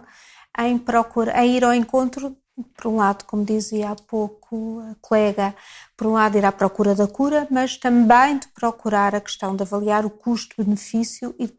em 0.58 0.78
procurar, 0.78 1.44
em 1.44 1.58
ir 1.58 1.64
ao 1.64 1.74
encontro 1.74 2.36
por 2.76 2.88
um 2.88 2.98
lado, 2.98 3.24
como 3.24 3.46
dizia 3.46 3.92
há 3.92 3.96
pouco 3.96 4.82
a 4.92 4.96
colega, 5.00 5.56
por 5.96 6.08
um 6.08 6.14
lado 6.14 6.38
ir 6.38 6.44
à 6.44 6.52
procura 6.52 6.94
da 6.94 7.08
cura, 7.08 7.48
mas 7.50 7.78
também 7.78 8.38
de 8.38 8.48
procurar 8.50 9.16
a 9.16 9.22
questão 9.22 9.56
de 9.56 9.64
avaliar 9.64 10.06
o 10.06 10.10
custo-benefício 10.10 11.34
e 11.40 11.46
de 11.46 11.54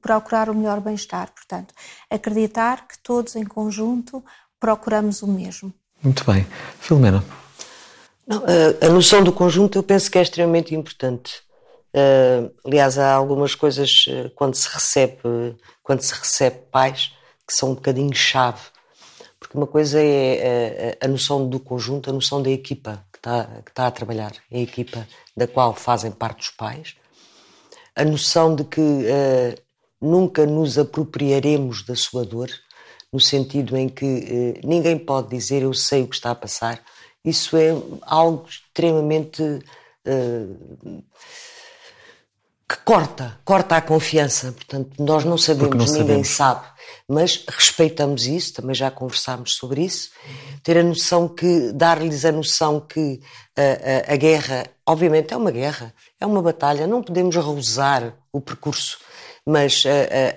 procurar 0.00 0.50
o 0.50 0.54
melhor 0.54 0.80
bem-estar. 0.80 1.30
Portanto, 1.32 1.72
acreditar 2.10 2.86
que 2.86 2.98
todos 2.98 3.34
em 3.34 3.44
conjunto 3.44 4.22
procuramos 4.60 5.22
o 5.22 5.26
mesmo. 5.26 5.72
Muito 6.02 6.22
bem. 6.30 6.46
Filomena. 6.80 7.41
Não, 8.26 8.42
a, 8.80 8.88
noção 8.88 9.22
do 9.22 9.32
conjunto 9.32 9.78
eu 9.78 9.82
penso 9.82 10.10
que 10.10 10.18
é 10.18 10.22
extremamente 10.22 10.74
importante. 10.74 11.42
Uh, 11.94 12.50
aliás, 12.64 12.98
há 12.98 13.12
algumas 13.12 13.54
coisas 13.54 14.06
uh, 14.08 14.30
quando 14.34 14.54
se 14.54 14.68
recebe 14.68 15.18
quando 15.82 16.00
se 16.00 16.14
recebe 16.14 16.56
pais 16.70 17.12
que 17.46 17.52
são 17.52 17.72
um 17.72 17.74
bocadinho 17.74 18.14
chave 18.14 18.62
porque 19.42 19.58
uma 19.58 19.66
coisa 19.66 20.00
é 20.00 20.96
a, 21.02 21.04
a, 21.04 21.08
noção 21.08 21.48
do 21.48 21.58
conjunto, 21.58 22.08
a 22.08 22.12
noção 22.12 22.40
da 22.40 22.48
equipa 22.48 23.04
que 23.12 23.18
está, 23.18 23.44
que 23.64 23.70
está 23.72 23.86
a 23.88 23.90
trabalhar, 23.90 24.32
a 24.50 24.56
equipa 24.56 25.06
da 25.36 25.48
qual 25.48 25.74
fazem 25.74 26.12
parte 26.12 26.42
os 26.42 26.50
pais, 26.50 26.94
a 27.96 28.04
noção 28.04 28.54
de 28.54 28.62
que 28.62 28.80
uh, 28.80 29.60
nunca 30.00 30.46
nos 30.46 30.78
apropriaremos 30.78 31.84
da 31.84 31.96
sua 31.96 32.24
dor, 32.24 32.48
no 33.12 33.18
sentido 33.18 33.76
em 33.76 33.88
que 33.88 34.04
uh, 34.04 34.66
ninguém 34.66 34.96
pode 34.96 35.28
dizer 35.28 35.62
eu 35.62 35.74
sei 35.74 36.02
o 36.02 36.08
que 36.08 36.14
está 36.14 36.30
a 36.30 36.36
passar. 36.36 36.80
Isso 37.24 37.56
é 37.56 37.70
algo 38.02 38.46
extremamente. 38.48 39.42
Uh, 40.06 41.02
que 42.68 42.78
corta, 42.84 43.38
corta 43.44 43.76
a 43.76 43.82
confiança. 43.82 44.50
Portanto, 44.52 44.90
nós 44.98 45.24
não 45.24 45.36
sabemos, 45.36 45.76
não 45.76 45.84
ninguém 45.84 46.24
sabemos. 46.24 46.28
sabe 46.28 46.72
mas 47.08 47.44
respeitamos 47.48 48.26
isso, 48.26 48.54
também 48.54 48.74
já 48.74 48.90
conversámos 48.90 49.54
sobre 49.54 49.84
isso. 49.84 50.10
Ter 50.62 50.78
a 50.78 50.82
noção 50.82 51.28
que, 51.28 51.72
dar-lhes 51.72 52.24
a 52.24 52.32
noção 52.32 52.80
que 52.80 53.20
a, 53.56 54.10
a, 54.10 54.14
a, 54.14 54.16
guerra, 54.16 54.66
obviamente 54.86 55.34
é 55.34 55.36
uma 55.36 55.50
guerra, 55.50 55.94
é 56.20 56.26
uma 56.26 56.40
batalha, 56.40 56.86
não 56.86 57.02
podemos 57.02 57.34
reusar 57.36 58.14
o 58.32 58.40
percurso, 58.40 58.98
mas 59.46 59.84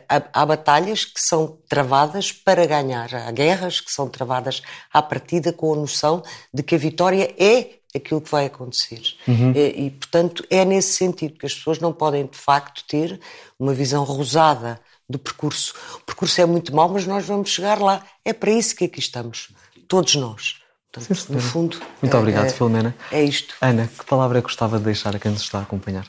a, 0.10 0.24
há 0.34 0.45
batalhas 0.45 1.06
que 1.06 1.20
são 1.20 1.58
travadas 1.70 2.32
para 2.32 2.66
ganhar, 2.66 3.14
há 3.14 3.32
guerras 3.32 3.80
que 3.80 3.91
são 3.91 4.10
travadas 4.10 4.62
à 4.91 5.01
partida 5.01 5.53
com 5.53 5.74
a 5.74 5.78
noção 5.78 6.24
de 6.53 6.64
que 6.64 6.76
a 6.76 6.78
vitória 6.78 7.34
é 7.38 7.80
aquilo 7.95 8.20
que 8.20 8.32
vai 8.32 8.45
acontecer. 8.45 9.01
Uhum. 9.28 9.53
E, 9.56 9.86
e, 9.86 9.91
portanto, 9.91 10.45
é 10.49 10.66
nesse 10.66 10.93
sentido 10.93 11.38
que 11.38 11.45
as 11.45 11.53
pessoas 11.53 11.80
não 11.80 11.93
podem, 11.93 12.26
de 12.26 12.38
facto, 12.38 12.84
ter 12.88 13.20
uma 13.58 13.74
visão 13.74 14.03
rosada 14.03 14.80
do 15.10 15.18
percurso. 15.18 15.74
O 15.95 16.01
percurso 16.01 16.41
é 16.41 16.45
muito 16.45 16.76
mau, 16.76 16.89
mas 16.89 17.06
nós 17.06 17.26
vamos 17.26 17.49
chegar 17.49 17.80
lá. 17.80 18.03
É 18.24 18.34
para 18.34 18.51
isso 18.51 18.76
que 18.76 18.86
aqui 18.86 18.99
estamos, 18.99 19.49
todos 19.88 20.16
nós. 20.16 20.58
Portanto, 20.91 21.16
Sim, 21.16 21.34
no 21.34 21.39
fundo. 21.39 21.82
Muito 22.01 22.16
é, 22.16 22.20
obrigado, 22.20 22.47
é, 22.47 22.49
Filomena. 22.49 22.95
É 23.12 23.24
isto. 23.24 23.56
Ana, 23.62 23.88
que 23.88 24.06
palavra 24.06 24.41
gostava 24.41 24.78
de 24.78 24.86
deixar 24.86 25.16
a 25.16 25.20
quem 25.20 25.32
nos 25.32 25.41
está 25.41 25.60
a 25.60 25.62
acompanhar? 25.62 26.08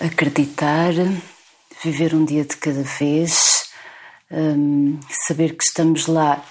Acreditar, 0.00 0.92
viver 1.84 2.14
um 2.14 2.24
dia 2.24 2.44
de 2.44 2.56
cada 2.56 2.82
vez, 2.82 3.70
hum, 4.30 4.98
saber 5.10 5.56
que 5.56 5.62
estamos 5.62 6.06
lá 6.06 6.42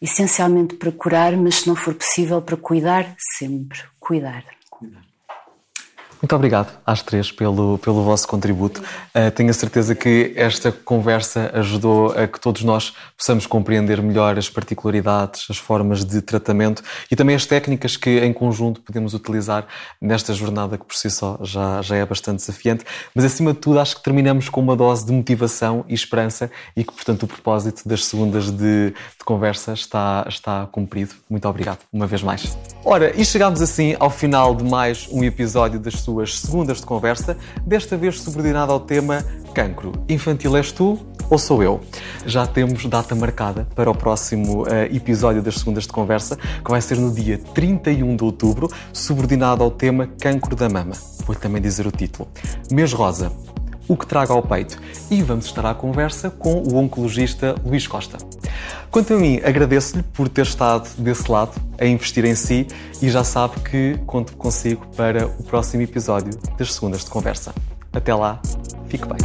essencialmente 0.00 0.74
para 0.74 0.90
curar, 0.90 1.36
mas 1.36 1.56
se 1.56 1.68
não 1.68 1.76
for 1.76 1.94
possível, 1.94 2.40
para 2.42 2.56
cuidar, 2.56 3.14
sempre 3.36 3.78
cuidar. 4.00 4.44
Muito 6.22 6.36
obrigado 6.36 6.78
às 6.86 7.02
três 7.02 7.32
pelo, 7.32 7.78
pelo 7.78 8.04
vosso 8.04 8.28
contributo. 8.28 8.80
Uh, 8.80 9.28
tenho 9.34 9.50
a 9.50 9.52
certeza 9.52 9.92
que 9.92 10.32
esta 10.36 10.70
conversa 10.70 11.50
ajudou 11.52 12.12
a 12.12 12.28
que 12.28 12.38
todos 12.38 12.62
nós 12.62 12.94
possamos 13.18 13.44
compreender 13.44 14.00
melhor 14.00 14.38
as 14.38 14.48
particularidades, 14.48 15.46
as 15.50 15.58
formas 15.58 16.04
de 16.04 16.22
tratamento 16.22 16.80
e 17.10 17.16
também 17.16 17.34
as 17.34 17.44
técnicas 17.44 17.96
que 17.96 18.20
em 18.20 18.32
conjunto 18.32 18.80
podemos 18.80 19.14
utilizar 19.14 19.66
nesta 20.00 20.32
jornada 20.32 20.78
que 20.78 20.84
por 20.84 20.94
si 20.94 21.10
só 21.10 21.40
já, 21.42 21.82
já 21.82 21.96
é 21.96 22.06
bastante 22.06 22.36
desafiante. 22.36 22.84
Mas 23.12 23.24
acima 23.24 23.52
de 23.52 23.58
tudo, 23.58 23.80
acho 23.80 23.96
que 23.96 24.04
terminamos 24.04 24.48
com 24.48 24.60
uma 24.60 24.76
dose 24.76 25.04
de 25.04 25.10
motivação 25.10 25.84
e 25.88 25.94
esperança 25.94 26.52
e 26.76 26.84
que, 26.84 26.92
portanto, 26.92 27.24
o 27.24 27.26
propósito 27.26 27.82
das 27.84 28.04
segundas 28.04 28.48
de, 28.48 28.90
de 28.90 29.24
conversa 29.24 29.72
está, 29.72 30.24
está 30.28 30.68
cumprido. 30.70 31.16
Muito 31.28 31.48
obrigado, 31.48 31.80
uma 31.92 32.06
vez 32.06 32.22
mais. 32.22 32.56
Ora, 32.84 33.12
e 33.20 33.24
chegamos 33.24 33.60
assim 33.60 33.96
ao 33.98 34.08
final 34.08 34.54
de 34.54 34.62
mais 34.62 35.08
um 35.10 35.24
episódio 35.24 35.80
das 35.80 35.94
suas 35.94 36.11
suas 36.12 36.40
segundas 36.40 36.78
de 36.78 36.86
conversa, 36.86 37.36
desta 37.66 37.96
vez 37.96 38.20
subordinada 38.20 38.72
ao 38.72 38.80
tema 38.80 39.24
Cancro. 39.54 39.92
Infantil 40.08 40.56
és 40.56 40.70
tu 40.70 40.98
ou 41.30 41.38
sou 41.38 41.62
eu? 41.62 41.80
Já 42.26 42.46
temos 42.46 42.84
data 42.84 43.14
marcada 43.14 43.66
para 43.74 43.90
o 43.90 43.94
próximo 43.94 44.62
uh, 44.62 44.84
episódio 44.90 45.42
das 45.42 45.56
segundas 45.56 45.84
de 45.84 45.92
conversa, 45.92 46.36
que 46.36 46.70
vai 46.70 46.80
ser 46.82 46.98
no 46.98 47.10
dia 47.10 47.38
31 47.54 48.16
de 48.16 48.24
outubro, 48.24 48.70
subordinado 48.92 49.64
ao 49.64 49.70
tema 49.70 50.06
Cancro 50.20 50.54
da 50.54 50.68
Mama. 50.68 50.92
Vou 51.24 51.34
também 51.34 51.62
dizer 51.62 51.86
o 51.86 51.90
título. 51.90 52.28
Mês 52.70 52.92
Rosa, 52.92 53.32
o 53.92 53.96
que 53.96 54.06
traga 54.06 54.32
ao 54.32 54.42
peito. 54.42 54.80
E 55.10 55.22
vamos 55.22 55.44
estar 55.44 55.66
à 55.66 55.74
conversa 55.74 56.30
com 56.30 56.62
o 56.62 56.76
oncologista 56.76 57.54
Luís 57.62 57.86
Costa. 57.86 58.16
Quanto 58.90 59.12
a 59.12 59.18
mim, 59.18 59.38
agradeço-lhe 59.44 60.02
por 60.02 60.28
ter 60.30 60.42
estado 60.42 60.88
desse 60.96 61.30
lado, 61.30 61.52
a 61.78 61.84
investir 61.84 62.24
em 62.24 62.34
si 62.34 62.66
e 63.02 63.10
já 63.10 63.22
sabe 63.22 63.60
que 63.60 63.98
conto 64.06 64.34
consigo 64.36 64.86
para 64.96 65.26
o 65.26 65.42
próximo 65.42 65.82
episódio 65.82 66.32
das 66.58 66.72
Segundas 66.72 67.04
de 67.04 67.10
Conversa. 67.10 67.54
Até 67.92 68.14
lá, 68.14 68.40
fique 68.88 69.04
bem. 69.06 69.18